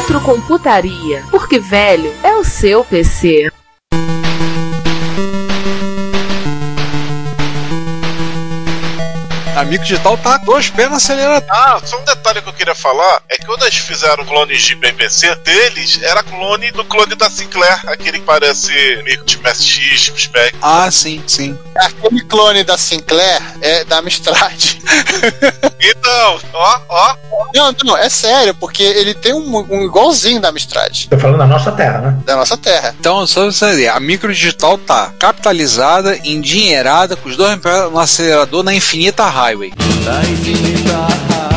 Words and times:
Retrocomputaria, 0.00 1.22
porque 1.30 1.58
velho 1.58 2.10
é 2.24 2.34
o 2.34 2.42
seu 2.42 2.82
PC. 2.82 3.52
A 9.60 9.64
Micro 9.64 9.86
Digital 9.86 10.16
tá 10.16 10.38
dois 10.38 10.70
pés 10.70 10.88
no 10.88 10.96
acelerador. 10.96 11.46
Ah, 11.50 11.78
só 11.84 12.00
um 12.00 12.04
detalhe 12.06 12.40
que 12.40 12.48
eu 12.48 12.52
queria 12.54 12.74
falar 12.74 13.20
é 13.28 13.36
que 13.36 13.44
quando 13.44 13.62
eles 13.64 13.76
fizeram 13.76 14.24
clones 14.24 14.62
de 14.62 14.74
BBC 14.74 15.34
deles, 15.34 16.00
era 16.02 16.22
clone 16.22 16.70
do 16.70 16.82
clone 16.82 17.14
da 17.14 17.28
Sinclair, 17.28 17.78
aquele 17.86 18.20
que 18.20 18.24
parece 18.24 18.72
Micro 19.04 19.26
de 19.26 19.36
MSX, 19.36 20.12
Spec. 20.16 20.56
Ah, 20.62 20.90
sim, 20.90 21.22
sim. 21.26 21.58
Aquele 21.76 22.24
clone 22.24 22.64
da 22.64 22.78
Sinclair 22.78 23.42
é 23.60 23.84
da 23.84 23.98
Amstrad. 23.98 24.78
Então, 25.82 26.40
ó, 26.52 26.80
ó. 26.88 27.16
Não, 27.54 27.74
não, 27.84 27.96
é 27.96 28.08
sério, 28.08 28.54
porque 28.54 28.82
ele 28.82 29.14
tem 29.14 29.32
um, 29.32 29.66
um 29.70 29.82
igualzinho 29.82 30.40
da 30.40 30.50
Amstrad. 30.50 31.06
Tô 31.08 31.18
falando 31.18 31.38
da 31.38 31.46
nossa 31.46 31.72
terra, 31.72 32.00
né? 32.00 32.18
Da 32.24 32.36
nossa 32.36 32.56
terra. 32.56 32.94
Então, 32.98 33.26
só 33.26 33.46
você 33.46 33.64
entender, 33.66 33.88
a 33.88 33.98
Micro 33.98 34.32
Digital 34.32 34.76
tá 34.76 35.12
capitalizada, 35.18 36.18
endinheirada, 36.22 37.16
com 37.16 37.28
os 37.28 37.36
dois 37.36 37.58
pés 37.60 37.90
no 37.90 37.98
acelerador 37.98 38.62
na 38.62 38.74
Infinita 38.74 39.24
bye 39.50 39.56
week. 39.56 41.49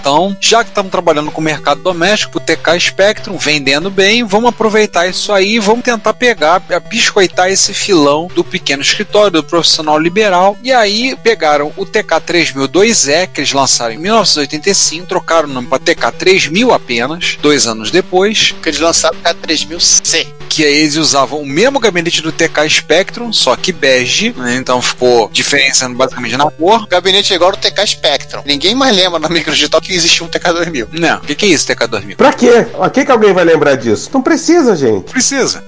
Então, 0.00 0.34
já 0.40 0.64
que 0.64 0.70
estamos 0.70 0.90
trabalhando 0.90 1.30
com 1.30 1.42
o 1.42 1.44
mercado 1.44 1.82
doméstico, 1.82 2.38
o 2.38 2.40
TK 2.40 2.80
Spectrum 2.80 3.36
vendendo 3.36 3.90
bem, 3.90 4.24
vamos 4.24 4.48
aproveitar 4.48 5.06
isso 5.06 5.30
aí 5.30 5.56
e 5.56 5.58
vamos 5.58 5.84
tentar 5.84 6.14
pegar, 6.14 6.58
biscoitar 6.88 7.50
esse 7.50 7.74
filão 7.74 8.26
do 8.34 8.42
pequeno 8.42 8.80
escritório, 8.80 9.30
do 9.30 9.44
profissional 9.44 9.98
liberal. 9.98 10.56
E 10.62 10.72
aí 10.72 11.14
pegaram 11.22 11.70
o 11.76 11.84
TK3000 11.84 12.66
2E, 12.66 13.26
que 13.26 13.40
eles 13.42 13.52
lançaram 13.52 13.92
em 13.92 13.98
1985, 13.98 15.06
trocaram 15.06 15.50
o 15.50 15.52
nome 15.52 15.68
para 15.68 15.78
TK3000 15.78 16.74
apenas, 16.74 17.36
dois 17.42 17.66
anos 17.66 17.90
depois. 17.90 18.54
Que 18.62 18.70
eles 18.70 18.80
lançaram 18.80 19.18
o 19.18 19.22
TK3000C. 19.22 20.28
Que 20.48 20.64
aí 20.64 20.78
eles 20.78 20.96
usavam 20.96 21.40
o 21.40 21.46
mesmo 21.46 21.78
gabinete 21.78 22.22
do 22.22 22.32
TK 22.32 22.68
Spectrum, 22.68 23.32
só 23.32 23.54
que 23.54 23.70
bege, 23.70 24.34
né? 24.36 24.56
então 24.56 24.80
ficou 24.82 25.28
diferenciando 25.32 25.94
basicamente 25.94 26.36
na 26.36 26.50
cor. 26.50 26.82
O 26.82 26.86
gabinete 26.86 27.32
é 27.32 27.36
igual 27.36 27.50
ao 27.50 27.56
TK 27.56 27.86
Spectrum. 27.86 28.42
Ninguém 28.44 28.74
mais 28.74 28.96
lembra 28.96 29.18
na 29.18 29.28
Micro 29.28 29.52
Digital 29.52 29.80
que 29.90 29.96
existia 29.96 30.24
um 30.24 30.28
TK2000. 30.28 30.88
Não, 30.92 31.16
o 31.18 31.20
que, 31.22 31.34
que 31.34 31.46
é 31.46 31.48
isso, 31.48 31.66
TK2000? 31.66 32.16
Pra 32.16 32.32
quê? 32.32 32.66
A 32.80 32.88
que, 32.88 33.04
que 33.04 33.10
alguém 33.10 33.32
vai 33.32 33.44
lembrar 33.44 33.74
disso? 33.74 34.08
Não 34.14 34.22
precisa, 34.22 34.76
gente. 34.76 35.10
Precisa. 35.10 35.64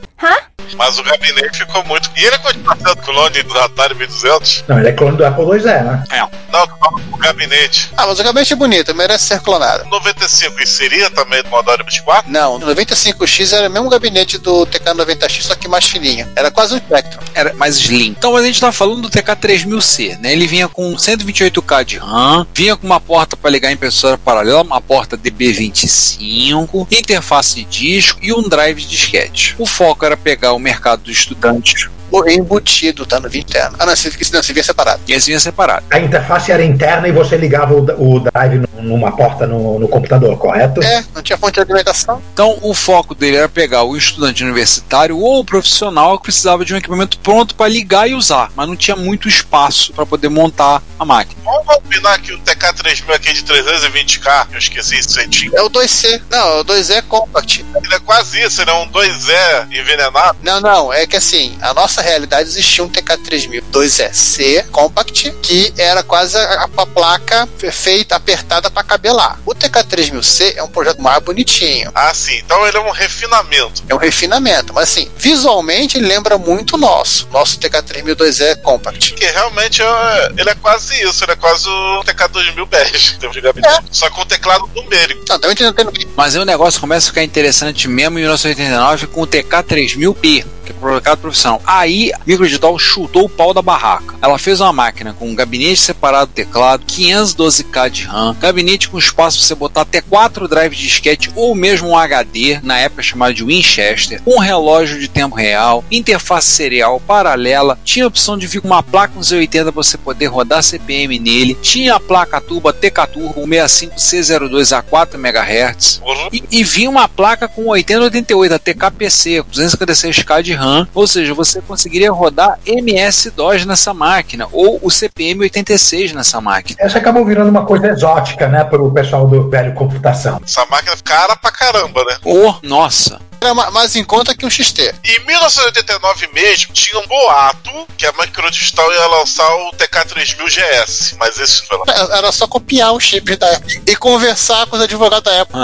Mas 0.76 0.98
o 0.98 1.02
gabinete 1.02 1.58
ficou 1.58 1.84
muito. 1.84 2.10
E 2.16 2.24
ele 2.24 2.38
continua 2.38 2.76
sendo 2.76 2.96
clone 2.96 3.42
do 3.42 3.58
Atari 3.58 3.94
1200? 3.94 4.64
Não, 4.68 4.78
ele 4.78 4.88
é 4.88 4.92
clone 4.92 5.16
do 5.16 5.24
Apple 5.24 5.44
IIe, 5.44 5.64
né? 5.64 6.04
É. 6.10 6.20
Não, 6.52 6.60
eu 6.60 6.66
falo 6.66 7.00
o 7.12 7.16
gabinete. 7.16 7.90
Ah, 7.96 8.06
mas 8.06 8.18
o 8.18 8.22
gabinete 8.22 8.52
é 8.52 8.56
bonito, 8.56 8.94
merece 8.94 9.26
ser 9.26 9.40
clonado. 9.40 9.88
95 9.88 10.62
e 10.62 10.66
seria 10.66 11.10
também 11.10 11.42
do 11.42 11.48
Model 11.48 11.78
24? 11.78 12.30
Não, 12.30 12.56
o 12.56 12.60
95X 12.60 13.52
era 13.52 13.68
o 13.68 13.72
mesmo 13.72 13.88
gabinete 13.88 14.38
do 14.38 14.66
TK90X, 14.66 15.42
só 15.42 15.54
que 15.54 15.68
mais 15.68 15.84
fininho. 15.84 16.28
Era 16.34 16.50
quase 16.50 16.74
um 16.74 16.78
Spectrum. 16.78 17.22
Era 17.34 17.52
mais 17.54 17.76
slim. 17.76 18.14
Então 18.16 18.36
a 18.36 18.42
gente 18.42 18.60
tá 18.60 18.72
falando 18.72 19.02
do 19.02 19.10
TK3000C, 19.10 20.18
né? 20.18 20.32
Ele 20.32 20.46
vinha 20.46 20.68
com 20.68 20.94
128K 20.94 21.84
de 21.84 21.98
RAM, 21.98 22.46
vinha 22.54 22.76
com 22.76 22.86
uma 22.86 23.00
porta 23.00 23.36
para 23.36 23.50
ligar 23.50 23.68
a 23.68 23.72
impressora 23.72 24.18
paralela, 24.18 24.62
uma 24.62 24.80
porta 24.80 25.16
DB25, 25.16 26.86
interface 26.90 27.56
de 27.56 27.64
disco 27.64 28.18
e 28.22 28.32
um 28.32 28.48
drive 28.48 28.80
de 28.80 28.88
disquete. 28.88 29.54
O 29.58 29.66
foco 29.66 30.04
era 30.04 30.11
pegar 30.16 30.52
o 30.52 30.58
mercado 30.58 31.02
dos 31.04 31.18
estudantes 31.18 31.88
embutido, 32.28 33.06
tá 33.06 33.18
no 33.20 33.28
vídeo 33.28 33.48
interno. 33.48 33.76
Ah, 33.78 33.86
não, 33.86 33.96
se, 33.96 34.10
não, 34.32 34.42
se 34.42 34.52
via 34.52 34.62
separado. 34.62 35.00
e 35.06 35.12
esse 35.12 35.26
vinha 35.26 35.40
separado. 35.40 35.84
A 35.90 35.98
interface 35.98 36.52
era 36.52 36.64
interna 36.64 37.08
e 37.08 37.12
você 37.12 37.36
ligava 37.36 37.74
o, 37.74 37.80
o 37.80 38.20
drive 38.20 38.62
numa 38.82 39.12
porta 39.12 39.46
no, 39.46 39.78
no 39.78 39.88
computador, 39.88 40.36
correto? 40.36 40.82
É, 40.82 41.04
não 41.14 41.22
tinha 41.22 41.38
fonte 41.38 41.54
de 41.54 41.60
alimentação. 41.60 42.22
Então 42.32 42.58
o 42.62 42.74
foco 42.74 43.14
dele 43.14 43.36
era 43.36 43.48
pegar 43.48 43.84
o 43.84 43.96
estudante 43.96 44.42
universitário 44.44 45.18
ou 45.18 45.40
o 45.40 45.44
profissional 45.44 46.18
que 46.18 46.24
precisava 46.24 46.64
de 46.64 46.74
um 46.74 46.76
equipamento 46.76 47.18
pronto 47.18 47.54
para 47.54 47.68
ligar 47.68 48.08
e 48.08 48.14
usar, 48.14 48.50
mas 48.54 48.68
não 48.68 48.76
tinha 48.76 48.96
muito 48.96 49.28
espaço 49.28 49.92
para 49.92 50.04
poder 50.04 50.28
montar 50.28 50.82
a 50.98 51.04
máquina. 51.04 51.40
Vamos 51.44 51.66
combinar 51.66 52.18
que 52.20 52.32
o 52.32 52.38
TK3000 52.40 53.14
aqui 53.14 53.32
de 53.32 53.42
320k, 53.42 54.48
eu 54.52 54.58
esqueci 54.58 54.96
esse 54.96 55.12
centinho. 55.12 55.52
É 55.54 55.62
o 55.62 55.70
2C. 55.70 56.20
Não, 56.30 56.60
o 56.60 56.64
2E 56.64 56.96
é 56.96 57.02
Compact. 57.02 57.64
Ele 57.82 57.94
é 57.94 58.00
quase 58.00 58.40
isso, 58.40 58.60
ele 58.60 58.70
é 58.70 58.74
um 58.74 58.88
2E 58.88 59.66
envenenado. 59.72 60.38
Não, 60.42 60.60
não, 60.60 60.92
é 60.92 61.06
que 61.06 61.16
assim, 61.16 61.56
a 61.60 61.72
nossa 61.72 62.01
realidade 62.02 62.48
existia 62.48 62.84
um 62.84 62.88
TK3000 62.88 63.62
2EC 63.72 64.66
Compact, 64.70 65.32
que 65.42 65.72
era 65.76 66.02
quase 66.02 66.36
a, 66.36 66.68
a 66.76 66.86
placa 66.86 67.48
feita, 67.72 68.16
apertada 68.16 68.70
para 68.70 68.82
caber 68.82 69.12
lá. 69.12 69.38
O 69.46 69.54
TK3000C 69.54 70.54
é 70.56 70.62
um 70.62 70.68
projeto 70.68 71.00
mais 71.00 71.22
bonitinho. 71.22 71.90
Ah, 71.94 72.12
sim, 72.12 72.36
então 72.38 72.66
ele 72.66 72.76
é 72.76 72.80
um 72.80 72.90
refinamento. 72.90 73.82
É 73.88 73.94
um 73.94 73.98
refinamento, 73.98 74.74
mas 74.74 74.90
assim, 74.90 75.10
visualmente 75.16 75.96
ele 75.96 76.06
lembra 76.06 76.36
muito 76.36 76.74
o 76.74 76.78
nosso, 76.78 77.28
nosso 77.30 77.58
TK3000 77.58 78.14
2E 78.14 78.60
Compact. 78.62 79.14
Que 79.14 79.26
realmente 79.26 79.82
é, 79.82 80.32
ele 80.36 80.50
é 80.50 80.54
quase 80.54 81.02
isso, 81.02 81.24
ele 81.24 81.32
é 81.32 81.36
quase 81.36 81.68
o 81.68 82.02
TK2000 82.04 82.66
bege, 82.66 83.14
em 83.14 83.18
termos 83.18 83.36
de 83.36 83.40
gabinete. 83.40 83.84
Só 83.90 84.10
com 84.10 84.24
teclado 84.24 84.68
numérico. 84.74 85.24
Não, 85.28 85.38
também 85.38 85.56
não 85.60 85.72
tem 85.72 85.86
Mas 86.16 86.34
aí 86.34 86.42
o 86.42 86.44
negócio 86.44 86.80
começa 86.80 87.06
a 87.06 87.10
ficar 87.10 87.22
interessante 87.22 87.88
mesmo 87.88 88.18
em 88.18 88.22
1989 88.22 89.06
com 89.08 89.22
o 89.22 89.26
TK3000P, 89.26 90.44
mercado 90.90 91.18
profissional. 91.18 91.62
Aí 91.66 92.12
Microdigital 92.26 92.78
chutou 92.78 93.24
o 93.24 93.28
pau 93.28 93.54
da 93.54 93.62
barraca. 93.62 94.14
Ela 94.20 94.38
fez 94.38 94.60
uma 94.60 94.72
máquina 94.72 95.14
com 95.18 95.28
um 95.28 95.34
gabinete 95.34 95.80
separado 95.80 96.26
do 96.26 96.34
teclado, 96.34 96.84
512K 96.86 97.90
de 97.90 98.04
RAM, 98.04 98.36
gabinete 98.40 98.88
com 98.88 98.98
espaço 98.98 99.38
para 99.38 99.46
você 99.46 99.54
botar 99.54 99.80
até 99.82 100.00
4 100.00 100.48
drives 100.48 100.78
de 100.78 100.86
disquete 100.86 101.30
ou 101.34 101.54
mesmo 101.54 101.88
um 101.88 101.96
HD, 101.96 102.60
na 102.62 102.78
época 102.78 103.02
chamado 103.02 103.34
de 103.34 103.44
Winchester, 103.44 104.20
um 104.26 104.38
relógio 104.38 104.98
de 104.98 105.08
tempo 105.08 105.34
real, 105.34 105.84
interface 105.90 106.48
serial 106.48 107.00
paralela, 107.00 107.78
tinha 107.84 108.04
a 108.04 108.08
opção 108.08 108.38
de 108.38 108.46
vir 108.46 108.60
com 108.60 108.68
uma 108.68 108.82
placa 108.82 109.14
no 109.14 109.20
Z80 109.20 109.62
para 109.64 109.70
você 109.70 109.98
poder 109.98 110.26
rodar 110.26 110.62
CPM 110.62 111.18
nele, 111.18 111.54
tinha 111.54 111.94
a 111.94 112.00
placa 112.00 112.40
turbo 112.40 112.72
TK 112.72 113.06
Turbo 113.12 113.46
65C02 113.46 114.76
a 114.76 114.82
4 114.82 115.18
MHz 115.18 116.00
e, 116.32 116.42
e 116.50 116.64
vinha 116.64 116.90
uma 116.90 117.08
placa 117.08 117.48
com 117.48 117.66
8088 117.68 118.54
a 118.54 118.58
TKPC, 118.58 119.44
256K 119.52 120.42
de 120.42 120.52
RAM, 120.54 120.71
ou 120.94 121.06
seja, 121.06 121.34
você 121.34 121.60
conseguiria 121.60 122.10
rodar 122.10 122.58
MS-DOS 122.66 123.66
nessa 123.66 123.92
máquina 123.92 124.48
ou 124.52 124.78
o 124.82 124.90
CPM 124.90 125.40
86 125.40 126.12
nessa 126.12 126.40
máquina. 126.40 126.78
Essa 126.80 126.98
acabou 126.98 127.24
virando 127.24 127.50
uma 127.50 127.64
coisa 127.64 127.88
exótica, 127.88 128.48
né, 128.48 128.64
para 128.64 128.82
o 128.82 128.90
pessoal 128.92 129.26
do 129.26 129.48
velho 129.48 129.74
computação. 129.74 130.40
Essa 130.44 130.64
máquina 130.66 130.92
é 130.92 131.02
cara 131.02 131.36
pra 131.36 131.50
caramba, 131.50 132.04
né? 132.04 132.16
Oh, 132.24 132.54
nossa! 132.62 133.20
Era 133.42 133.54
ma- 133.54 133.70
mais 133.72 133.96
em 133.96 134.04
conta 134.04 134.36
que 134.36 134.46
um 134.46 134.50
XT. 134.50 134.94
Em 135.04 135.26
1989 135.26 136.28
mesmo, 136.32 136.72
tinha 136.72 137.00
um 137.02 137.06
boato 137.08 137.70
que 137.98 138.06
a 138.06 138.12
Microdigital 138.12 138.88
ia 138.92 139.06
lançar 139.08 139.48
o 139.56 139.72
TK3000 139.72 140.46
GS, 140.48 141.16
mas 141.18 141.38
esse 141.40 141.62
não 141.62 141.66
foi 141.66 141.78
lá. 141.94 142.16
Era 142.18 142.30
só 142.30 142.46
copiar 142.46 142.92
o 142.92 143.00
chip 143.00 143.34
da 143.36 143.48
época 143.48 143.72
e 143.84 143.96
conversar 143.96 144.64
com 144.68 144.76
os 144.76 144.82
advogados 144.82 145.24
da 145.24 145.32
época. 145.38 145.58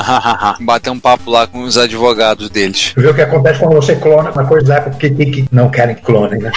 Bater 0.60 0.90
um 0.90 0.98
papo 0.98 1.30
lá 1.30 1.46
com 1.46 1.62
os 1.62 1.78
advogados 1.78 2.50
deles. 2.50 2.92
Ver 2.96 3.10
o 3.10 3.14
que 3.14 3.22
acontece 3.22 3.60
quando 3.60 3.74
você 3.74 3.94
clona 3.94 4.30
uma 4.32 4.44
coisa 4.46 4.66
da 4.66 4.74
época 4.78 4.96
que, 4.98 5.10
que, 5.10 5.26
que 5.30 5.48
não 5.52 5.70
querem 5.70 5.94
que 5.94 6.02
clonem, 6.02 6.40
né? 6.40 6.50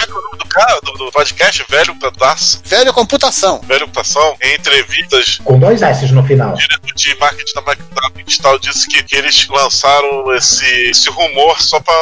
Do 0.62 0.66
cara, 0.66 0.80
do, 0.82 0.92
do 0.92 1.12
podcast, 1.12 1.64
velho 1.68 1.94
pedaço, 1.96 2.60
Velho 2.64 2.92
computação. 2.92 3.60
velho 3.62 3.80
computação, 3.80 4.36
em 4.40 4.54
entrevistas, 4.54 5.38
Com 5.44 5.58
dois 5.58 5.82
S 5.82 6.06
no 6.12 6.24
final. 6.24 6.54
o 6.54 6.56
diretor 6.56 6.94
de 6.94 7.14
marketing 7.18 7.54
da 7.54 7.62
Microdigital 7.62 8.58
disse 8.58 8.86
que, 8.88 9.02
que 9.02 9.16
eles 9.16 9.48
lançaram 9.48 10.32
esse, 10.34 10.64
esse 10.90 11.10
rumor 11.10 11.60
só 11.60 11.80
pra 11.80 11.94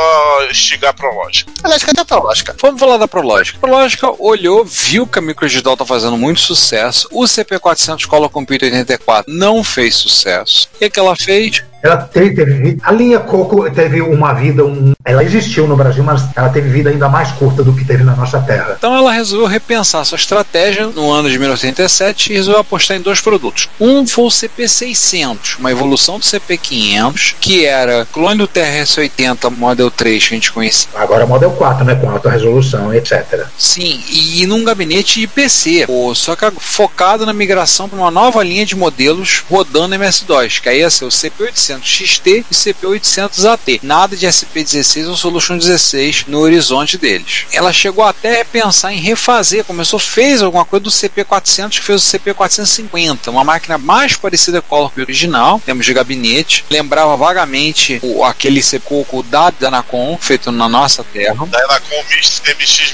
instigar 0.50 0.90
a 0.90 0.94
Prológica. 0.94 1.50
Aliás, 1.62 1.82
cadê 1.82 2.00
a 2.00 2.04
Prológica? 2.04 2.54
Vamos 2.60 2.78
falar 2.80 2.96
da 2.98 3.08
Prológica. 3.08 3.58
A 3.58 3.60
Prológica 3.60 4.10
olhou, 4.22 4.64
viu 4.64 5.06
que 5.06 5.18
a 5.18 5.22
Microdigital 5.22 5.76
tá 5.76 5.86
fazendo 5.86 6.16
muito 6.18 6.40
sucesso. 6.40 7.08
O 7.10 7.22
CP400 7.24 8.06
Color 8.06 8.28
Computer 8.28 8.70
84 8.72 9.32
não 9.32 9.64
fez 9.64 9.94
sucesso. 9.96 10.68
E 10.80 10.86
o 10.86 10.90
que 10.90 10.98
ela 11.00 11.16
fez? 11.16 11.62
Ela 11.82 11.96
teve, 11.96 12.34
teve 12.34 12.52
vida- 12.54 12.82
a 12.84 12.92
linha 12.92 13.18
Coco 13.20 13.68
teve 13.70 14.00
uma 14.02 14.32
vida, 14.34 14.64
um, 14.64 14.92
ela 15.04 15.24
existiu 15.24 15.66
no 15.66 15.76
Brasil, 15.76 16.02
mas 16.04 16.22
ela 16.36 16.48
teve 16.50 16.68
vida 16.68 16.90
ainda 16.90 17.08
mais 17.08 17.30
curta 17.32 17.62
do 17.64 17.72
que 17.72 17.84
teve 17.84 18.04
na 18.04 18.14
nossa 18.14 18.38
terra. 18.40 18.74
Então 18.78 18.94
ela 18.96 19.12
resolveu 19.12 19.46
repensar 19.48 20.04
sua 20.04 20.16
estratégia 20.16 20.86
no 20.88 21.10
ano 21.10 21.30
de 21.30 21.38
1987 21.38 22.32
e 22.32 22.36
resolveu 22.36 22.60
apostar 22.60 22.96
em 22.96 23.00
dois 23.00 23.20
produtos. 23.20 23.68
Um 23.80 24.06
foi 24.06 24.24
o 24.24 24.28
CP600, 24.28 25.58
uma 25.58 25.70
evolução 25.70 26.18
do 26.18 26.24
CP500, 26.24 27.34
que 27.40 27.64
era 27.64 28.06
clone 28.12 28.38
do 28.38 28.48
TRS-80 28.48 29.50
Model 29.56 29.90
3 29.90 30.28
que 30.28 30.34
a 30.34 30.36
gente 30.36 30.52
conhecia. 30.52 30.88
Agora 30.94 31.24
é 31.24 31.26
Model 31.26 31.50
4, 31.52 31.84
né, 31.84 31.94
com 31.94 32.10
alta 32.10 32.30
resolução, 32.30 32.92
etc. 32.94 33.46
Sim, 33.56 34.02
e 34.10 34.46
num 34.46 34.64
gabinete 34.64 35.20
de 35.20 35.26
PC, 35.26 35.86
só 36.14 36.36
que 36.36 36.50
focado 36.58 37.24
na 37.24 37.32
migração 37.32 37.88
para 37.88 37.98
uma 37.98 38.10
nova 38.10 38.42
linha 38.42 38.66
de 38.66 38.76
modelos 38.76 39.44
rodando 39.48 39.94
MS-DOS, 39.94 40.58
que 40.58 40.68
aí 40.68 40.80
ia 40.80 40.90
ser 40.90 41.04
o 41.04 41.08
CP800 41.08 41.69
XT 41.82 42.44
e 42.50 42.54
CP800 42.54 43.44
AT. 43.52 43.80
Nada 43.82 44.16
de 44.16 44.26
SP16 44.26 45.08
ou 45.08 45.16
Solution 45.16 45.58
16 45.58 46.24
no 46.26 46.38
horizonte 46.40 46.96
deles. 46.98 47.44
Ela 47.52 47.72
chegou 47.72 48.04
até 48.04 48.40
a 48.40 48.44
pensar 48.44 48.92
em 48.92 48.98
refazer, 49.00 49.64
começou, 49.64 49.98
fez 49.98 50.42
alguma 50.42 50.64
coisa 50.64 50.82
do 50.84 50.90
CP400 50.90 51.70
que 51.78 51.82
fez 51.82 52.02
o 52.02 52.18
CP450, 52.18 53.28
uma 53.28 53.44
máquina 53.44 53.78
mais 53.78 54.16
parecida 54.16 54.60
com 54.62 54.76
o 54.76 54.84
Orc 54.84 55.00
original, 55.00 55.56
em 55.58 55.60
termos 55.60 55.86
de 55.86 55.92
gabinete, 55.94 56.64
lembrava 56.70 57.16
vagamente 57.16 57.98
o, 58.02 58.24
aquele 58.24 58.62
CPCOCO 58.62 59.22
da 59.24 59.50
Danacon, 59.50 60.18
feito 60.20 60.50
na 60.50 60.68
nossa 60.68 61.04
terra. 61.04 61.46
Da 61.46 61.58
Enacom 61.58 61.96
MX 62.10 62.40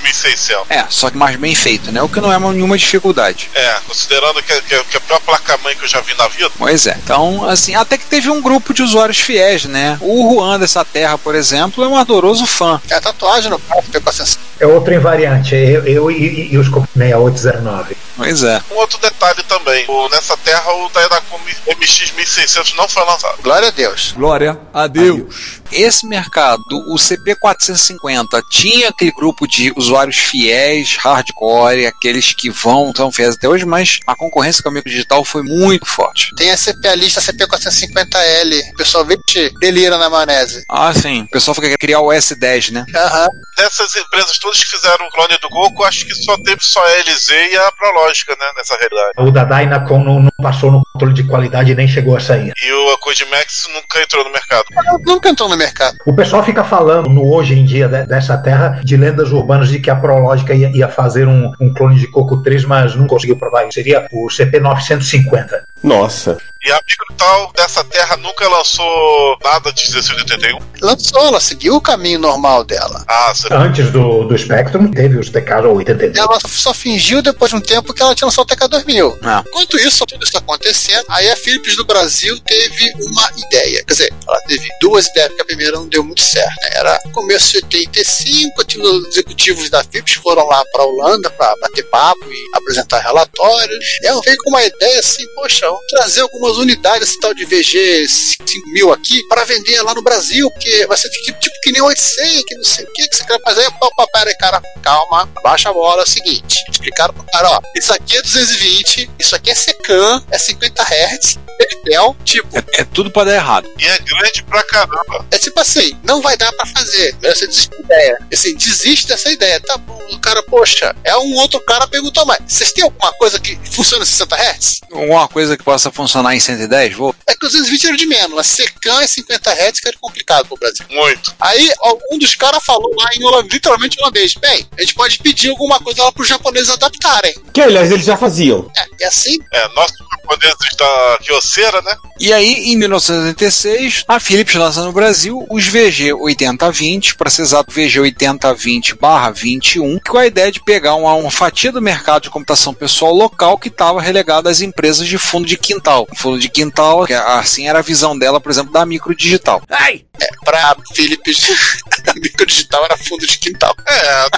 1600. 0.02 0.66
É, 0.70 0.84
só 0.88 1.10
que 1.10 1.16
mais 1.16 1.36
bem 1.36 1.54
feito, 1.54 1.90
né? 1.92 2.02
O 2.02 2.08
que 2.08 2.20
não 2.20 2.32
é 2.32 2.36
uma- 2.36 2.52
nenhuma 2.52 2.76
dificuldade. 2.78 3.48
É, 3.54 3.76
considerando 3.86 4.42
que, 4.42 4.60
que, 4.62 4.84
que 4.84 4.96
a 4.96 5.00
pior 5.00 5.20
placa-mãe 5.20 5.76
que 5.76 5.84
eu 5.84 5.88
já 5.88 6.00
vi 6.00 6.14
na 6.16 6.28
vida. 6.28 6.50
Pois 6.58 6.86
é. 6.86 6.98
Então, 7.02 7.48
assim, 7.48 7.74
até 7.74 7.96
que 7.98 8.06
teve 8.06 8.30
um 8.30 8.40
grupo 8.40 8.65
de 8.74 8.82
usuários 8.82 9.18
fiéis, 9.18 9.64
né? 9.64 9.98
O 10.00 10.34
Juan 10.34 10.58
dessa 10.58 10.84
terra, 10.84 11.16
por 11.18 11.34
exemplo, 11.34 11.84
é 11.84 11.88
um 11.88 11.96
ardoroso 11.96 12.46
fã. 12.46 12.80
É 12.90 12.94
a 12.94 13.00
tatuagem 13.00 13.50
no 13.50 13.58
braço, 13.58 13.90
P400. 13.90 14.38
É 14.60 14.66
outro 14.66 14.94
invariante, 14.94 15.54
eu, 15.54 15.84
eu 15.84 16.10
e, 16.10 16.52
e 16.52 16.58
os 16.58 16.66
6809. 16.66 17.96
Pois 18.16 18.42
é. 18.42 18.62
Um 18.70 18.76
outro 18.76 18.98
detalhe 18.98 19.42
também: 19.44 19.84
o, 19.88 20.08
nessa 20.08 20.36
terra 20.38 20.72
o 20.72 20.88
da 20.88 21.02
Enacom 21.04 21.38
MX 21.78 22.12
1600 22.12 22.74
não 22.74 22.88
foi 22.88 23.04
lançado. 23.04 23.42
Glória 23.42 23.68
a 23.68 23.70
Deus. 23.70 24.12
Glória 24.12 24.58
a 24.72 24.86
Deus. 24.86 25.60
Esse 25.70 26.06
mercado, 26.06 26.62
o 26.70 26.94
CP450, 26.94 28.40
tinha 28.50 28.88
aquele 28.88 29.10
grupo 29.10 29.46
de 29.46 29.72
usuários 29.76 30.16
fiéis, 30.16 30.96
hardcore, 30.96 31.86
aqueles 31.86 32.32
que 32.32 32.50
vão, 32.50 32.92
são 32.96 33.10
fiéis 33.10 33.34
até 33.34 33.48
hoje, 33.48 33.64
mas 33.64 33.98
a 34.06 34.14
concorrência 34.14 34.62
com 34.62 34.68
o 34.68 34.72
micro 34.72 34.90
digital 34.90 35.24
foi 35.24 35.42
muito 35.42 35.86
forte. 35.86 36.34
Tem 36.36 36.50
a 36.50 36.56
CP, 36.56 36.88
a 36.88 36.94
lista 36.94 37.20
CP450L. 37.20 38.70
O 38.72 38.76
pessoal 38.76 39.04
vê 39.04 39.18
que 39.26 39.50
delira 39.58 39.98
na 39.98 40.08
maionese. 40.08 40.64
Ah, 40.70 40.92
sim. 40.94 41.22
O 41.22 41.30
pessoal 41.30 41.54
foi 41.54 41.76
criar 41.76 42.00
o 42.00 42.08
S10, 42.08 42.70
né? 42.70 42.86
Aham. 42.94 43.28
Dessas 43.56 43.94
empresas 43.96 44.38
todas 44.38 44.62
que 44.62 44.70
fizeram 44.70 45.06
o 45.06 45.10
clone 45.10 45.36
do 45.38 45.48
Goku, 45.48 45.84
acho 45.84 46.06
que 46.06 46.14
só 46.14 46.36
teve 46.38 46.62
só 46.62 46.80
a 46.80 46.90
LZ 47.02 47.28
e 47.52 47.56
a 47.56 47.72
Prológica, 48.06 48.36
né? 48.38 48.46
Nessa 48.56 48.76
realidade. 48.76 49.12
O 49.18 49.30
da 49.30 49.44
Dynacon 49.44 49.98
não, 50.04 50.20
não 50.20 50.30
passou 50.42 50.70
no 50.70 50.82
controle 50.92 51.14
de 51.14 51.24
qualidade 51.24 51.72
e 51.72 51.74
nem 51.74 51.88
chegou 51.88 52.16
a 52.16 52.20
sair. 52.20 52.52
E 52.62 52.72
o 52.72 52.98
Kodimax 52.98 53.68
nunca 53.74 54.00
entrou 54.02 54.24
no 54.24 54.30
mercado. 54.30 54.64
Nunca 55.04 55.28
entrou 55.28 55.48
no 55.48 55.56
mercado. 55.56 55.96
O 56.06 56.14
pessoal 56.14 56.42
fica 56.44 56.62
falando 56.64 57.08
no 57.08 57.32
hoje 57.32 57.54
em 57.58 57.64
dia 57.64 57.88
de- 57.88 58.06
dessa 58.06 58.36
terra 58.38 58.80
de 58.84 58.96
lendas 58.96 59.32
urbanas 59.32 59.68
de 59.68 59.80
que 59.80 59.90
a 59.90 59.96
Prológica 59.96 60.54
ia, 60.54 60.70
ia 60.74 60.88
fazer 60.88 61.26
um, 61.26 61.52
um 61.60 61.72
clone 61.74 61.98
de 61.98 62.06
Coco 62.06 62.42
3, 62.42 62.64
mas 62.64 62.94
não 62.94 63.06
conseguiu 63.06 63.36
provar 63.36 63.64
isso. 63.64 63.72
Seria 63.74 64.06
o 64.12 64.28
CP950. 64.28 65.62
Nossa. 65.82 66.38
E 66.66 66.72
a 66.72 66.80
Microtal 66.84 67.52
dessa 67.54 67.84
terra 67.84 68.16
nunca 68.16 68.48
lançou 68.48 69.38
nada 69.44 69.72
de 69.72 69.84
1681. 69.84 70.58
Lançou, 70.82 71.20
ela 71.28 71.38
seguiu 71.38 71.76
o 71.76 71.80
caminho 71.80 72.18
normal 72.18 72.64
dela. 72.64 73.04
Ah, 73.06 73.32
você 73.32 73.46
Antes 73.54 73.92
do, 73.92 74.24
do 74.24 74.36
Spectrum, 74.36 74.90
teve 74.90 75.16
os 75.16 75.30
TK 75.30 75.64
82. 75.64 76.16
Ela 76.16 76.40
só 76.40 76.74
fingiu 76.74 77.22
depois 77.22 77.52
de 77.52 77.56
um 77.56 77.60
tempo 77.60 77.94
que 77.94 78.02
ela 78.02 78.16
tinha 78.16 78.26
lançado 78.26 78.50
o 78.50 78.56
TK2000. 78.56 79.16
Ah. 79.22 79.44
Enquanto 79.46 79.78
isso, 79.78 80.04
tudo 80.06 80.24
isso 80.24 80.36
acontecendo, 80.36 81.04
aí 81.08 81.30
a 81.30 81.36
Philips 81.36 81.76
do 81.76 81.84
Brasil 81.84 82.36
teve 82.40 82.92
uma 82.98 83.30
ideia. 83.46 83.84
Quer 83.84 83.92
dizer, 83.92 84.14
ela 84.26 84.40
teve 84.48 84.68
duas 84.80 85.06
ideias, 85.06 85.28
porque 85.28 85.42
a 85.42 85.46
primeira 85.46 85.76
não 85.76 85.86
deu 85.86 86.02
muito 86.02 86.20
certo. 86.20 86.56
né? 86.62 86.70
Era 86.72 86.98
começo 87.12 87.52
de 87.52 87.58
85, 87.58 88.64
os 88.82 89.06
executivos 89.06 89.70
da 89.70 89.84
Philips 89.84 90.14
foram 90.14 90.44
lá 90.48 90.64
para 90.72 90.82
a 90.82 90.86
Holanda 90.86 91.30
para 91.30 91.54
bater 91.60 91.84
papo 91.90 92.24
e 92.28 92.56
apresentar 92.56 92.98
relatórios. 92.98 93.84
E 94.02 94.06
ela 94.08 94.20
veio 94.20 94.36
com 94.42 94.50
uma 94.50 94.64
ideia 94.64 94.98
assim, 94.98 95.24
poxa, 95.36 95.64
vamos 95.66 95.86
trazer 95.90 96.22
algumas 96.22 96.55
unidades, 96.56 97.08
esse 97.08 97.20
tal 97.20 97.34
de 97.34 97.44
VG 97.44 98.06
5000 98.08 98.92
aqui, 98.92 99.22
para 99.28 99.44
vender 99.44 99.80
lá 99.82 99.94
no 99.94 100.02
Brasil, 100.02 100.50
porque 100.50 100.86
vai 100.86 100.96
ser 100.96 101.08
tipo, 101.10 101.38
tipo 101.40 101.56
que 101.62 101.72
nem 101.72 101.82
800, 101.82 102.44
que 102.46 102.54
não 102.56 102.64
sei 102.64 102.84
o 102.84 102.92
que, 102.92 103.08
que 103.08 103.16
você 103.16 103.24
quer 103.24 103.40
fazer. 103.42 103.70
Pá, 103.72 104.06
pera 104.12 104.30
aí, 104.30 104.36
cara, 104.36 104.62
calma, 104.82 105.26
baixa 105.42 105.70
a 105.70 105.72
bola, 105.72 106.02
é 106.02 106.04
o 106.04 106.08
seguinte. 106.08 106.64
Explicaram 106.70 107.14
pro 107.14 107.24
cara, 107.24 107.50
ó, 107.50 107.60
isso 107.76 107.92
aqui 107.92 108.16
é 108.16 108.22
220, 108.22 109.10
isso 109.18 109.34
aqui 109.34 109.50
é 109.50 109.54
Secan, 109.54 110.22
é 110.30 110.38
50 110.38 110.82
Hz, 110.82 111.38
Intel, 111.72 112.16
tipo, 112.24 112.48
É, 112.56 112.80
é 112.80 112.84
tudo 112.84 113.10
pra 113.10 113.24
dar 113.24 113.34
errado. 113.34 113.68
E 113.78 113.86
é 113.86 113.98
grande 113.98 114.42
pra 114.44 114.62
caramba. 114.64 115.26
é 115.30 115.38
tipo 115.38 115.58
assim, 115.58 115.90
não 116.04 116.20
vai 116.20 116.36
dar 116.36 116.52
pra 116.52 116.66
fazer. 116.66 117.14
Melhor 117.20 117.34
você 117.34 117.46
desiste 117.46 117.70
ideia. 117.80 118.18
Assim, 118.32 118.54
desiste 118.54 119.06
dessa 119.08 119.30
ideia. 119.30 119.60
Tá 119.60 119.76
bom, 119.78 119.98
o 120.12 120.18
cara, 120.20 120.42
poxa, 120.42 120.94
é 121.02 121.16
um 121.16 121.34
outro 121.34 121.58
cara 121.60 121.86
perguntou, 121.88 122.24
mas 122.26 122.38
vocês 122.46 122.72
têm 122.72 122.84
alguma 122.84 123.12
coisa 123.14 123.38
que 123.40 123.58
funciona 123.72 124.02
em 124.02 124.06
60 124.06 124.36
Hz? 124.36 124.80
Alguma 124.92 125.26
coisa 125.28 125.56
que 125.56 125.64
possa 125.64 125.90
funcionar 125.90 126.35
em 126.36 126.40
110 126.40 126.94
volts? 126.94 127.20
É 127.26 127.34
que 127.34 127.46
os 127.46 127.52
220 127.52 127.86
era 127.86 127.96
de 127.96 128.06
menos, 128.06 128.36
mas 128.36 128.46
Secan 128.46 129.02
e 129.02 129.08
50 129.08 129.50
Hz 129.52 129.80
que 129.80 129.88
era 129.88 129.96
complicado 129.98 130.46
pro 130.46 130.56
Brasil. 130.56 130.84
Muito. 130.90 131.34
Aí 131.40 131.72
um 132.12 132.18
dos 132.18 132.34
caras 132.34 132.62
falou 132.64 132.92
lá 132.96 133.08
em 133.14 133.24
holandês, 133.24 133.52
literalmente 133.54 133.96
holandês, 134.00 134.34
bem, 134.34 134.66
a 134.76 134.80
gente 134.80 134.94
pode 134.94 135.18
pedir 135.18 135.50
alguma 135.50 135.80
coisa 135.80 136.02
lá 136.02 136.12
pros 136.12 136.28
japoneses 136.28 136.70
adaptarem. 136.70 137.34
Que 137.52 137.62
aliás 137.62 137.90
eles 137.90 138.04
já 138.04 138.16
faziam. 138.16 138.70
É, 138.76 138.86
e 139.00 139.04
assim, 139.04 139.38
É, 139.52 139.68
nossos 139.74 139.96
japoneses 140.26 140.76
da 140.76 141.18
Kyocera, 141.22 141.80
né? 141.82 141.96
E 142.18 142.32
aí, 142.32 142.72
em 142.72 142.76
1986, 142.76 144.04
a 144.08 144.18
Philips 144.18 144.54
lança 144.54 144.82
no 144.82 144.92
Brasil 144.92 145.46
os 145.48 145.66
VG 145.66 146.14
8020, 146.14 147.14
para 147.14 147.30
ser 147.30 147.42
exato, 147.42 147.72
VG 147.72 148.00
8020/21, 148.00 150.00
com 150.06 150.18
a 150.18 150.26
ideia 150.26 150.50
de 150.50 150.62
pegar 150.62 150.96
uma, 150.96 151.14
uma 151.14 151.30
fatia 151.30 151.70
do 151.70 151.80
mercado 151.80 152.24
de 152.24 152.30
computação 152.30 152.74
pessoal 152.74 153.14
local 153.14 153.58
que 153.58 153.68
estava 153.68 154.00
relegado 154.00 154.48
às 154.48 154.60
empresas 154.60 155.06
de 155.06 155.18
fundo 155.18 155.46
de 155.46 155.56
quintal. 155.56 156.08
Fundo 156.16 156.38
de 156.38 156.48
quintal, 156.48 157.06
que 157.06 157.14
assim 157.14 157.68
era 157.68 157.78
a 157.78 157.82
visão 157.82 158.18
dela, 158.18 158.40
por 158.40 158.50
exemplo, 158.50 158.72
da 158.72 158.84
microdigital. 158.84 159.62
Ai! 159.70 160.04
pra 160.44 160.76
Philips, 160.94 161.46
a 162.36 162.42
microdigital 162.44 162.84
era 162.84 162.96
fundo 162.98 163.26
de 163.26 163.38
quintal. 163.38 163.74
É, 163.86 164.28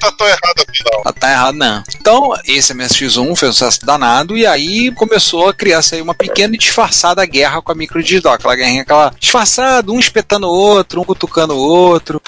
tá 0.00 0.12
tão 0.12 0.26
errado 0.26 0.66
não. 0.84 1.00
Ela 1.04 1.12
tá 1.12 1.30
errado, 1.30 1.54
não. 1.54 1.82
Então, 1.98 2.34
esse 2.46 2.74
MSX1 2.74 3.36
fez 3.36 3.50
um 3.50 3.52
sucesso 3.52 3.84
danado 3.84 4.36
e 4.36 4.44
aí 4.44 4.90
começou 4.92 5.48
a 5.48 5.54
criar-se 5.54 5.94
aí 5.94 6.02
uma 6.02 6.14
pequena 6.14 6.54
e 6.54 6.58
disfarçada 6.58 7.24
guerra 7.24 7.62
com 7.62 7.72
a 7.72 7.74
microdigital. 7.74 8.32
Aquela 8.34 8.56
guerrinha, 8.56 8.82
aquela 8.82 9.12
disfarçada, 9.18 9.90
um 9.92 10.00
espetando 10.00 10.46
o 10.46 10.50
outro, 10.50 11.00
um 11.00 11.04
cutucando 11.04 11.54
o 11.54 11.58
outro. 11.58 12.20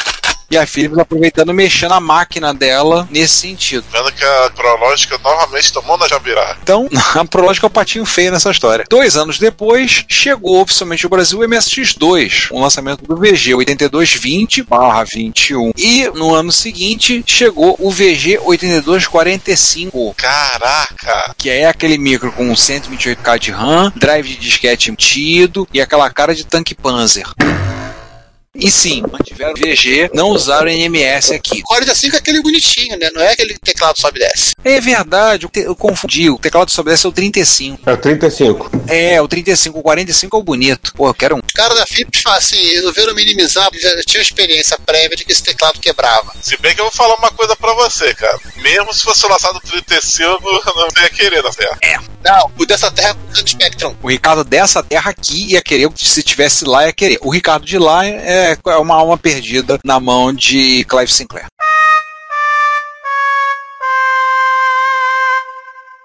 E 0.50 0.57
a 0.57 0.67
Philips 0.67 0.97
aproveitando 0.99 1.52
mexendo 1.52 1.93
a 1.93 2.00
máquina 2.00 2.55
dela 2.55 3.07
nesse 3.11 3.35
sentido. 3.35 3.85
Vendo 3.93 4.11
que 4.12 4.25
a 4.25 4.50
Prológica 4.55 5.19
novamente 5.19 5.71
tomou 5.73 5.99
na 5.99 6.09
jabirá. 6.09 6.57
Então, 6.62 6.88
a 7.14 7.23
Prológica 7.25 7.67
é 7.67 7.69
o 7.69 7.71
patinho 7.71 8.07
feio 8.07 8.33
nessa 8.33 8.50
história. 8.50 8.87
Dois 8.88 9.17
anos 9.17 9.38
depois, 9.38 10.05
chegou 10.09 10.62
oficialmente 10.62 11.05
ao 11.05 11.11
Brasil 11.11 11.40
o 11.40 11.43
MSX2, 11.43 12.49
o 12.50 12.61
lançamento 12.61 13.05
do 13.05 13.17
VG 13.17 13.52
8220/21. 13.55 15.73
E 15.76 16.09
no 16.14 16.35
ano 16.35 16.50
seguinte, 16.50 17.23
chegou 17.26 17.76
o 17.78 17.90
VG 17.90 18.38
8245, 18.43 20.14
Caraca! 20.17 21.35
que 21.37 21.50
é 21.50 21.67
aquele 21.67 21.99
micro 21.99 22.33
com 22.33 22.50
128K 22.52 23.38
de 23.38 23.50
RAM, 23.50 23.93
drive 23.95 24.28
de 24.28 24.37
disquete 24.37 24.90
embutido 24.90 25.69
e 25.73 25.81
aquela 25.81 26.11
cara 26.11 26.35
de 26.35 26.45
tanque 26.45 26.75
Panzer. 26.75 27.26
E 28.59 28.71
sim, 28.71 29.03
mantiveram 29.11 29.53
o 29.53 29.57
VG, 29.57 30.11
não 30.12 30.31
usaram 30.31 30.69
NMS 30.69 31.33
aqui. 31.33 31.61
O 31.61 31.62
Core 31.62 31.87
5 31.95 32.17
é 32.17 32.19
aquele 32.19 32.43
bonitinho, 32.43 32.99
né? 32.99 33.09
Não 33.15 33.23
é 33.23 33.33
aquele 33.33 33.57
teclado 33.59 34.00
sobe 34.00 34.19
e 34.21 34.27
desce. 34.29 34.55
É 34.65 34.81
verdade, 34.81 35.47
eu 35.47 35.50
te- 35.50 35.61
eu 35.61 35.77
confundi. 35.77 36.29
O 36.29 36.38
teclado 36.38 36.71
sobre 36.71 36.93
esse 36.93 37.07
é 37.07 37.09
o 37.09 37.12
35. 37.12 37.88
É 37.88 37.93
o 37.93 37.97
35. 37.97 38.71
É, 38.88 39.23
o 39.23 39.29
35, 39.29 39.79
o 39.79 39.83
45 39.83 40.37
é 40.37 40.41
o 40.41 40.43
bonito. 40.43 40.93
Pô, 40.95 41.09
eu 41.09 41.15
quero 41.15 41.37
um. 41.37 41.41
Os 41.47 41.53
caras 41.53 41.79
da 41.79 41.87
Philips 41.87 42.21
falam 42.21 42.38
assim, 42.38 42.57
resolveram 42.75 43.15
minimizar, 43.15 43.69
já 43.75 43.91
tinham 44.07 44.23
experiência 44.23 44.77
prévia 44.85 45.17
de 45.17 45.25
que 45.25 45.33
esse 45.33 45.43
teclado 45.43 45.79
quebrava. 45.79 46.33
Se 46.43 46.57
bem 46.57 46.75
que 46.75 46.81
eu 46.81 46.85
vou 46.87 46.93
falar 46.93 47.15
uma 47.15 47.31
coisa 47.31 47.55
pra 47.57 47.73
você, 47.75 48.12
cara. 48.15 48.38
Mesmo 48.57 48.93
se 48.93 49.03
fosse 49.05 49.27
lançado 49.29 49.61
35, 49.61 50.23
eu 50.25 50.38
não 50.75 51.03
ia 51.03 51.11
querer 51.11 51.43
na 51.43 51.50
terra. 51.50 51.79
Não, 52.25 52.50
o 52.59 52.67
dessa 52.67 52.91
terra 52.91 53.17
é 53.31 53.43
do 53.43 53.49
Spectrum. 53.49 53.95
O 54.03 54.09
Ricardo 54.11 54.43
dessa 54.43 54.83
terra 54.83 55.11
aqui 55.11 55.53
ia 55.53 55.62
querer, 55.62 55.88
se 55.97 56.23
tivesse 56.23 56.65
lá, 56.65 56.87
ia 56.87 56.93
querer. 56.93 57.19
O 57.23 57.31
Ricardo 57.31 57.65
de 57.65 57.79
lá 57.79 58.05
é, 58.05 58.48
é 58.67 58.76
uma 58.76 58.95
alma 58.95 59.19
perdida 59.19 59.78
na 59.85 59.99
mão 59.99 60.33
de 60.33 60.85
Clive 60.85 61.12
Sinclair. 61.12 61.47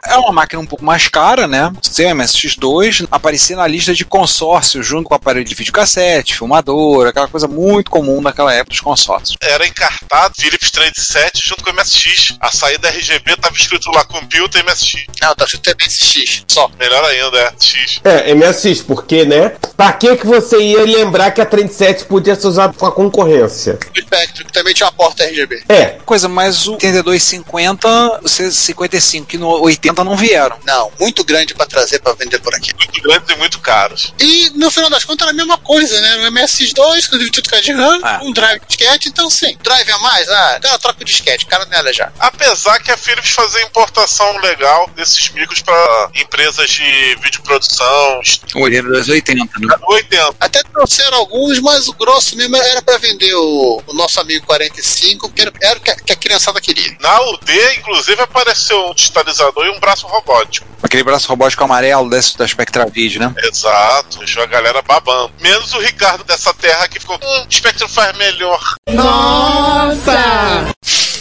É 0.05 0.17
uma 0.17 0.31
máquina 0.31 0.61
um 0.61 0.65
pouco 0.65 0.83
mais 0.83 1.07
cara, 1.07 1.47
né? 1.47 1.71
Seu 1.81 2.09
MSX2 2.09 3.07
aparecia 3.09 3.55
na 3.55 3.67
lista 3.67 3.93
de 3.93 4.03
consórcio 4.03 4.83
junto 4.83 5.07
com 5.07 5.13
o 5.13 5.17
aparelho 5.17 5.45
de 5.45 5.55
videocassete, 5.55 6.35
filmador, 6.35 7.07
aquela 7.07 7.27
coisa 7.27 7.47
muito 7.47 7.89
comum 7.89 8.21
naquela 8.21 8.53
época 8.53 8.71
dos 8.71 8.81
consórcios. 8.81 9.37
Era 9.41 9.65
encartado 9.65 10.35
Philips 10.37 10.71
37 10.71 11.41
junto 11.49 11.63
com 11.63 11.71
o 11.71 11.73
MSX. 11.73 12.35
A 12.39 12.51
saída 12.51 12.89
RGB 12.89 13.37
tava 13.37 13.55
escrito 13.55 13.89
lá 13.91 14.03
Computer 14.03 14.63
MSX. 14.63 15.05
Não, 15.21 15.35
tá 15.35 15.45
escrito 15.45 15.75
MSX. 15.77 16.43
Só. 16.47 16.69
Melhor 16.79 17.03
ainda, 17.05 17.37
é 17.37 17.53
X. 17.59 18.01
É, 18.03 18.33
MSX, 18.33 18.81
porque, 18.81 19.25
né? 19.25 19.53
Pra 19.77 19.93
que 19.93 20.15
que 20.17 20.25
você 20.25 20.59
ia 20.61 20.83
lembrar 20.83 21.31
que 21.31 21.41
a 21.41 21.45
37 21.45 22.05
podia 22.05 22.35
ser 22.35 22.47
usada 22.47 22.73
com 22.73 22.85
a 22.85 22.91
concorrência? 22.91 23.79
O 23.95 24.01
Spectrum, 24.01 24.45
que 24.45 24.53
também 24.53 24.73
tinha 24.73 24.87
uma 24.87 24.93
porta 24.93 25.23
RGB. 25.23 25.63
É, 25.69 25.97
Coisa 26.05 26.27
mais 26.27 26.67
o 26.67 26.73
8250, 26.73 28.21
o 28.23 28.27
55 28.27 29.27
que 29.27 29.37
no 29.37 29.47
80 29.61 29.92
não 30.01 30.15
vieram. 30.15 30.57
Não, 30.65 30.91
muito 30.97 31.23
grande 31.25 31.53
pra 31.53 31.65
trazer 31.65 31.99
pra 31.99 32.13
vender 32.13 32.39
por 32.39 32.55
aqui. 32.55 32.71
Muito 32.77 33.01
grandes 33.01 33.29
e 33.29 33.35
muito 33.37 33.59
caros. 33.59 34.13
E 34.17 34.49
no 34.55 34.71
final 34.71 34.89
das 34.89 35.03
contas 35.03 35.27
era 35.27 35.31
a 35.31 35.37
mesma 35.37 35.57
coisa, 35.57 35.99
né? 35.99 36.15
No 36.17 36.31
MSX2, 36.31 37.09
com 37.09 37.17
28K 37.17 37.61
de 37.61 37.73
RAM, 37.73 37.99
Ah. 38.03 38.19
um 38.23 38.31
drive 38.31 38.61
disquete, 38.67 39.09
então 39.09 39.29
sim. 39.29 39.57
Drive 39.61 39.91
a 39.91 39.97
mais, 39.99 40.29
ah, 40.29 40.59
cara, 40.61 40.79
troca 40.79 41.01
o 41.01 41.05
disquete, 41.05 41.45
cara 41.45 41.65
nela 41.65 41.91
já. 41.91 42.11
Apesar 42.19 42.79
que 42.79 42.91
a 42.91 42.97
Philips 42.97 43.31
fazia 43.31 43.61
importação 43.63 44.37
legal 44.39 44.89
desses 44.95 45.29
micros 45.31 45.61
para 45.61 46.09
empresas 46.15 46.67
de 46.67 47.15
videoprodução, 47.21 48.21
O 48.55 48.61
8280, 48.63 49.59
né? 49.59 49.75
80. 49.87 50.35
Até 50.39 50.63
trouxeram 50.63 51.17
alguns, 51.17 51.59
mas 51.59 51.87
o 51.87 51.93
grosso 51.93 52.35
mesmo 52.35 52.55
era 52.55 52.81
pra 52.81 52.97
vender 52.97 53.33
o, 53.35 53.81
o 53.87 53.93
nosso 53.93 54.19
amigo 54.19 54.45
45, 54.45 55.29
que 55.31 55.41
era, 55.41 55.53
era 55.61 55.79
o 55.79 55.81
que 55.81 55.91
a, 55.91 55.95
que 55.95 56.11
a 56.13 56.15
criançada 56.15 56.59
queria. 56.61 56.95
Na 56.99 57.21
UD, 57.31 57.51
inclusive, 57.77 58.21
apareceu 58.21 58.79
um 58.89 58.93
digitalizador 58.93 59.65
e 59.65 59.69
um 59.69 59.79
braço 59.83 60.07
robótico. 60.07 60.65
Aquele 60.81 61.03
braço 61.03 61.27
robótico 61.27 61.63
amarelo 61.63 62.09
desse 62.09 62.37
da 62.37 62.47
Spectra 62.47 62.85
Video, 62.85 63.19
né? 63.19 63.33
Exato, 63.43 64.19
deixou 64.19 64.41
a 64.41 64.45
galera 64.45 64.81
babando. 64.81 65.33
Menos 65.41 65.73
o 65.73 65.79
Ricardo 65.79 66.23
dessa 66.23 66.53
terra 66.53 66.87
que 66.87 66.99
ficou, 66.99 67.17
hum, 67.21 67.45
o 67.47 67.53
Spectrum 67.53 67.89
faz 67.89 68.17
melhor. 68.17 68.61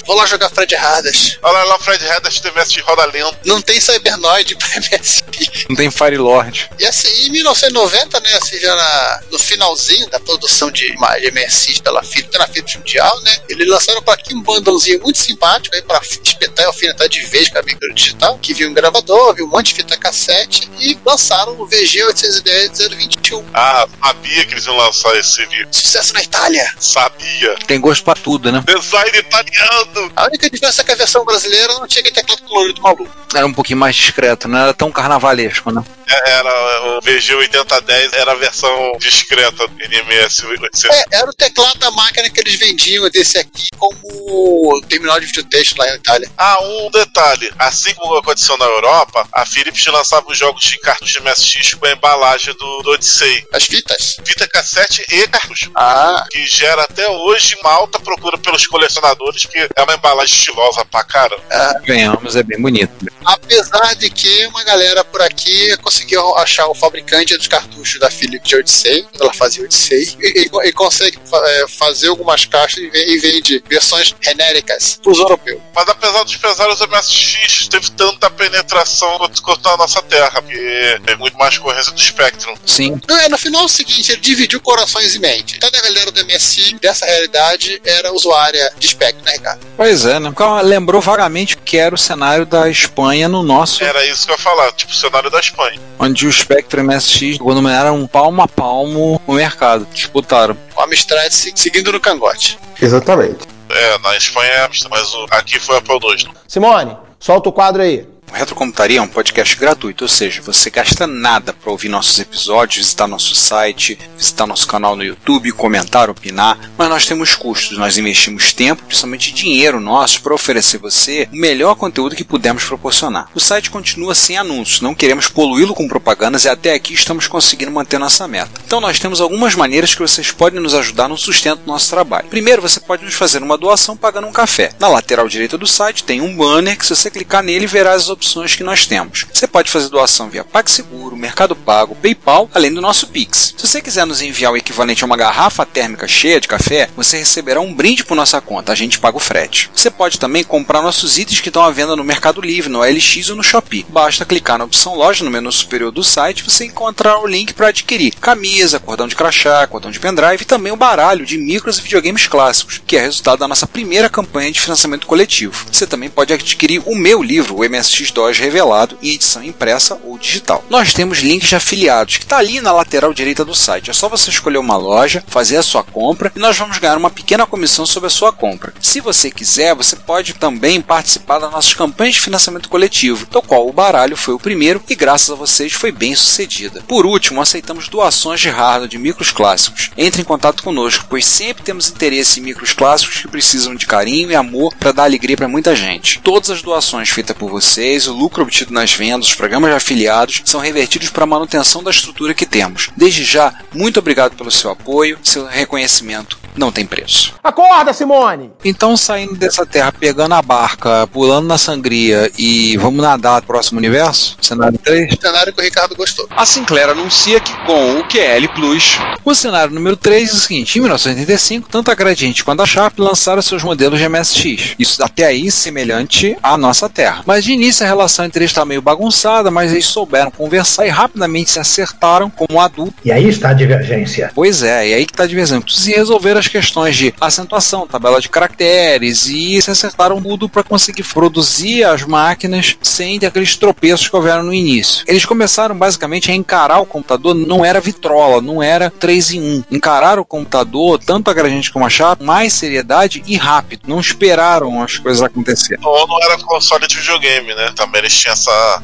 Vou 0.07 0.17
lá 0.17 0.27
jogar 0.27 0.51
Fred 0.51 0.75
Hardas. 0.75 1.39
Olha 1.43 1.65
lá, 1.65 1.79
Fred 1.79 2.05
Haddad 2.09 2.43
TVS 2.43 2.73
de 2.73 2.81
roda 2.81 3.05
lenta. 3.07 3.39
Não 3.45 3.61
tem 3.61 3.81
Cybernoid 3.81 4.57
pra 4.57 4.69
MSX. 4.81 5.67
Não 5.69 5.77
tem 5.77 5.91
Fire 5.91 6.17
Lord. 6.19 6.71
E 6.79 6.85
assim, 6.87 7.09
em 7.27 7.31
1990, 7.31 8.21
né, 8.21 8.35
assim, 8.35 8.59
já 8.59 8.75
na- 8.75 9.21
no 9.31 9.39
finalzinho 9.39 10.09
da 10.11 10.19
produção 10.21 10.71
de 10.71 10.87
imagem 10.93 11.29
MSX 11.31 11.79
pela 11.81 12.03
Philips, 12.03 12.39
na 12.39 12.47
Philips 12.47 12.75
Mundial, 12.77 13.21
né, 13.23 13.37
eles 13.49 13.69
lançaram 13.69 14.03
para 14.03 14.15
aqui 14.15 14.35
um 14.35 14.43
bundlezinho 14.43 15.01
muito 15.01 15.19
simpático 15.19 15.75
aí 15.75 15.83
para 15.83 16.01
espetar 16.25 16.65
e 16.65 16.67
alfinetar 16.67 17.09
de 17.09 17.21
vez 17.27 17.49
com 17.49 17.59
a 17.59 17.63
micro 17.63 17.93
digital, 17.95 18.39
que 18.39 18.53
viu 18.55 18.69
um 18.69 18.75
gravador, 18.75 19.35
viu 19.35 19.47
um 19.47 19.49
monte 19.51 19.67
de 19.69 19.75
fita 19.75 19.97
cassete 19.97 20.71
e 20.79 20.99
lançaram 21.05 21.59
o 21.61 21.67
VG 21.67 22.05
810 22.05 22.89
021. 22.97 23.45
Ah, 23.55 23.87
sabia 24.03 24.45
que 24.45 24.55
eles 24.55 24.67
iam 24.67 24.77
lançar 24.77 25.15
esse 25.17 25.45
vídeo. 25.47 25.69
Sucesso 25.71 26.13
na 26.15 26.23
Itália. 26.23 26.73
Sabia. 26.79 27.55
Tem 27.67 27.81
gosto 27.81 28.05
pra 28.05 28.15
tudo, 28.15 28.51
né? 28.51 28.63
Design 28.67 29.19
italiano. 29.19 29.92
A 30.17 30.25
única 30.27 30.49
diferença 30.51 30.83
é 30.83 30.85
que 30.85 30.93
a 30.93 30.97
versão 30.97 31.25
brasileira 31.25 31.73
não 31.75 31.87
tinha 31.87 32.01
aquele 32.01 32.15
teclado 32.15 32.43
colorido 32.43 32.81
maluco. 32.83 33.09
Era 33.35 33.47
um 33.47 33.53
pouquinho 33.53 33.79
mais 33.79 33.97
discreto, 33.97 34.49
não 34.49 34.59
era 34.59 34.75
tão 34.75 34.91
carnavalesco, 34.93 35.71
né? 35.71 35.83
É, 36.09 36.31
Era 36.33 36.83
o 36.97 37.01
VG 37.01 37.35
8010, 37.35 38.13
era 38.13 38.33
a 38.33 38.35
versão 38.35 38.93
discreta 38.99 39.67
do 39.67 39.75
NMS 39.85 40.45
800. 40.47 40.85
É, 40.85 41.05
era 41.13 41.31
o 41.31 41.33
teclado 41.33 41.79
da 41.79 41.91
máquina 41.91 42.29
que 42.29 42.41
eles 42.41 42.57
vendiam 42.57 43.09
desse 43.11 43.39
aqui 43.39 43.69
como 43.79 44.81
terminal 44.89 45.19
de 45.19 45.27
videotexto 45.27 45.79
lá 45.79 45.87
na 45.87 45.95
Itália. 45.97 46.31
Ah, 46.37 46.57
um 46.63 46.91
detalhe. 46.91 47.51
Assim 47.59 47.95
como 47.95 48.17
aconteceu 48.17 48.57
na 48.59 48.65
Europa, 48.67 49.27
a 49.33 49.47
Philips 49.47 49.87
lançava 49.87 50.27
os 50.31 50.37
jogos 50.37 50.63
de 50.65 50.79
cartucho 50.81 51.15
de 51.15 51.21
MSX 51.21 51.75
com 51.75 51.87
a 51.87 51.93
embalagem 51.93 52.55
do, 52.55 52.83
do 52.83 52.91
Odyssey. 52.93 53.45
As 53.53 53.65
fitas. 53.65 54.17
Fita 54.25 54.47
cassete 54.49 55.05
e 55.11 55.27
cartucho. 55.29 55.71
Ah, 55.75 56.25
Que 56.31 56.47
gera 56.47 56.83
até 56.83 57.09
hoje 57.09 57.57
uma 57.63 57.73
alta 57.73 57.99
procura 57.99 58.37
pelos 58.39 58.67
colecionadores, 58.67 59.47
que 59.47 59.69
é 59.83 59.85
uma 59.85 59.95
embalagem 59.95 60.35
estilosa 60.35 60.85
pra 60.85 61.03
cara. 61.05 61.37
Ganhamos, 61.85 62.37
é 62.37 62.43
bem 62.43 62.61
bonito. 62.61 62.93
apesar 63.25 63.95
de 63.95 64.09
que 64.11 64.47
uma 64.47 64.63
galera 64.65 65.05
por 65.05 65.21
aqui 65.23 65.77
conseguiu 65.79 66.37
achar 66.39 66.67
o 66.69 66.75
fabricante 66.75 67.37
dos 67.37 67.47
cartuchos 67.49 67.99
da 68.01 68.11
Philips 68.11 68.49
de 68.49 68.57
Odyssey, 68.57 69.07
ela 69.21 69.33
fazia 69.33 69.65
Odyssey, 69.65 70.17
e, 70.21 70.49
e- 70.51 70.69
e 70.69 70.73
consegue 70.73 71.19
é, 71.33 71.67
fazer 71.69 72.09
algumas 72.09 72.45
caixas 72.45 72.79
e, 72.79 72.89
ve- 72.91 73.07
e 73.07 73.19
vende 73.19 73.63
versões 73.69 74.15
genéricas 74.21 74.99
pros 75.03 75.19
europeus. 75.19 75.61
Mas 75.75 75.89
apesar 75.89 76.23
dos 76.25 76.37
pesares, 76.37 76.81
o 76.81 76.85
MSX 76.89 77.69
teve 77.69 77.91
tanta 77.93 78.31
penetração 78.31 79.19
quanto 79.43 79.63
na 79.69 79.77
nossa 79.77 80.03
terra, 80.03 80.43
porque 80.43 81.01
tem 81.05 81.17
muito 81.17 81.37
mais 81.37 81.57
corrência 81.59 81.93
do 81.93 82.01
Spectrum. 82.01 82.55
Sim. 82.67 82.93
Então, 83.03 83.17
é, 83.19 83.29
no 83.29 83.39
final 83.39 83.63
é 83.63 83.65
o 83.65 83.69
seguinte, 83.69 84.13
ele 84.13 84.21
dividiu 84.21 84.61
corações 84.61 85.15
e 85.15 85.19
mente. 85.19 85.59
Toda 85.59 85.79
a 85.79 85.83
galera 85.83 86.11
do 86.11 86.25
MSI, 86.25 86.77
dessa 86.81 87.07
realidade, 87.07 87.81
era 87.85 88.13
usuária 88.13 88.73
de 88.79 88.89
Spectrum, 88.89 89.25
né, 89.25 89.33
Ricardo? 89.33 89.67
Pois 89.77 90.05
é, 90.05 90.21
né? 90.21 90.31
Porque 90.35 90.63
Lembrou 90.67 91.01
vagamente 91.01 91.57
que 91.57 91.77
era 91.79 91.95
o 91.95 91.99
cenário 91.99 92.45
da 92.47 92.69
Espanha 92.69 93.29
no 93.29 93.43
nosso, 93.43 93.83
Era 93.83 94.05
isso 94.07 94.27
que 94.27 94.33
eu 94.33 94.37
ia 94.37 94.43
falar, 94.43 94.71
tipo 94.73 94.93
o 94.93 94.95
cenário 94.95 95.31
da 95.31 95.41
Espanha. 95.41 95.81
onde 95.99 96.27
o 96.27 96.33
Spectrum 96.33 96.83
MSX, 96.85 97.39
quando 97.39 97.67
era 97.69 97.93
um 97.93 98.07
palmo 98.07 98.43
a 98.43 98.49
palmo 98.49 99.21
o 99.27 99.33
mercado. 99.33 99.87
Disputaram. 99.93 100.57
A 100.77 100.85
Amstrad 100.85 101.31
se- 101.33 101.53
seguindo 101.57 101.91
no 101.93 102.01
cangote. 102.01 102.59
exatamente. 102.81 103.39
É, 103.71 103.99
na 103.99 104.17
Espanha 104.17 104.51
é 104.51 104.65
Amsterdã, 104.67 104.97
mas 104.97 105.15
o- 105.15 105.27
aqui 105.31 105.59
foi 105.59 105.79
Apple 105.79 105.95
II. 106.03 106.25
Não. 106.27 106.33
Simone, 106.47 106.97
solta 107.19 107.49
o 107.49 107.53
quadro 107.53 107.81
aí. 107.83 108.07
O 108.33 108.35
Retrocomputaria 108.35 108.99
é 108.99 109.03
um 109.03 109.07
podcast 109.07 109.55
gratuito, 109.57 110.05
ou 110.05 110.09
seja, 110.09 110.41
você 110.41 110.71
gasta 110.71 111.07
nada 111.07 111.53
para 111.53 111.71
ouvir 111.71 111.91
nossos 111.91 112.19
episódios, 112.19 112.79
visitar 112.79 113.07
nosso 113.07 113.35
site, 113.35 113.99
visitar 114.17 114.47
nosso 114.47 114.67
canal 114.67 114.97
no 114.97 115.05
YouTube, 115.05 115.53
comentar, 115.53 116.09
opinar, 116.09 116.59
mas 116.79 116.89
nós 116.89 117.05
temos 117.05 117.35
custos, 117.35 117.77
nós 117.77 117.99
investimos 117.99 118.55
tempo, 118.55 118.85
principalmente 118.85 119.35
dinheiro 119.35 119.81
nosso, 119.81 120.23
para 120.23 120.35
oferecer 120.35 120.79
você 120.79 121.29
o 121.31 121.37
melhor 121.37 121.75
conteúdo 121.75 122.17
que 122.17 122.25
pudermos 122.25 122.65
proporcionar. 122.65 123.29
O 123.35 123.39
site 123.39 123.71
continua 123.71 124.15
sem 124.15 124.39
anúncios, 124.39 124.81
não 124.81 124.95
queremos 124.95 125.29
poluí-lo 125.29 125.75
com 125.75 125.87
propagandas 125.87 126.47
e 126.47 126.49
até 126.49 126.73
aqui 126.73 126.95
estamos 126.95 127.27
conseguindo 127.27 127.71
manter 127.71 127.99
nossa 127.99 128.27
meta. 128.27 128.63
Então 128.65 128.81
nós 128.81 128.99
temos 128.99 129.21
algumas 129.21 129.55
maneiras 129.55 129.95
que 129.95 130.01
vocês 130.01 130.31
podem 130.31 130.59
nos 130.59 130.75
ajudar 130.75 131.07
no 131.07 131.19
sustento 131.19 131.59
do 131.59 131.67
nosso 131.67 131.91
trabalho. 131.91 132.29
Primeiro, 132.29 132.63
você 132.63 132.81
pode 132.81 133.05
nos 133.05 133.13
fazer 133.13 133.43
uma 133.43 133.59
doação 133.59 133.95
pagando 133.95 134.27
um 134.27 134.33
café. 134.33 134.73
Na 134.81 134.89
lateral 134.89 135.29
direita 135.29 135.59
do 135.59 135.67
site 135.67 136.03
tem 136.03 136.23
um 136.23 136.35
banner 136.35 136.79
que 136.79 136.87
se 136.87 136.97
você 136.97 137.11
clicar 137.11 137.43
nele 137.43 137.67
verá 137.67 137.93
as 137.93 138.09
opções 138.09 138.22
que 138.57 138.65
nós 138.65 138.87
temos. 138.87 139.27
Você 139.33 139.47
pode 139.47 139.71
fazer 139.71 139.89
doação 139.89 140.29
via 140.29 140.45
PagSeguro, 140.45 141.17
Mercado 141.17 141.57
Pago, 141.57 141.95
PayPal, 141.97 142.49
além 142.55 142.73
do 142.73 142.81
nosso 142.81 143.07
Pix. 143.09 143.55
Se 143.57 143.67
você 143.67 143.81
quiser 143.81 144.07
nos 144.07 144.21
enviar 144.21 144.53
o 144.53 144.57
equivalente 144.57 145.03
a 145.03 145.07
uma 145.07 145.17
garrafa 145.17 145.67
térmica 145.67 146.07
cheia 146.07 146.41
de 146.41 146.49
café, 146.49 146.89
você 146.97 147.19
receberá 147.19 147.61
um 147.61 147.75
brinde 147.75 148.05
por 148.05 148.15
nossa 148.15 148.41
conta, 148.41 148.73
a 148.73 148.77
gente 148.77 148.99
paga 148.99 149.17
o 149.17 149.21
frete. 149.21 149.71
Você 149.75 149.91
pode 149.91 150.19
também 150.19 150.45
comprar 150.45 150.83
nossos 150.83 151.19
itens 151.19 151.41
que 151.41 151.49
estão 151.49 151.63
à 151.63 151.71
venda 151.71 151.97
no 151.97 152.05
Mercado 152.05 152.41
Livre, 152.41 152.71
no 152.71 152.81
LX 152.81 153.31
ou 153.31 153.37
no 153.37 153.43
Shopee. 153.43 153.87
Basta 153.89 154.25
clicar 154.25 154.59
na 154.59 154.65
opção 154.65 154.95
loja 154.95 155.25
no 155.25 155.31
menu 155.31 155.51
superior 155.51 155.91
do 155.91 156.03
site 156.03 156.45
você 156.45 156.67
encontrará 156.67 157.19
o 157.19 157.27
link 157.27 157.55
para 157.55 157.69
adquirir 157.69 158.15
camisa, 158.21 158.79
cordão 158.79 159.09
de 159.09 159.17
crachá, 159.17 159.67
cordão 159.67 159.91
de 159.91 159.99
pendrive 159.99 160.43
e 160.43 160.47
também 160.47 160.73
o 160.73 160.77
baralho 160.77 161.25
de 161.25 161.39
micros 161.39 161.79
e 161.79 161.83
videogames 161.83 162.27
clássicos, 162.27 162.81
que 162.87 162.97
é 162.97 163.01
resultado 163.01 163.41
da 163.41 163.49
nossa 163.49 163.67
primeira 163.67 164.09
campanha 164.09 164.53
de 164.53 164.61
financiamento 164.61 165.07
coletivo. 165.07 165.67
Você 165.73 165.87
também 165.87 166.11
pode 166.11 166.33
adquirir 166.33 166.83
o 166.87 166.95
meu 166.95 167.23
livro, 167.23 167.57
o 167.57 167.65
MSX2 168.13 168.39
Revelado, 168.39 168.99
em 169.03 169.11
edição 169.11 169.43
impressa 169.43 169.99
ou 170.05 170.19
digital. 170.19 170.65
Nós 170.69 170.93
temos 170.93 171.19
links 171.19 171.49
de 171.49 171.57
afiliados, 171.57 172.19
que 172.19 172.25
está 172.25 172.37
ali 172.37 172.61
na 172.61 172.73
lateral 172.73 173.13
direita 173.15 173.45
do 173.45 173.55
site. 173.55 173.91
É 173.91 173.93
só 173.93 174.09
você 174.09 174.31
escolher 174.31 174.59
uma 174.59 174.77
loja, 174.77 175.25
fazer 175.27 175.57
a 175.57 175.63
sua 175.63 175.83
compra 175.83 176.31
e 176.37 176.39
nós 176.39 176.57
vamos 176.57 176.79
ganhar 176.79 176.97
uma 176.97 177.11
pequena 177.11 177.47
comissão 177.47 177.87
sobre 177.87 178.09
a 178.09 178.11
sua 178.11 178.33
compra. 178.33 178.75
Se 178.81 179.01
você 179.01 179.31
quiser, 179.31 179.75
você 179.75 179.97
pode 179.97 180.35
também 180.35 180.81
participar 180.81 181.39
das 181.39 181.51
nossas 181.51 181.75
campanhas 181.75 182.15
de 182.15 182.21
financiamento 182.21 182.69
coletivo, 182.69 183.27
do 183.27 183.43
qual 183.43 183.69
o 183.69 183.73
baralho 183.73 184.17
foi 184.17 184.35
o 184.35 184.39
primeiro 184.39 184.83
e 184.89 184.95
graças 184.95 185.31
a 185.31 185.35
vocês 185.35 185.73
foi 185.73 185.91
bem 185.91 186.15
sucedida. 186.15 186.83
Por 186.87 187.07
último, 187.07 187.41
aceitamos 187.41 187.89
doações 187.89 188.41
de 188.41 188.49
hardware 188.49 188.89
de 188.89 188.99
micros 188.99 189.33
clássicos. 189.33 189.91
Entre 189.97 190.21
em 190.21 190.25
contato 190.25 190.63
conosco, 190.63 191.07
pois 191.09 191.25
sempre 191.25 191.63
temos 191.63 191.89
interesse 191.89 192.41
em 192.41 192.43
micros 192.43 192.73
clássicos 192.73 193.23
que 193.23 193.29
precisam 193.29 193.75
de 193.75 193.87
carinho 193.87 194.31
e 194.31 194.35
amor 194.35 194.75
para 194.77 194.93
dar 194.93 195.05
alegria 195.05 195.37
para 195.37 195.49
muita 195.49 195.75
gente. 195.75 196.21
Todas 196.21 196.51
as 196.51 196.63
doações 196.63 197.09
feitas 197.09 197.37
por 197.37 197.51
vocês, 197.51 198.02
o 198.07 198.13
lucro 198.13 198.43
obtido 198.43 198.73
nas 198.73 198.93
vendas, 198.93 199.29
os 199.29 199.35
programas 199.35 199.71
de 199.71 199.77
afiliados, 199.77 200.43
são 200.45 200.61
revertidos 200.61 201.11
para 201.11 201.25
a 201.25 201.27
manutenção 201.27 201.83
da 201.83 201.91
estrutura 201.91 202.35
que 202.35 202.47
temos. 202.47 202.91
Desde 202.97 203.25
já, 203.25 203.53
muito 203.75 203.99
obrigado 203.99 204.37
pelo 204.37 204.51
seu 204.51 204.71
apoio, 204.71 205.19
seu 205.23 205.47
reconhecimento 205.47 206.43
não 206.57 206.71
tem 206.71 206.85
preço. 206.85 207.35
Acorda, 207.43 207.93
Simone! 207.93 208.51
Então, 208.65 208.97
saindo 208.97 209.35
dessa 209.35 209.65
terra, 209.65 209.93
pegando 209.93 210.35
a 210.35 210.43
barca, 210.43 211.07
pulando 211.07 211.47
na 211.47 211.59
sangria 211.59 212.31
e 212.37 212.77
vamos 212.77 213.03
nadar 213.03 213.41
pro 213.43 213.53
próximo 213.53 213.79
universo? 213.79 214.37
Cenário 214.41 214.79
3. 214.79 215.17
cenário 215.21 215.53
que 215.53 215.61
o 215.61 215.65
Ricardo 215.65 215.95
gostou. 215.95 216.27
A 216.31 216.45
Sinclair 216.45 216.91
anuncia 216.91 217.41
que 217.41 217.53
com 217.65 217.99
o 217.99 218.05
QL 218.05 218.49
Plus, 218.55 218.99
O 219.25 219.35
cenário 219.35 219.75
número 219.75 219.97
3 219.97 220.29
é 220.29 220.33
o 220.33 220.37
seguinte: 220.37 220.79
em 220.79 220.81
1985, 220.83 221.69
tanto 221.71 221.91
a 221.91 221.95
Gradiente 221.95 222.45
quanto 222.45 222.63
a 222.63 222.67
Sharp 222.67 222.99
lançaram 222.99 223.41
seus 223.41 223.63
modelos 223.63 223.99
de 223.99 224.09
MSX. 224.09 224.75
Isso 224.79 225.03
até 225.03 225.25
aí 225.25 225.51
semelhante 225.51 226.37
à 226.43 226.57
nossa 226.57 226.89
Terra. 226.89 227.23
Mas 227.27 227.45
de 227.45 227.53
início 227.53 227.82
a 227.83 227.87
relação 227.87 228.25
entre 228.25 228.41
eles 228.41 228.51
está 228.51 228.65
meio 228.65 228.83
bagunçada, 228.83 229.51
mas 229.51 229.73
eles 229.73 229.87
souberam 229.87 230.31
conversar 230.31 230.87
e 230.87 230.91
rapidamente 230.91 231.51
se 231.51 231.59
acertaram 231.59 232.31
como 232.31 232.61
adultos. 232.61 232.95
E 233.05 233.13
aí 233.13 233.29
está 233.29 233.51
a 233.51 233.53
divergência. 233.53 234.31
Pois 234.35 234.63
é, 234.63 234.89
e 234.89 234.95
aí 234.95 235.07
que 235.07 235.13
tá 235.13 235.27
diversão. 235.27 235.63
E 235.87 235.91
resolveram 235.91 236.41
as 236.41 236.49
questões 236.49 236.97
de 236.97 237.15
acentuação, 237.21 237.87
tabela 237.87 238.21
de 238.21 238.29
caracteres 238.29 239.27
e 239.27 239.61
se 239.61 239.71
acertaram 239.71 240.21
tudo 240.23 240.49
para 240.49 240.63
conseguir 240.63 241.03
produzir 241.03 241.85
as 241.85 242.03
máquinas 242.03 242.77
sem 242.83 243.19
ter 243.19 243.27
aqueles 243.27 243.57
tropeços 243.57 244.09
que 244.09 244.17
houveram 244.17 244.43
no 244.43 244.55
início. 244.55 245.05
Eles 245.07 245.25
começaram 245.25 245.77
basicamente 245.77 246.31
a 246.31 246.35
encarar 246.35 246.81
o 246.81 246.87
computador, 246.87 247.35
não 247.35 247.65
era 247.65 247.81
vitrola, 247.81 248.41
não 248.41 248.63
era 248.63 248.91
3 248.91 249.33
em 249.33 249.41
1. 249.41 249.65
Encararam 249.71 250.23
o 250.23 250.25
computador, 250.25 250.99
tanto 250.99 251.31
a 251.31 251.35
Gradiente 251.35 251.73
como 251.73 251.85
a 251.85 251.91
Sharp, 251.91 252.21
mais 252.21 252.53
seriedade 252.53 253.23
e 253.27 253.37
rápido. 253.37 253.83
Não 253.87 254.01
esperaram 254.01 254.83
as 254.83 254.99
coisas 254.99 255.23
acontecerem. 255.23 255.85
Ou 255.85 256.07
não 256.07 256.23
era 256.23 256.39
console 256.39 256.87
de 256.87 256.97
videogame, 256.97 257.55
né? 257.55 257.72
Também 257.75 258.01
eles 258.01 258.15
tinham 258.15 258.33
essa. 258.33 258.83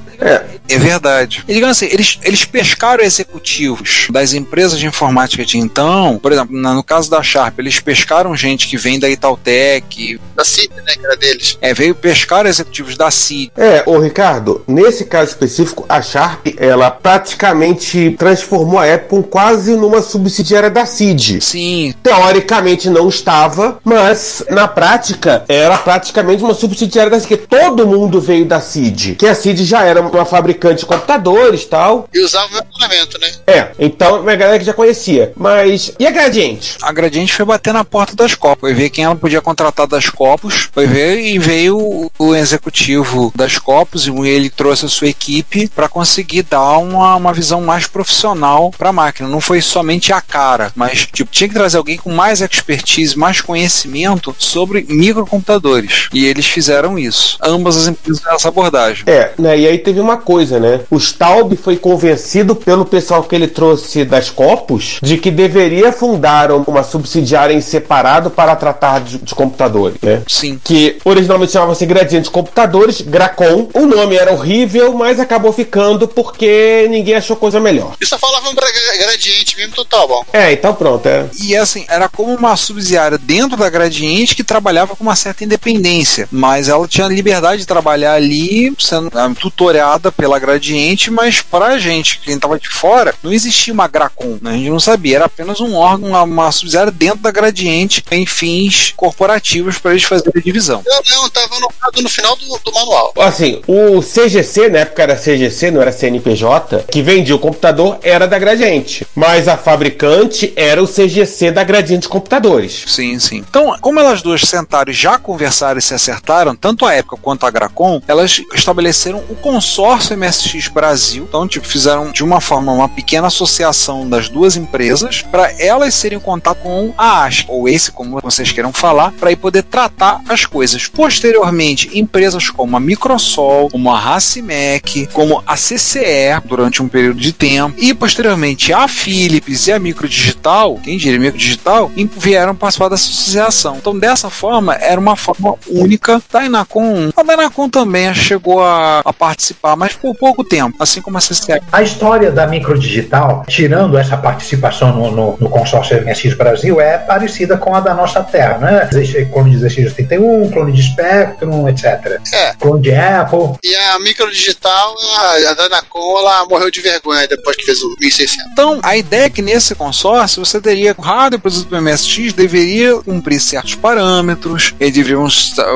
É 0.68 0.78
verdade. 0.78 1.44
E 1.48 1.54
digamos 1.54 1.76
assim, 1.76 1.86
eles, 1.92 2.18
eles 2.22 2.44
pescaram 2.44 3.02
executivos 3.04 4.06
das 4.10 4.32
empresas 4.32 4.78
de 4.78 4.86
informática 4.86 5.44
de 5.44 5.58
então, 5.58 6.18
por 6.22 6.32
exemplo, 6.32 6.56
na- 6.58 6.74
no 6.74 6.82
caso 6.82 7.10
da 7.10 7.22
Sharp, 7.22 7.58
eles 7.58 7.80
pescaram 7.80 8.36
gente 8.36 8.66
que 8.68 8.76
vem 8.76 8.98
da 8.98 9.08
Itautec, 9.08 10.20
Da 10.36 10.44
CIP, 10.44 10.74
né? 10.76 10.94
Que 10.94 11.04
era 11.06 11.16
deles. 11.16 11.58
é, 11.60 11.72
veio 11.74 11.94
pescar 11.94 12.46
executivos 12.46 12.96
da 12.96 13.10
CID. 13.10 13.52
É, 13.56 13.82
ô 13.86 13.98
Ricardo, 13.98 14.62
nesse 14.66 15.04
caso 15.04 15.30
específico, 15.30 15.84
a 15.88 16.00
Sharp, 16.02 16.46
ela 16.58 16.90
praticamente 16.90 18.14
transformou 18.18 18.78
a 18.78 18.92
Apple 18.94 19.22
quase 19.24 19.74
numa 19.76 20.02
subsidiária 20.02 20.70
da 20.70 20.84
CID. 20.86 21.40
Sim, 21.40 21.94
Teoricamente 22.02 22.88
não 22.90 23.08
estava, 23.08 23.78
mas 23.84 24.42
na 24.50 24.66
prática 24.68 25.44
era 25.48 25.76
praticamente 25.78 26.42
uma 26.42 26.54
subsidiária 26.54 27.10
da 27.10 27.20
CID. 27.20 27.46
Todo 27.48 27.86
mundo 27.86 28.20
veio 28.20 28.44
da 28.44 28.60
CID, 28.60 28.77
que 29.18 29.26
a 29.26 29.34
CID 29.34 29.64
já 29.64 29.82
era 29.84 30.00
uma 30.00 30.24
fabricante 30.24 30.80
de 30.80 30.86
computadores 30.86 31.62
e 31.62 31.66
tal. 31.66 32.08
E 32.12 32.20
usava 32.20 32.54
o 32.54 32.58
equipamento, 32.58 33.18
né? 33.20 33.30
É, 33.46 33.68
então 33.78 34.20
uma 34.20 34.34
galera 34.34 34.58
que 34.58 34.64
já 34.64 34.72
conhecia. 34.72 35.32
Mas 35.36 35.92
e 35.98 36.06
a 36.06 36.10
Gradiente? 36.10 36.76
a 36.82 36.92
Gradiente 36.92 37.32
foi 37.34 37.44
bater 37.44 37.72
na 37.72 37.84
porta 37.84 38.14
das 38.14 38.34
Copos, 38.34 38.60
foi 38.60 38.74
ver 38.74 38.90
quem 38.90 39.04
ela 39.04 39.16
podia 39.16 39.40
contratar 39.40 39.86
das 39.86 40.08
Copos, 40.08 40.68
foi 40.72 40.86
ver 40.86 41.20
e 41.20 41.38
veio 41.38 42.10
o- 42.18 42.34
executivo 42.34 43.32
das 43.34 43.58
Copos 43.58 44.06
e 44.06 44.10
ele 44.28 44.50
trouxe 44.50 44.86
a 44.86 44.88
sua 44.88 45.08
equipe 45.08 45.68
para 45.68 45.88
conseguir 45.88 46.42
dar 46.42 46.78
uma, 46.78 47.16
uma 47.16 47.32
visão 47.32 47.60
mais 47.62 47.86
profissional 47.86 48.70
para 48.76 48.90
a 48.90 48.92
máquina. 48.92 49.28
Não 49.28 49.40
foi 49.40 49.60
somente 49.60 50.12
a 50.12 50.20
cara, 50.20 50.72
mas 50.74 51.06
tipo, 51.06 51.30
tinha 51.30 51.48
que 51.48 51.54
trazer 51.54 51.76
alguém 51.78 51.96
com 51.96 52.12
mais 52.12 52.40
expertise, 52.40 53.16
mais 53.18 53.40
conhecimento 53.40 54.34
sobre 54.38 54.86
microcomputadores. 54.88 56.08
E 56.12 56.24
eles 56.26 56.46
fizeram 56.46 56.98
isso. 56.98 57.38
Ambas 57.42 57.76
as 57.76 57.86
empresas 57.88 58.18
fizeram 58.18 58.36
essa 58.36 58.52
abordagem. 58.68 59.04
É, 59.06 59.30
né? 59.38 59.58
E 59.58 59.66
aí 59.66 59.78
teve 59.78 60.00
uma 60.00 60.16
coisa, 60.16 60.58
né? 60.60 60.80
O 60.90 60.96
Staub 60.98 61.54
foi 61.56 61.76
convencido 61.76 62.54
pelo 62.54 62.84
pessoal 62.84 63.22
que 63.22 63.34
ele 63.34 63.48
trouxe 63.48 64.04
das 64.04 64.30
Copos 64.30 64.98
de 65.02 65.16
que 65.18 65.30
deveria 65.30 65.92
fundar 65.92 66.50
uma 66.52 66.82
subsidiária 66.82 67.54
em 67.54 67.60
separado 67.60 68.30
para 68.30 68.54
tratar 68.56 69.00
de, 69.00 69.18
de 69.18 69.34
computadores, 69.34 69.98
né? 70.02 70.22
Sim. 70.28 70.60
Que 70.62 70.98
originalmente 71.04 71.52
chamava-se 71.52 71.84
Gradiente 71.86 72.30
Computadores, 72.30 73.00
Gracom. 73.00 73.68
O 73.74 73.86
nome 73.86 74.16
era 74.16 74.32
horrível, 74.32 74.92
mas 74.94 75.18
acabou 75.20 75.52
ficando 75.52 76.06
porque 76.08 76.86
ninguém 76.90 77.14
achou 77.14 77.36
coisa 77.36 77.58
melhor. 77.60 77.94
E 78.00 78.06
só 78.06 78.18
falavam 78.18 78.54
pra 78.54 78.66
gra- 78.70 79.04
gradiente 79.06 79.56
mesmo, 79.56 79.72
então 79.72 79.84
tá 79.84 80.06
bom. 80.06 80.24
É, 80.32 80.52
então 80.52 80.74
pronto, 80.74 81.06
é. 81.06 81.26
E 81.42 81.56
assim, 81.56 81.84
era 81.88 82.08
como 82.08 82.34
uma 82.34 82.56
subsidiária 82.56 83.18
dentro 83.18 83.56
da 83.56 83.68
Gradiente 83.70 84.34
que 84.34 84.44
trabalhava 84.44 84.94
com 84.96 85.02
uma 85.04 85.16
certa 85.16 85.44
independência, 85.44 86.28
mas 86.30 86.68
ela 86.68 86.86
tinha 86.86 87.06
liberdade 87.08 87.60
de 87.62 87.66
trabalhar 87.66 88.14
ali, 88.14 88.57
sendo 88.78 89.10
ah, 89.14 89.30
tutorada 89.38 90.10
pela 90.10 90.38
Gradiente, 90.38 91.10
mas 91.10 91.40
pra 91.40 91.78
gente, 91.78 92.20
quem 92.20 92.38
tava 92.38 92.58
de 92.58 92.68
fora, 92.68 93.14
não 93.22 93.32
existia 93.32 93.72
uma 93.72 93.88
Gracom, 93.88 94.38
né? 94.40 94.50
a 94.50 94.56
gente 94.56 94.70
não 94.70 94.80
sabia, 94.80 95.16
era 95.16 95.24
apenas 95.26 95.60
um 95.60 95.74
órgão, 95.74 96.10
uma, 96.10 96.22
uma 96.22 96.52
subsidiária 96.52 96.92
dentro 96.92 97.18
da 97.18 97.30
Gradiente 97.30 98.02
em 98.10 98.26
fins 98.26 98.92
corporativos 98.96 99.78
para 99.78 99.92
eles 99.92 100.04
fazerem 100.04 100.32
a 100.36 100.40
divisão. 100.40 100.82
Eu 100.84 101.22
não, 101.22 101.30
tava 101.30 101.56
anotado 101.56 102.02
no 102.02 102.08
final 102.08 102.36
do, 102.36 102.60
do 102.64 102.72
manual. 102.72 103.12
Assim, 103.18 103.62
o 103.66 104.00
CGC, 104.00 104.68
na 104.68 104.80
época 104.80 105.02
era 105.02 105.16
CGC, 105.16 105.70
não 105.70 105.80
era 105.80 105.92
CNPJ, 105.92 106.84
que 106.90 107.02
vendia 107.02 107.34
o 107.34 107.38
computador 107.38 107.98
era 108.02 108.26
da 108.26 108.38
Gradiente. 108.38 109.06
Mas 109.14 109.48
a 109.48 109.56
fabricante 109.56 110.52
era 110.56 110.82
o 110.82 110.86
CGC 110.86 111.50
da 111.50 111.64
Gradiente 111.64 112.08
Computadores. 112.08 112.84
Sim, 112.86 113.18
sim. 113.18 113.44
Então, 113.48 113.76
como 113.80 114.00
elas 114.00 114.22
duas 114.22 114.42
sentaram 114.42 114.90
e 114.90 114.94
já 114.94 115.18
conversaram 115.18 115.78
e 115.78 115.82
se 115.82 115.94
acertaram, 115.94 116.54
tanto 116.54 116.84
a 116.86 116.94
época 116.94 117.18
quanto 117.20 117.46
a 117.46 117.50
Gracom, 117.50 118.00
elas 118.06 118.40
estabeleceram 118.54 119.22
o 119.28 119.34
consórcio 119.34 120.16
MSX 120.16 120.68
Brasil. 120.68 121.24
Então, 121.28 121.46
tipo, 121.46 121.66
fizeram 121.66 122.10
de 122.10 122.24
uma 122.24 122.40
forma 122.40 122.72
uma 122.72 122.88
pequena 122.88 123.26
associação 123.26 124.08
das 124.08 124.28
duas 124.28 124.56
empresas 124.56 125.22
para 125.22 125.52
elas 125.60 125.94
serem 125.94 126.18
em 126.18 126.20
contato 126.20 126.58
com 126.62 126.92
a 126.96 127.24
ASC, 127.24 127.44
ou 127.48 127.68
esse, 127.68 127.92
como 127.92 128.20
vocês 128.20 128.50
queiram 128.50 128.72
falar, 128.72 129.12
para 129.12 129.36
poder 129.36 129.62
tratar 129.62 130.20
as 130.28 130.46
coisas. 130.46 130.88
Posteriormente, 130.88 131.90
empresas 131.98 132.50
como 132.50 132.76
a 132.76 132.80
Microsol, 132.80 133.68
como 133.70 133.90
a 133.90 133.98
Racimec, 133.98 135.06
como 135.12 135.42
a 135.46 135.54
CCE, 135.54 136.40
durante 136.44 136.82
um 136.82 136.88
período 136.88 137.20
de 137.20 137.32
tempo, 137.32 137.76
e 137.78 137.94
posteriormente 137.94 138.72
a 138.72 138.88
Philips 138.88 139.66
e 139.66 139.72
a 139.72 139.78
Microdigital, 139.78 140.80
quem 140.82 140.96
diria 140.96 141.18
Microdigital, 141.18 141.90
vieram 142.16 142.54
participar 142.54 142.88
dessa 142.88 143.10
associação. 143.10 143.76
Então, 143.76 143.96
dessa 143.96 144.30
forma, 144.30 144.74
era 144.74 145.00
uma 145.00 145.16
forma 145.16 145.54
única 145.68 146.20
da 146.32 146.44
Inacom. 146.44 147.10
A 147.16 147.22
da 147.22 147.34
Inacom 147.34 147.68
também 147.68 148.12
chegou 148.14 148.37
a, 148.60 149.00
a 149.04 149.12
participar, 149.12 149.76
mas 149.76 149.94
por 149.94 150.14
pouco 150.16 150.44
tempo, 150.44 150.76
assim 150.80 151.00
como 151.00 151.18
a 151.18 151.20
CCE. 151.20 151.60
A 151.70 151.82
história 151.82 152.30
da 152.30 152.46
microdigital, 152.46 153.44
tirando 153.46 153.96
essa 153.98 154.16
participação 154.16 154.94
no, 154.94 155.10
no, 155.10 155.36
no 155.38 155.50
consórcio 155.50 156.02
MSX 156.04 156.34
Brasil, 156.34 156.80
é 156.80 156.98
parecida 156.98 157.56
com 157.56 157.74
a 157.74 157.80
da 157.80 157.94
nossa 157.94 158.22
Terra, 158.22 158.58
né? 158.58 158.88
Clone 159.32 159.56
de 159.56 159.64
ZX81, 159.64 160.52
clone 160.52 160.72
de 160.72 160.82
Spectrum, 160.82 161.68
etc. 161.68 162.20
É. 162.32 162.54
Clone 162.54 162.82
de 162.82 162.94
Apple. 162.94 163.56
E 163.64 163.74
a 163.74 163.98
microdigital, 164.00 164.94
a, 165.18 165.50
a 165.50 165.54
Danacom, 165.54 166.18
ela 166.18 166.46
morreu 166.46 166.70
de 166.70 166.80
vergonha 166.80 167.26
depois 167.26 167.56
que 167.56 167.64
fez 167.64 167.82
o 167.82 167.88
1600. 168.00 168.52
Então, 168.52 168.80
a 168.82 168.96
ideia 168.96 169.26
é 169.26 169.30
que 169.30 169.42
nesse 169.42 169.74
consórcio 169.74 170.44
você 170.44 170.60
teria 170.60 170.94
o 170.96 171.02
hardware 171.02 171.40
produzido 171.40 171.68
pelo 171.68 171.82
MSX 171.82 172.32
deveria 172.32 172.96
cumprir 173.02 173.40
certos 173.40 173.74
parâmetros, 173.74 174.74
eles 174.78 174.94
deveriam 174.94 175.28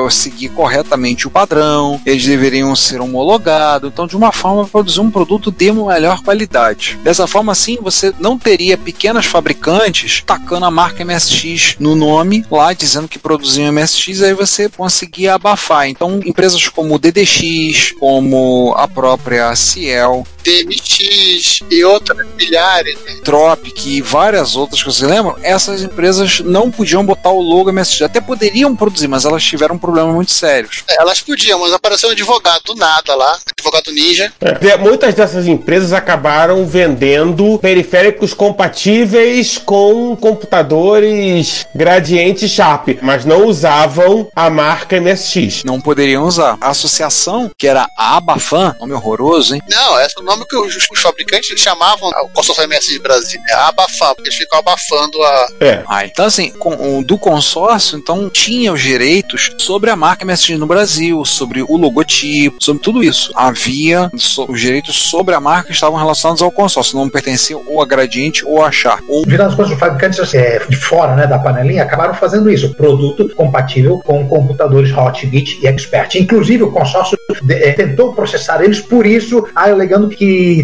seguir 0.09 0.49
corretamente 0.49 1.27
o 1.27 1.31
padrão, 1.31 1.99
eles 2.05 2.25
deveriam 2.25 2.52
ser 2.75 3.01
homologados, 3.01 3.89
então 3.91 4.05
de 4.05 4.15
uma 4.15 4.31
forma 4.31 4.67
produzir 4.67 4.99
um 4.99 5.09
produto 5.09 5.51
de 5.51 5.71
melhor 5.71 6.21
qualidade. 6.21 6.99
Dessa 7.03 7.27
forma, 7.27 7.51
assim, 7.51 7.77
você 7.81 8.13
não 8.19 8.37
teria 8.37 8.77
pequenas 8.77 9.25
fabricantes 9.25 10.21
tacando 10.25 10.65
a 10.65 10.71
marca 10.71 11.03
MSX 11.05 11.77
no 11.79 11.95
nome 11.95 12.45
lá, 12.51 12.73
dizendo 12.73 13.07
que 13.07 13.19
produziam 13.19 13.71
MSX, 13.71 14.21
aí 14.21 14.33
você 14.33 14.69
conseguia 14.69 15.35
abafar. 15.35 15.87
Então, 15.87 16.19
empresas 16.25 16.67
como 16.67 16.95
o 16.95 16.99
DDX, 16.99 17.93
como 17.99 18.73
a 18.77 18.87
própria 18.87 19.55
Ciel, 19.55 20.25
DMX 20.43 21.59
e 21.69 21.83
outras 21.83 22.17
milhares. 22.37 22.97
né? 23.05 23.19
Tropic 23.23 23.85
e 23.85 24.01
várias 24.01 24.55
outras 24.55 24.81
que 24.83 24.91
você 24.91 25.05
lembra, 25.05 25.35
essas 25.41 25.81
empresas 25.81 26.39
não 26.41 26.69
podiam 26.71 27.05
botar 27.05 27.29
o 27.31 27.41
logo 27.41 27.71
MSX. 27.71 28.01
Até 28.03 28.19
poderiam 28.21 28.75
produzir, 28.75 29.07
mas 29.07 29.25
elas 29.25 29.43
tiveram 29.43 29.77
problemas 29.77 30.13
muito 30.13 30.31
sérios. 30.31 30.83
É, 30.89 31.01
Elas 31.01 31.21
podiam, 31.21 31.59
mas 31.59 31.73
apareceu 31.73 32.09
um 32.09 32.11
advogado 32.11 32.61
do 32.65 32.75
nada 32.75 33.15
lá, 33.15 33.37
advogado 33.57 33.91
ninja. 33.91 34.31
De- 34.59 34.77
Muitas 34.77 35.13
dessas 35.13 35.47
empresas 35.47 35.93
acabaram 35.93 36.65
vendendo 36.65 37.57
periféricos 37.59 38.33
compatíveis 38.33 39.57
com 39.57 40.15
computadores 40.17 41.65
Gradiente 41.75 42.47
Sharp, 42.49 42.89
mas 43.01 43.25
não 43.25 43.45
usavam 43.47 44.27
a 44.35 44.49
marca 44.49 44.99
MSX. 44.99 45.63
Não 45.63 45.79
poderiam 45.79 46.23
usar. 46.25 46.57
A 46.59 46.69
associação, 46.69 47.49
que 47.57 47.67
era 47.67 47.87
a 47.97 48.17
Abafan, 48.17 48.75
nome 48.79 48.93
horroroso, 48.93 49.55
hein? 49.55 49.61
Não, 49.69 49.97
essa 49.99 50.15
é 50.19 50.21
o 50.21 50.25
nome 50.35 50.45
que 50.47 50.55
os, 50.55 50.75
os 50.91 50.99
fabricantes 51.01 51.59
chamavam 51.59 52.09
o 52.23 52.29
consórcio 52.29 52.67
MSX 52.67 52.97
Brasil, 53.01 53.39
né? 53.47 53.53
Abafar, 53.53 54.15
porque 54.15 54.29
eles 54.29 54.35
ficam 54.35 54.59
abafando 54.59 55.21
a. 55.21 55.47
É. 55.59 55.83
Ah, 55.87 56.05
então 56.05 56.25
assim, 56.25 56.49
com, 56.51 56.99
o 56.99 57.03
do 57.03 57.17
consórcio, 57.17 57.97
então 57.97 58.29
tinha 58.29 58.71
os 58.73 58.81
direitos 58.81 59.51
sobre 59.57 59.89
a 59.89 59.95
marca 59.95 60.25
MSX 60.25 60.57
no 60.59 60.65
Brasil, 60.67 61.23
sobre 61.25 61.61
o 61.61 61.77
logotipo, 61.77 62.57
sobre 62.63 62.81
tudo 62.83 63.03
isso. 63.03 63.31
Havia 63.35 64.09
so- 64.17 64.45
os 64.49 64.59
direitos 64.59 64.95
sobre 64.95 65.33
a 65.35 65.39
marca 65.39 65.67
que 65.67 65.73
estavam 65.73 65.97
relacionados 65.97 66.41
ao 66.41 66.51
consórcio, 66.51 66.97
não 66.97 67.09
pertenciam 67.09 67.61
ou 67.67 67.81
a 67.81 67.85
Gradiente 67.85 68.45
ou 68.45 68.63
a 68.63 68.71
Sharp. 68.71 69.03
Ou 69.07 69.23
Virando 69.25 69.49
as 69.49 69.55
coisas, 69.55 69.73
os 69.73 69.79
fabricantes 69.79 70.19
assim, 70.19 70.37
é, 70.37 70.59
de 70.67 70.75
fora 70.75 71.15
né, 71.15 71.27
da 71.27 71.39
panelinha 71.39 71.83
acabaram 71.83 72.13
fazendo 72.13 72.49
isso. 72.51 72.73
Produto 72.75 73.29
compatível 73.35 73.99
com 74.03 74.27
computadores 74.27 74.91
Hotbit 74.95 75.59
e 75.61 75.67
Expert. 75.67 76.15
Inclusive, 76.15 76.63
o 76.63 76.71
consórcio 76.71 77.17
de- 77.41 77.53
é, 77.53 77.71
tentou 77.73 78.13
processar 78.13 78.63
eles 78.63 78.79
por 78.79 79.05
isso, 79.05 79.47
alegando 79.55 80.09
que 80.09 80.22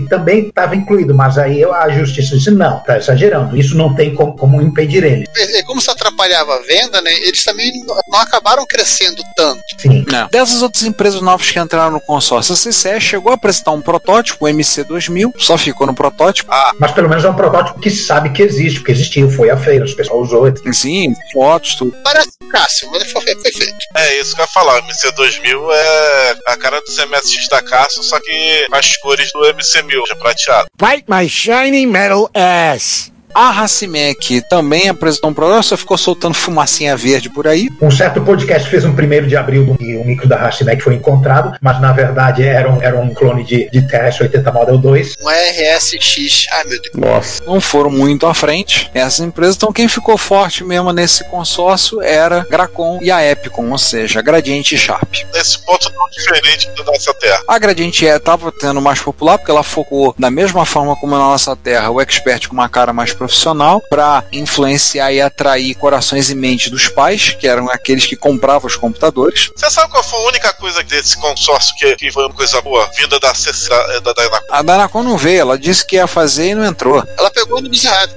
também 0.10 0.48
estava 0.48 0.76
incluído. 0.76 1.14
Mas 1.16 1.38
aí 1.38 1.64
a 1.64 1.90
justiça 1.90 2.38
disse: 2.38 2.52
não, 2.52 2.78
está 2.78 2.98
exagerando. 2.98 3.58
Isso 3.58 3.76
não 3.76 3.94
tem 3.96 4.14
como, 4.14 4.36
como 4.36 4.62
impedir 4.62 5.04
ele. 5.04 5.26
E 5.36 5.64
Como 5.64 5.80
isso 5.80 5.92
atrapalhava 5.92 6.56
a 6.56 6.62
venda, 6.62 7.02
né? 7.02 7.14
Eles 7.14 7.44
também 7.44 7.72
não- 7.86 8.20
acabaram 8.20 8.66
crescendo 8.66 9.22
tanto. 9.36 9.62
Sim. 9.78 10.06
Não. 10.12 10.28
Dessas 10.30 10.62
outras 10.62 10.84
empresas 10.84 11.22
novas 11.22 11.50
que 11.52 11.60
entraram 11.60 11.92
no 11.92 12.02
consórcio, 12.02 12.54
a 12.54 12.58
CCE 12.58 13.00
chegou 13.00 13.32
a 13.32 13.36
apresentar 13.36 13.72
um 13.72 13.82
protótipo, 13.82 14.46
o 14.46 14.48
MC2000, 14.50 15.34
só 15.38 15.58
ficou 15.58 15.88
no 15.88 15.94
protótipo. 15.94 16.52
Mas 16.80 16.92
pelo 16.92 17.08
menos 17.10 17.24
é 17.24 17.30
um 17.30 17.36
protótipo 17.36 17.80
que 17.80 17.90
se 17.90 18.04
sabe 18.04 18.30
que 18.32 18.42
existe, 18.42 18.80
porque 18.80 18.92
existiu, 18.92 19.30
foi 19.30 19.50
a 19.50 19.58
feira, 19.58 19.86
o 19.86 19.96
pessoal 19.96 20.20
usou. 20.22 20.40
Sim, 20.74 21.14
fotos, 21.34 21.76
tudo. 21.76 21.96
Parece 22.04 22.30
Cássio, 22.52 22.90
mas 22.92 23.04
foi, 23.12 23.22
foi 23.22 23.52
feito. 23.52 23.76
É 23.96 24.20
isso 24.20 24.34
que 24.36 24.42
eu 24.42 24.46
ia 24.46 24.52
falar. 24.52 24.80
O 24.80 24.84
MC2000 24.88 25.70
é 25.72 26.36
a 26.48 26.58
cara 26.58 26.82
do 26.82 27.08
MSX 27.08 27.48
da 27.50 27.62
Cássio, 27.62 28.02
só 28.04 28.20
que 28.20 28.68
as 28.72 28.98
cores 28.98 29.32
do 29.32 29.49
Let 29.50 29.56
me 29.56 29.64
send 29.64 29.88
me 29.88 29.96
a 29.96 30.16
prateado. 30.16 30.68
Bite 30.78 31.10
my 31.10 31.26
shiny 31.26 31.88
metal 31.88 32.30
ass. 32.36 33.10
A 33.34 33.52
Racimec 33.52 34.42
também 34.50 34.90
apresentou 34.90 35.30
um 35.30 35.34
protótipo, 35.34 35.64
só 35.64 35.78
ficou 35.78 35.98
soltando 35.98 36.34
fumacinha 36.34 36.96
verde 36.96 37.30
por 37.30 37.48
aí. 37.48 37.70
Um 37.82 37.92
certo 37.92 38.22
podcast 38.22 38.70
fez 38.70 38.86
um 38.86 38.94
primeiro 38.94 39.28
de 39.28 39.36
abril 39.36 39.66
do 39.66 39.80
o 39.80 40.06
micro 40.06 40.28
da 40.28 40.38
Hashimec 40.38 40.82
foi 40.82 40.96
encontrado, 40.96 41.58
mas 41.62 41.80
na 41.82 41.92
verdade 41.92 42.44
era 42.44 42.72
um, 42.72 42.82
era 42.82 42.98
um 43.00 43.14
clone 43.14 43.44
de, 43.44 43.70
de 43.70 43.82
TS-80 43.82 44.54
Model 44.54 44.78
2. 44.78 45.16
Um 45.22 45.30
RSX. 45.30 46.48
Ai, 46.52 46.64
meu 46.66 46.82
Deus. 46.82 46.96
Nossa. 46.96 47.44
não 47.46 47.62
foram 47.62 47.90
muito 47.90 48.26
à 48.26 48.34
frente 48.34 48.90
essas 48.94 49.20
empresas. 49.20 49.56
Então, 49.56 49.72
quem 49.72 49.88
ficou 49.88 50.18
forte 50.18 50.64
mesmo 50.64 50.92
nesse 50.92 51.24
consórcio 51.26 52.02
era 52.02 52.46
Gracon 52.50 53.00
e 53.02 53.12
a 53.12 53.26
Epicon, 53.26 53.70
ou 53.70 53.78
seja, 53.78 54.20
a 54.20 54.22
Gradiente 54.22 54.76
e 54.76 54.78
Sharp. 54.78 55.14
Nesse 55.34 55.60
ponto 55.66 55.90
tão 55.90 56.10
diferente 56.12 56.70
da 56.78 56.84
nossa 56.84 57.14
Terra. 57.14 57.42
A 57.48 57.60
Gradiente 57.60 58.06
estava 58.06 58.52
tendo 58.52 58.82
mais 58.82 59.00
popular 59.00 59.38
porque 59.38 59.52
ela 59.52 59.64
focou 59.64 60.16
da 60.18 60.30
mesma 60.30 60.66
forma 60.66 60.96
como 60.96 61.14
na 61.14 61.20
nossa 61.20 61.56
terra, 61.56 61.90
o 61.90 62.02
expert 62.02 62.48
com 62.48 62.54
uma 62.54 62.70
cara 62.70 62.94
mais 62.94 63.14
profissional, 63.20 63.84
para 63.90 64.24
influenciar 64.32 65.12
e 65.12 65.22
atrair 65.22 65.76
corações 65.76 66.30
e 66.30 66.36
mentes 66.36 66.72
dos 66.72 66.88
pais, 66.88 67.36
que 67.38 67.46
eram 67.46 67.70
aqueles 67.70 68.06
que 68.06 68.16
compravam 68.16 68.68
os 68.68 68.78
computadores. 68.78 69.52
Você 69.56 69.70
sabe 69.70 69.92
qual 69.92 70.02
foi 70.02 70.20
a 70.20 70.28
única 70.30 70.54
coisa 70.54 70.82
desse 70.84 71.18
consórcio 71.18 71.76
que, 71.76 71.96
que 71.98 72.12
foi 72.12 72.26
uma 72.26 72.34
coisa 72.34 72.62
boa? 72.62 72.90
Vinda 72.96 73.20
da 73.20 73.34
da, 74.02 74.14
da, 74.14 74.42
A 74.50 74.62
Danacon 74.62 75.04
não 75.04 75.18
veio, 75.18 75.42
ela 75.42 75.60
disse 75.60 75.86
que 75.86 75.98
ia 75.98 76.08
fazer 76.08 76.52
e 76.52 76.56
não 76.56 76.66
entrou. 76.66 77.04
Ela 77.18 77.30
pegou 77.30 77.62
no 77.62 77.70
errado. 77.74 78.16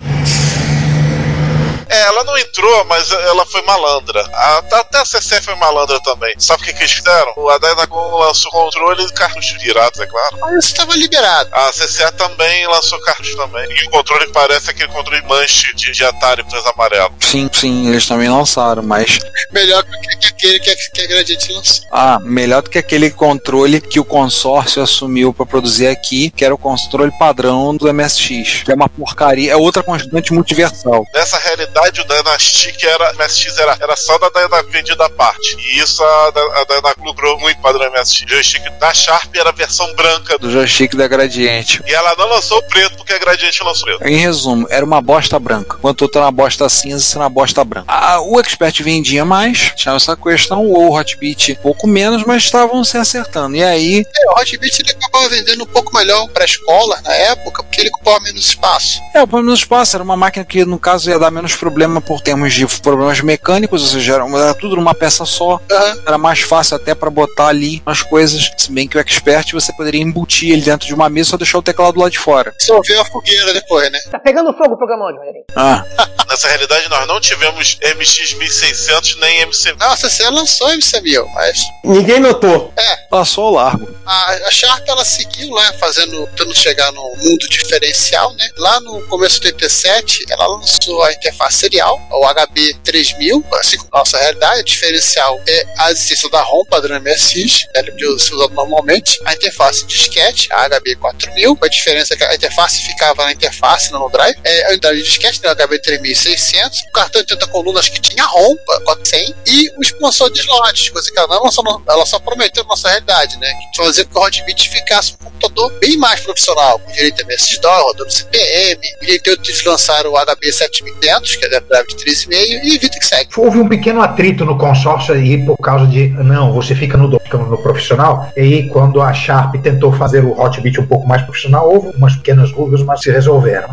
É, 1.93 2.01
ela 2.03 2.25
não 2.25 2.37
entrou, 2.39 2.85
mas 2.87 3.11
ela 3.13 3.45
foi 3.47 3.63
malandra. 3.63 4.21
A- 4.33 4.63
até 4.73 4.99
a 4.99 5.05
CC 5.05 5.41
foi 5.43 5.55
malandra 5.57 6.01
também. 6.03 6.35
Sabe 6.39 6.63
o 6.63 6.65
que, 6.67 6.73
que 6.73 6.81
eles 6.81 6.93
fizeram? 6.93 7.33
A 7.51 7.59
Dynacon 7.59 8.17
lançou 8.19 8.51
controle 8.51 9.05
e 9.05 9.13
cartucho 9.13 9.59
virados, 9.59 10.01
é 10.01 10.07
claro. 10.07 10.39
Mas 10.41 10.53
isso 10.65 10.69
estava 10.69 10.95
liberado. 10.97 11.51
A 11.53 11.71
CCA 11.73 12.11
também 12.13 12.67
lançou 12.67 12.99
cartucho 13.01 13.37
também. 13.37 13.67
E 13.71 13.85
o 13.87 13.91
controle 13.91 14.27
parece 14.33 14.71
aquele 14.71 14.89
controle 14.93 15.23
manche 15.23 15.75
de, 15.75 15.93
de 15.93 16.05
Atari 16.05 16.43
com 16.43 16.49
três 16.51 16.65
amarelo. 16.67 17.13
Sim, 17.21 17.49
sim, 17.53 17.89
eles 17.89 18.07
também 18.07 18.29
lançaram, 18.29 18.83
mas 18.83 19.19
Melhor 19.53 19.83
que, 19.85 20.17
que 20.19 20.27
aquele 20.29 20.61
que, 20.61 20.77
que 20.91 21.01
a 21.03 21.07
Gradiente 21.07 21.53
lançou. 21.53 21.85
ah, 21.93 22.19
melhor 22.23 22.63
do 22.63 22.71
que 22.71 22.79
aquele 22.79 23.11
controle 23.11 23.81
que 23.81 24.01
o 24.01 24.05
consórcio 24.05 24.83
assumiu 24.83 25.33
para 25.35 25.45
produzir 25.47 25.87
aqui, 25.89 26.31
que 26.31 26.45
era 26.45 26.55
o 26.55 26.59
controle 26.59 27.13
padrão 27.19 27.77
do 27.77 27.93
MSX, 27.93 28.63
que 28.65 28.73
é 28.73 28.75
uma 28.75 28.89
porcaria, 28.89 29.53
é 29.53 29.57
outra 29.57 29.83
constante 29.83 30.33
multiversal. 30.33 31.05
Nessa 31.15 31.39
realidade, 31.39 31.82
o 31.91 32.05
Dynastic 32.05 32.83
era, 32.85 33.13
MSX 33.15 33.59
era, 33.59 33.77
era 33.81 33.97
só 33.97 34.19
da 34.19 34.29
Dynacon 34.29 34.71
vendida 34.71 35.05
à 35.07 35.11
parte. 35.11 35.57
E 35.59 35.79
isso 35.81 36.03
a, 36.03 36.31
Da- 36.31 36.61
a 36.61 36.65
Dynacon 36.65 37.05
lucrou 37.05 37.39
muito 37.41 37.61
padrão 37.61 37.91
MSX. 37.91 38.21
O 38.23 38.29
joystick 38.29 38.63
da 38.79 38.93
Sharp 38.95 39.35
era 39.35 39.49
a 39.51 39.53
versão 39.53 39.93
branca. 39.95 40.39
Do 40.39 40.51
joystick 40.51 40.95
da 40.95 41.09
Gradiente. 41.09 41.83
E 41.87 41.95
ela 41.95 42.15
não 42.17 42.29
lançou 42.29 42.59
o 42.59 42.63
preto 42.69 42.97
porque 42.97 43.13
a 43.13 43.19
Gradiente 43.19 43.63
lançou 43.63 43.89
o 43.95 43.99
preto. 43.99 44.09
Em 44.11 44.17
resumo, 44.17 44.67
era 44.71 44.85
uma 44.85 45.01
bosta 45.01 45.39
branca. 45.39 45.77
Enquanto 45.79 46.03
outra 46.03 46.21
era 46.21 46.27
uma 46.27 46.33
bosta 46.33 46.69
cinza, 46.69 46.99
isso 46.99 47.17
era 47.17 47.25
uma 47.25 47.31
bosta 47.31 47.65
branca. 47.65 47.87
Ah, 47.89 48.21
o 48.21 48.39
Expert 48.41 48.81
vendia 48.83 49.25
mais, 49.25 49.73
tinha 49.75 49.95
essa 49.95 50.17
questão, 50.17 50.67
o 50.67 50.93
Hotbit 50.95 51.59
pouco 51.63 51.87
menos, 51.87 52.25
mas 52.25 52.43
estavam 52.45 52.83
se 52.85 52.97
acertando. 52.97 53.57
E 53.57 53.63
aí, 53.65 54.05
É, 54.17 54.31
o 54.31 54.41
Hotbit 54.41 54.81
ele 54.83 54.93
acabava 54.93 55.29
vendendo 55.29 55.65
um 55.65 55.67
pouco 55.67 55.95
melhor 55.97 56.29
para 56.29 56.45
escola 56.45 57.01
na 57.03 57.13
época, 57.15 57.63
porque 57.63 57.81
ele 57.81 57.89
ocupava 57.91 58.21
menos 58.21 58.45
espaço. 58.47 59.01
é, 59.15 59.23
o 59.23 59.27
problema 59.27 59.53
do 59.53 59.59
espaço 59.59 59.97
era 59.97 60.03
uma 60.05 60.17
máquina 60.17 60.45
que, 60.45 60.65
no 60.65 60.79
caso, 60.79 61.11
ia 61.11 61.19
dar 61.19 61.31
menos 61.31 61.55
problema 61.57 61.72
por 62.05 62.21
termos 62.21 62.53
de 62.55 62.67
problemas 62.81 63.21
mecânicos, 63.21 63.83
ou 63.83 63.89
seja, 63.89 64.15
era, 64.15 64.25
era 64.27 64.55
tudo 64.55 64.77
numa 64.77 64.95
peça 64.95 65.25
só. 65.25 65.61
Aham. 65.71 66.03
Era 66.07 66.19
mais 66.19 66.41
fácil 66.41 66.77
até 66.77 66.95
para 66.95 67.11
botar 67.11 67.49
ali 67.49 67.83
as 67.87 68.03
coisas. 68.03 68.51
Se 68.57 68.71
bem 68.71 68.87
que 68.89 68.97
o 68.97 69.01
Expert 69.01 69.53
você 69.53 69.73
poderia 69.73 70.01
embutir 70.03 70.51
ele 70.53 70.63
dentro 70.63 70.87
de 70.87 70.95
uma 70.95 71.09
mesa 71.09 71.29
e 71.29 71.31
só 71.31 71.37
deixar 71.37 71.59
o 71.59 71.63
teclado 71.63 71.99
lá 71.99 72.09
de 72.09 72.19
fora. 72.19 72.53
Dissolveu 72.59 73.01
a 73.01 73.05
fogueira 73.07 73.53
depois, 73.55 73.91
né? 73.91 73.99
Tá 74.11 74.19
pegando 74.19 74.53
fogo 74.57 74.75
o 74.75 74.77
programão, 74.77 75.07
Rogerinho. 75.13 75.45
Ah, 75.57 75.85
Nessa 76.29 76.49
realidade, 76.49 76.89
nós 76.89 77.07
não 77.07 77.21
tivemos 77.21 77.79
MX 77.97 78.35
1600 78.35 79.17
nem 79.21 79.41
MC. 79.41 79.75
Não, 79.79 79.91
a 79.91 79.97
CC 79.97 80.29
lançou 80.31 80.69
MC1000, 80.69 81.27
mas 81.35 81.59
Ninguém 81.85 82.21
notou. 82.21 82.73
passou 83.11 83.47
ao 83.47 83.53
largo. 83.53 83.89
a, 84.07 84.31
a 84.47 84.51
Sharp 84.51 84.87
ela 84.89 85.05
seguiu 85.05 85.51
lá 85.51 85.73
fazendo, 85.75 86.27
tentando 86.29 86.55
chegar 86.55 86.91
no 86.93 87.03
mundo 87.03 87.47
diferencial, 87.51 88.33
né? 88.35 88.49
Lá 88.57 88.81
no 88.81 89.03
começo 89.09 89.41
de 89.41 89.49
87, 89.49 90.25
ela 90.31 90.47
lançou 90.47 91.03
a 91.03 91.13
interface 91.13 91.62
serial, 91.63 92.01
o 92.11 92.27
HB 92.35 92.75
3000, 92.85 93.45
assim 93.55 93.77
como 93.79 93.89
nossa 93.93 94.19
realidade, 94.19 94.61
o 94.61 94.65
diferencial 94.65 95.41
é 95.47 95.67
a 95.79 95.91
existência 95.93 96.29
da 96.31 96.43
ROM 96.43 96.65
padrão 96.65 97.01
MSX, 97.01 97.67
né, 97.75 97.83
de 97.83 98.21
ser 98.21 98.35
usado 98.35 98.55
normalmente, 98.55 99.19
a 99.25 99.33
interface 99.35 99.85
disquete, 99.87 100.49
a 100.53 100.69
HB 100.69 100.97
4000, 100.97 101.59
a 101.63 101.69
diferença 101.69 102.15
é 102.15 102.17
que 102.17 102.25
a 102.25 102.35
interface 102.35 102.83
ficava 102.83 103.25
na 103.25 103.33
interface, 103.33 103.93
não 103.93 104.01
no 104.01 104.11
drive, 104.11 104.37
é, 104.45 104.67
a 104.67 104.71
unidade 104.71 104.99
de 104.99 105.05
disquete, 105.05 105.41
né, 105.43 105.55
HB 105.55 105.79
3600, 105.81 106.81
o 106.89 106.93
cartão 106.93 107.23
de 107.23 107.33
80 107.35 107.47
colunas 107.49 107.89
que 107.89 108.01
tinha 108.01 108.25
ROM, 108.25 108.57
400, 108.85 109.35
e 109.47 109.71
o 109.77 109.83
expansor 109.83 110.31
de 110.31 110.41
slots, 110.41 110.89
coisa 110.91 111.11
que 111.11 111.19
ela 111.19 111.29
não 111.29 111.45
lançou, 111.45 111.63
no- 111.65 111.83
ela 111.89 112.05
só 112.07 112.19
prometeu 112.19 112.65
nossa 112.65 112.89
realidade, 112.89 113.37
né? 113.39 113.53
Que 113.75 113.85
fazia 113.85 114.05
com 114.05 114.13
que 114.13 114.19
o 114.19 114.23
Hotbit 114.23 114.69
ficasse 114.69 115.15
um 115.15 115.25
computador 115.25 115.71
bem 115.79 115.97
mais 115.97 116.21
profissional, 116.21 116.79
com 116.79 116.91
direito 116.93 117.21
a 117.21 117.25
MS-DOS, 117.25 117.83
rodando 117.83 118.11
CPM, 118.11 118.81
e 119.03 119.15
então 119.15 119.33
eles 119.33 119.65
lançaram 119.65 120.13
o 120.13 120.17
HB 120.19 120.53
7500, 120.53 121.37
que 121.37 121.45
da 121.53 121.61
drive 121.61 121.89
de 121.89 121.97
3,5, 121.97 122.31
e 122.65 122.79
VTX 122.79 123.13
Houve 123.37 123.59
um 123.59 123.69
pequeno 123.69 124.01
atrito 124.01 124.45
no 124.45 124.57
consórcio 124.57 125.15
aí 125.15 125.45
por 125.45 125.57
causa 125.59 125.87
de, 125.87 126.09
não, 126.09 126.53
você 126.53 126.75
fica 126.75 126.97
no, 126.97 127.09
no 127.09 127.59
profissional. 127.59 128.31
E 128.37 128.41
aí, 128.41 128.69
quando 128.69 129.01
a 129.01 129.13
Sharp 129.13 129.57
tentou 129.57 129.93
fazer 129.93 130.25
o 130.25 130.39
Hotbit 130.39 130.81
um 130.81 130.87
pouco 130.87 131.07
mais 131.07 131.23
profissional, 131.23 131.71
houve 131.71 131.97
umas 131.97 132.17
pequenas 132.17 132.51
rugas, 132.51 132.83
mas 132.83 133.01
se 133.01 133.11
resolveram. 133.11 133.69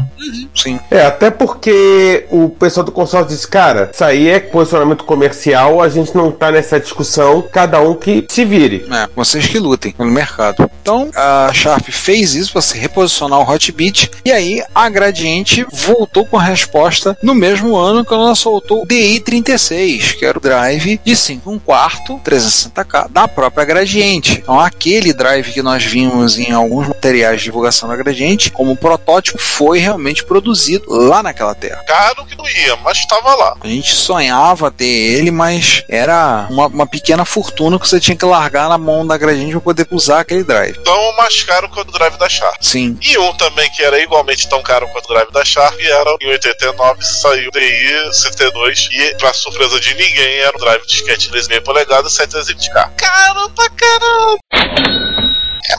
Sim. 0.55 0.79
É, 0.91 1.05
até 1.05 1.29
porque 1.29 2.25
o 2.29 2.49
pessoal 2.49 2.85
do 2.85 2.91
consórcio 2.91 3.29
disse, 3.29 3.47
cara, 3.47 3.89
isso 3.93 4.03
aí 4.03 4.29
é 4.29 4.39
posicionamento 4.39 5.03
comercial, 5.03 5.81
a 5.81 5.89
gente 5.89 6.15
não 6.15 6.31
tá 6.31 6.51
nessa 6.51 6.79
discussão, 6.79 7.41
cada 7.41 7.81
um 7.81 7.95
que 7.95 8.25
se 8.29 8.43
vire. 8.45 8.85
É, 8.91 9.07
vocês 9.15 9.47
que 9.47 9.59
lutem 9.59 9.93
no 9.97 10.05
mercado. 10.05 10.69
Então, 10.81 11.09
a 11.15 11.51
Sharp 11.53 11.87
fez 11.89 12.33
isso 12.35 12.51
para 12.51 12.61
se 12.61 12.77
reposicionar 12.77 13.39
o 13.39 13.49
Hotbit. 13.49 14.09
E 14.25 14.31
aí, 14.31 14.63
a 14.73 14.89
Gradiente 14.89 15.65
voltou 15.71 16.25
com 16.25 16.37
a 16.37 16.41
resposta 16.41 17.17
no 17.21 17.35
mesmo 17.35 17.58
ano 17.75 18.05
que 18.05 18.13
ela 18.13 18.35
soltou 18.35 18.83
o 18.83 18.87
DI36, 18.87 20.15
que 20.17 20.25
era 20.25 20.37
o 20.37 20.41
drive 20.41 20.99
de 21.03 21.15
5 21.15 21.49
1 21.49 21.59
quarto 21.59 22.19
360K 22.25 23.09
da 23.09 23.27
própria 23.27 23.65
Gradiente. 23.65 24.39
Então, 24.41 24.59
aquele 24.59 25.13
drive 25.13 25.51
que 25.51 25.61
nós 25.61 25.83
vimos 25.83 26.37
em 26.37 26.51
alguns 26.51 26.87
materiais 26.87 27.39
de 27.39 27.45
divulgação 27.45 27.89
da 27.89 27.95
Gradiente, 27.95 28.51
como 28.51 28.75
protótipo, 28.75 29.37
foi 29.37 29.79
realmente 29.79 30.23
produzido 30.23 30.85
lá 30.89 31.21
naquela 31.21 31.55
terra. 31.55 31.83
Caro 31.87 32.25
que 32.25 32.35
não 32.37 32.47
ia, 32.47 32.75
mas 32.77 32.97
estava 32.97 33.35
lá. 33.35 33.55
A 33.61 33.67
gente 33.67 33.93
sonhava 33.93 34.71
ter 34.71 34.85
ele, 34.85 35.31
mas 35.31 35.83
era 35.87 36.47
uma, 36.49 36.67
uma 36.67 36.87
pequena 36.87 37.25
fortuna 37.25 37.79
que 37.79 37.87
você 37.87 37.99
tinha 37.99 38.15
que 38.15 38.25
largar 38.25 38.69
na 38.69 38.77
mão 38.77 39.05
da 39.05 39.17
Gradiente 39.17 39.51
para 39.51 39.61
poder 39.61 39.87
usar 39.91 40.21
aquele 40.21 40.43
drive. 40.43 40.77
Tão 40.83 41.15
mais 41.17 41.43
caro 41.43 41.69
quanto 41.69 41.89
o 41.89 41.91
drive 41.91 42.17
da 42.17 42.29
Sharp. 42.29 42.57
Sim. 42.61 42.97
E 43.01 43.17
um 43.17 43.33
também 43.35 43.69
que 43.71 43.83
era 43.83 44.01
igualmente 44.01 44.47
tão 44.47 44.61
caro 44.61 44.87
quanto 44.89 45.05
o 45.05 45.13
drive 45.13 45.31
da 45.31 45.43
Sharp, 45.43 45.79
e 45.79 45.89
era 45.89 46.15
em 46.21 46.29
89 46.29 47.03
saiu 47.03 47.48
o 47.49 47.51
DI 47.51 48.13
72 48.13 48.89
e, 48.91 49.15
pra 49.15 49.33
surpresa 49.33 49.79
de 49.79 49.93
ninguém, 49.95 50.37
era 50.39 50.55
um 50.55 50.59
drive 50.59 50.81
de 50.83 50.87
disquete 50.87 51.31
3,5 51.31 51.63
polegadas 51.63 52.13
720K. 52.13 52.91
Caro 52.95 53.49
pra 53.49 53.69
caramba! 53.71 54.58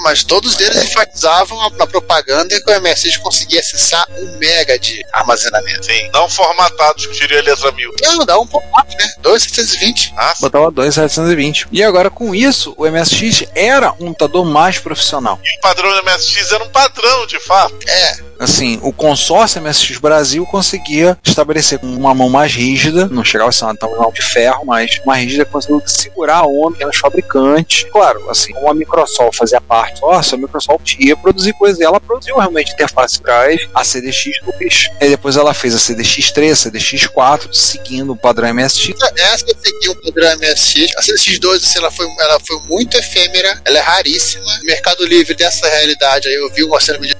É, 0.01 0.03
mas 0.03 0.25
todos 0.25 0.59
eles 0.61 0.83
enfatizavam 0.83 1.61
a- 1.61 1.71
na 1.71 1.87
propaganda 1.87 2.61
que 2.61 2.71
o 2.71 2.75
MSX 2.81 3.17
conseguia 3.19 3.61
acessar 3.61 4.07
um 4.19 4.39
mega 4.39 4.79
de 4.79 5.05
armazenamento. 5.13 5.85
Sim, 5.85 6.11
não 6.13 6.29
formatados, 6.29 7.07
que 7.07 7.19
diria 7.19 7.41
a 7.41 7.43
letra 7.43 7.71
mil. 7.73 7.93
Não, 8.03 8.25
dá 8.25 8.39
um 8.39 8.47
pouco 8.47 8.69
mais, 8.71 8.89
né? 8.95 9.13
2,720. 9.21 10.13
Ah, 10.17 10.33
sim. 10.35 10.43
Botava 10.43 10.71
2,720. 10.71 11.67
E 11.71 11.83
agora, 11.83 12.11
com 12.11 12.35
isso, 12.35 12.75
o 12.77 12.87
MSX 12.87 13.45
era 13.55 13.93
um 13.93 14.07
computador 14.11 14.45
mais 14.45 14.79
profissional. 14.79 15.39
E 15.45 15.59
o 15.59 15.61
padrão 15.61 15.91
do 15.91 16.03
MSX 16.05 16.53
era 16.53 16.65
um 16.65 16.69
padrão, 16.71 17.27
de 17.27 17.39
fato. 17.41 17.75
É, 17.89 18.31
Assim, 18.41 18.81
o 18.83 18.91
consórcio 18.91 19.61
MSX 19.61 19.99
Brasil 19.99 20.47
conseguia 20.47 21.15
estabelecer 21.23 21.79
com 21.79 21.87
uma 21.89 22.15
mão 22.15 22.31
mais 22.31 22.55
rígida, 22.55 23.07
não 23.07 23.23
chegava 23.23 23.51
a 23.51 23.53
ser 23.53 23.65
uma 23.67 23.77
tão 23.77 23.95
mão 23.99 24.11
de 24.11 24.23
ferro, 24.23 24.65
mas 24.65 24.99
uma 25.05 25.15
rígida 25.17 25.45
que 25.45 25.51
conseguiu 25.51 25.83
segurar 25.85 26.39
a 26.39 26.47
onda 26.47 26.75
pelos 26.79 26.97
fabricantes. 26.97 27.85
Claro, 27.93 28.31
assim, 28.31 28.55
como 28.55 28.71
a 28.71 28.73
Microsoft 28.75 29.37
fazia 29.37 29.61
parte 29.61 29.90
consórcio, 29.91 30.37
a 30.37 30.39
Microsoft 30.41 30.97
ia 30.99 31.17
produzir 31.17 31.53
coisas 31.55 31.81
e 31.81 31.85
ela 31.85 32.01
produziu 32.01 32.37
realmente 32.37 32.73
interface 32.73 33.21
drive, 33.23 33.69
a 33.75 33.83
CDX2, 33.83 34.91
e 35.01 35.09
depois 35.09 35.37
ela 35.37 35.53
fez 35.55 35.75
a 35.75 35.79
CDX3, 35.79 36.51
a 36.53 36.71
CDX4, 36.71 37.53
seguindo 37.53 38.13
o 38.13 38.17
padrão 38.17 38.53
MSX. 38.55 38.95
essa 39.17 39.47
seguia 39.63 39.91
o 39.93 39.97
padrão 40.03 40.37
MSX. 40.39 40.97
A 40.97 41.03
CX2, 41.03 41.57
assim, 41.57 41.79
ela 41.79 41.91
foi, 41.91 42.07
ela 42.21 42.39
foi 42.41 42.59
muito 42.69 42.97
efêmera, 42.97 43.61
ela 43.65 43.79
é 43.79 43.81
raríssima. 43.81 44.45
O 44.63 44.67
Mercado 44.67 45.05
Livre 45.07 45.35
dessa 45.35 45.69
realidade 45.69 46.29
aí, 46.29 46.35
eu 46.35 46.51
vi 46.53 46.65
uma 46.65 46.81
cena 46.81 46.99
de 46.99 47.15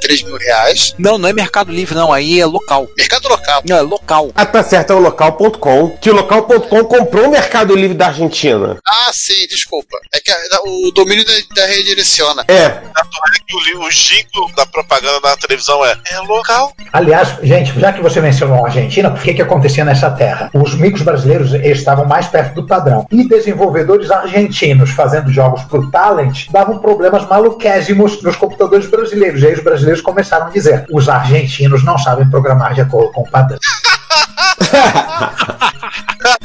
3 0.00 0.22
mil 0.22 0.36
reais. 0.36 0.94
Não, 0.98 1.18
não 1.18 1.28
é 1.28 1.32
Mercado 1.32 1.72
Livre, 1.72 1.94
não, 1.94 2.12
aí 2.12 2.40
é 2.40 2.46
local. 2.46 2.88
Mercado 2.96 3.28
local. 3.28 3.62
Não, 3.66 3.76
é 3.76 3.80
local. 3.82 4.30
Ah, 4.34 4.46
tá 4.46 4.62
certo, 4.62 4.92
é 4.92 4.96
o 4.96 4.98
local.com. 5.00 5.96
Que 6.00 6.10
o 6.10 6.14
local.com 6.14 6.84
comprou 6.84 7.26
o 7.26 7.30
Mercado 7.30 7.74
Livre 7.74 7.96
da 7.96 8.06
Argentina. 8.08 8.78
Ah, 8.86 9.10
sim, 9.12 9.46
desculpa. 9.46 9.98
É 10.12 10.20
que 10.20 10.30
a- 10.30 10.38
o 10.64 10.90
domínio 10.92 11.24
da, 11.24 11.32
da 11.54 11.66
redireciona. 12.08 12.44
É, 12.48 12.68
Tanto 12.68 12.94
é 12.94 13.76
o, 13.76 13.86
o 13.86 13.90
jingle 13.90 14.50
da 14.56 14.66
propaganda 14.66 15.20
na 15.22 15.36
televisão 15.36 15.84
é 15.84 15.96
é 16.10 16.20
local. 16.20 16.72
Aliás, 16.92 17.36
gente, 17.42 17.78
já 17.78 17.92
que 17.92 18.00
você 18.00 18.20
mencionou 18.20 18.64
a 18.64 18.68
Argentina, 18.68 19.08
o 19.08 19.14
que, 19.14 19.34
que 19.34 19.42
acontecia 19.42 19.84
nessa 19.84 20.10
terra? 20.10 20.50
Os 20.54 20.74
micros 20.74 21.02
brasileiros 21.02 21.52
estavam 21.54 22.06
mais 22.06 22.26
perto 22.26 22.54
do 22.54 22.66
padrão. 22.66 23.06
E 23.10 23.28
desenvolvedores 23.28 24.10
argentinos 24.10 24.90
fazendo 24.90 25.30
jogos 25.30 25.62
pro 25.64 25.90
Talent 25.90 26.48
davam 26.50 26.78
problemas 26.78 27.26
maluquésimos 27.26 28.22
nos 28.22 28.36
computadores 28.36 28.88
brasileiros. 28.88 29.42
E 29.42 29.46
aí 29.46 29.54
os 29.54 29.62
brasileiros 29.62 30.00
começaram 30.00 30.46
a 30.46 30.50
dizer: 30.50 30.86
os 30.90 31.08
argentinos 31.08 31.84
não 31.84 31.98
sabem 31.98 32.28
programar 32.30 32.74
de 32.74 32.80
acordo 32.80 33.12
com 33.12 33.22
o 33.22 33.30
padrão. 33.30 33.58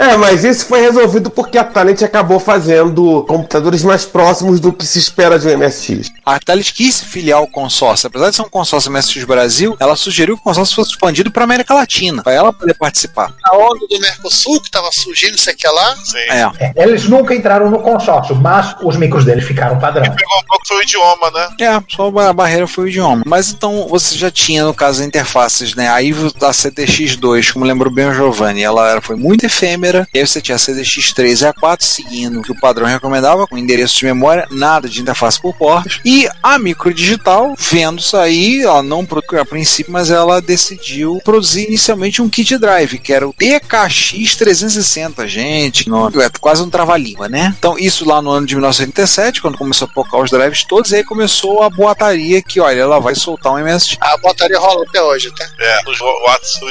é, 0.00 0.16
mas 0.16 0.44
isso 0.44 0.66
foi 0.66 0.80
resolvido 0.80 1.30
porque 1.30 1.58
a 1.58 1.64
Talent 1.64 2.02
acabou 2.02 2.38
fazendo 2.38 3.24
computadores 3.24 3.82
mais 3.82 4.04
próximos 4.04 4.60
do 4.60 4.72
que 4.72 4.86
se 4.86 4.98
espera 4.98 5.38
de 5.38 5.48
um 5.48 5.58
MSX. 5.58 6.10
A 6.24 6.38
Thales 6.38 6.70
quis 6.70 7.02
filiar 7.02 7.42
o 7.42 7.46
consórcio. 7.46 8.06
Apesar 8.06 8.30
de 8.30 8.36
ser 8.36 8.42
um 8.42 8.48
consórcio 8.48 8.90
MSX 8.90 9.24
Brasil, 9.24 9.76
ela 9.78 9.96
sugeriu 9.96 10.36
que 10.36 10.40
o 10.40 10.44
consórcio 10.44 10.74
fosse 10.74 10.90
expandido 10.90 11.30
para 11.30 11.44
América 11.44 11.74
Latina, 11.74 12.22
para 12.22 12.32
ela 12.32 12.52
poder 12.52 12.74
participar. 12.74 13.32
A 13.44 13.56
onda 13.56 13.86
do 13.88 14.00
Mercosul, 14.00 14.60
que 14.60 14.70
tava 14.70 14.90
surgindo, 14.92 15.32
não 15.32 15.38
sei 15.38 15.54
o 15.54 15.56
que 15.56 15.68
lá. 15.68 15.96
Sim. 15.96 16.18
É. 16.18 16.50
É, 16.58 16.82
eles 16.82 17.08
nunca 17.08 17.34
entraram 17.34 17.70
no 17.70 17.80
consórcio, 17.80 18.34
mas 18.36 18.76
os 18.82 18.96
micros 18.96 19.24
deles 19.24 19.44
ficaram 19.44 19.78
padrão. 19.78 20.04
Pegou 20.04 20.38
um 20.38 20.46
pouco 20.46 20.66
foi 20.66 20.78
o 20.78 20.82
idioma, 20.82 21.30
né? 21.30 21.48
É, 21.60 21.82
só 21.88 22.08
a 22.18 22.32
barreira 22.32 22.66
foi 22.66 22.84
o 22.84 22.88
idioma. 22.88 23.22
Mas 23.26 23.50
então 23.50 23.86
você 23.88 24.16
já 24.16 24.30
tinha, 24.30 24.64
no 24.64 24.74
caso, 24.74 25.02
interfaces, 25.02 25.74
né? 25.74 25.88
A 25.88 26.02
IVO 26.02 26.32
da 26.34 26.50
CDX2, 26.50 27.52
como 27.52 27.64
lembrou 27.64 27.92
bem 27.92 28.08
o 28.08 28.14
Giovanni, 28.14 28.63
ela 28.64 28.90
era- 28.90 29.00
foi 29.00 29.16
muito 29.16 29.44
efêmera. 29.46 30.06
E 30.12 30.18
aí 30.18 30.26
você 30.26 30.40
tinha 30.40 30.56
a 30.56 30.58
CDX3 30.58 31.42
e 31.42 31.46
a 31.46 31.52
4 31.52 31.84
seguindo 31.86 32.38
o 32.40 32.42
que 32.42 32.52
o 32.52 32.60
padrão 32.60 32.86
recomendava, 32.86 33.46
com 33.46 33.56
endereço 33.58 33.96
de 33.98 34.04
memória, 34.06 34.46
nada 34.50 34.88
de 34.88 35.00
interface 35.00 35.40
por 35.40 35.54
portas. 35.54 36.00
E 36.04 36.28
a 36.42 36.58
microdigital, 36.58 37.54
vendo 37.58 37.98
isso 38.00 38.16
aí, 38.16 38.62
ela 38.62 38.82
não 38.82 39.04
produziu 39.04 39.40
a 39.40 39.44
princípio, 39.44 39.92
mas 39.92 40.10
ela 40.10 40.40
decidiu 40.40 41.18
produzir 41.24 41.66
inicialmente 41.66 42.20
um 42.22 42.28
kit 42.28 42.56
drive, 42.58 42.98
que 42.98 43.12
era 43.12 43.28
o 43.28 43.32
DKX360, 43.34 45.26
gente. 45.26 45.88
nome- 45.88 46.22
É 46.22 46.28
quase 46.40 46.62
um 46.62 46.70
trava-língua, 46.70 47.28
né? 47.28 47.54
Então, 47.58 47.76
isso 47.78 48.06
lá 48.08 48.20
no 48.22 48.30
ano 48.30 48.46
de 48.46 48.54
1987, 48.54 49.40
quando 49.42 49.58
começou 49.58 49.86
a 49.88 49.92
focar 49.94 50.20
os 50.20 50.30
drives 50.30 50.64
todos, 50.64 50.92
aí 50.92 51.02
começou 51.04 51.62
a 51.62 51.68
boataria 51.70 52.40
que, 52.42 52.60
olha, 52.60 52.80
ela 52.80 52.98
vai 53.00 53.14
soltar 53.14 53.52
um 53.52 53.58
MSX. 53.58 53.96
A 54.00 54.16
botaria 54.18 54.58
rola 54.58 54.84
até 54.88 55.02
hoje, 55.02 55.30
tá? 55.34 55.44
É, 55.58 55.80
os 55.88 56.00
WhatsApp. 56.00 56.64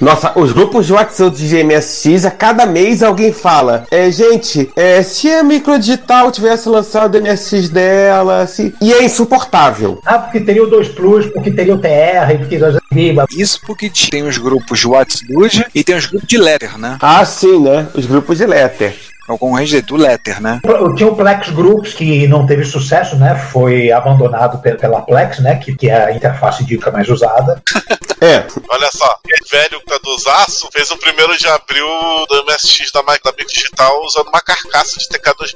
Nossa, 0.00 0.32
os 0.38 0.52
grupos 0.52 0.86
de 0.86 0.92
WhatsApp 0.92 1.27
de 1.30 1.62
MSX, 1.62 2.24
a 2.24 2.30
cada 2.30 2.66
mês 2.66 3.02
alguém 3.02 3.32
fala: 3.32 3.86
é, 3.90 4.10
gente, 4.10 4.70
é, 4.76 5.02
se 5.02 5.30
a 5.30 5.42
Microdigital 5.42 6.30
tivesse 6.30 6.68
lançado 6.68 7.16
o 7.16 7.22
MSX 7.22 7.68
dela, 7.68 8.46
se... 8.46 8.74
e 8.80 8.92
é 8.92 9.04
insuportável. 9.04 10.00
Ah, 10.04 10.18
porque 10.18 10.40
teria 10.40 10.62
o 10.62 10.66
2 10.70 10.88
Plus, 10.88 11.26
porque 11.26 11.50
teria 11.50 11.74
o 11.74 11.78
TR, 11.78 12.38
porque 12.38 12.58
riba. 12.90 13.26
Isso 13.30 13.60
porque 13.66 13.90
tem 14.10 14.26
os 14.26 14.38
grupos 14.38 14.78
de 14.80 14.88
WhatsApp 14.88 15.26
e 15.74 15.84
tem 15.84 15.96
os 15.96 16.06
grupos 16.06 16.28
de 16.28 16.38
Letter, 16.38 16.78
né? 16.78 16.98
Ah, 17.00 17.24
sim, 17.24 17.60
né? 17.60 17.86
Os 17.94 18.06
grupos 18.06 18.38
de 18.38 18.46
Letter. 18.46 18.94
É 19.28 19.32
o 19.32 19.38
concorrente 19.38 19.80
do 19.82 19.96
Letter, 19.96 20.40
né? 20.40 20.60
Tinha 20.96 21.08
o 21.10 21.14
Plex 21.16 21.50
Groups, 21.50 21.92
que 21.94 22.26
não 22.26 22.46
teve 22.46 22.64
sucesso, 22.64 23.16
né? 23.16 23.34
Foi 23.52 23.90
abandonado 23.92 24.58
pe- 24.58 24.74
pela 24.76 25.02
Plex, 25.02 25.40
né? 25.40 25.56
Que, 25.56 25.74
que 25.76 25.90
é 25.90 26.04
a 26.06 26.12
interface 26.12 26.64
dica 26.64 26.90
mais 26.90 27.08
usada. 27.08 27.62
É, 28.20 28.44
Olha 28.68 28.88
só, 28.92 29.06
o 29.06 29.48
velho 29.48 29.78
que 29.78 29.86
tá 29.86 29.96
do 30.02 30.18
Zaço 30.18 30.68
fez 30.72 30.90
o 30.90 30.96
primeiro 30.96 31.38
de 31.38 31.46
abril 31.46 31.86
do 32.28 32.44
MSX 32.46 32.90
da 32.90 33.00
da 33.00 33.32
Digital 33.46 34.02
usando 34.04 34.26
uma 34.26 34.40
carcaça 34.40 34.98
de 34.98 35.06
TK2. 35.06 35.54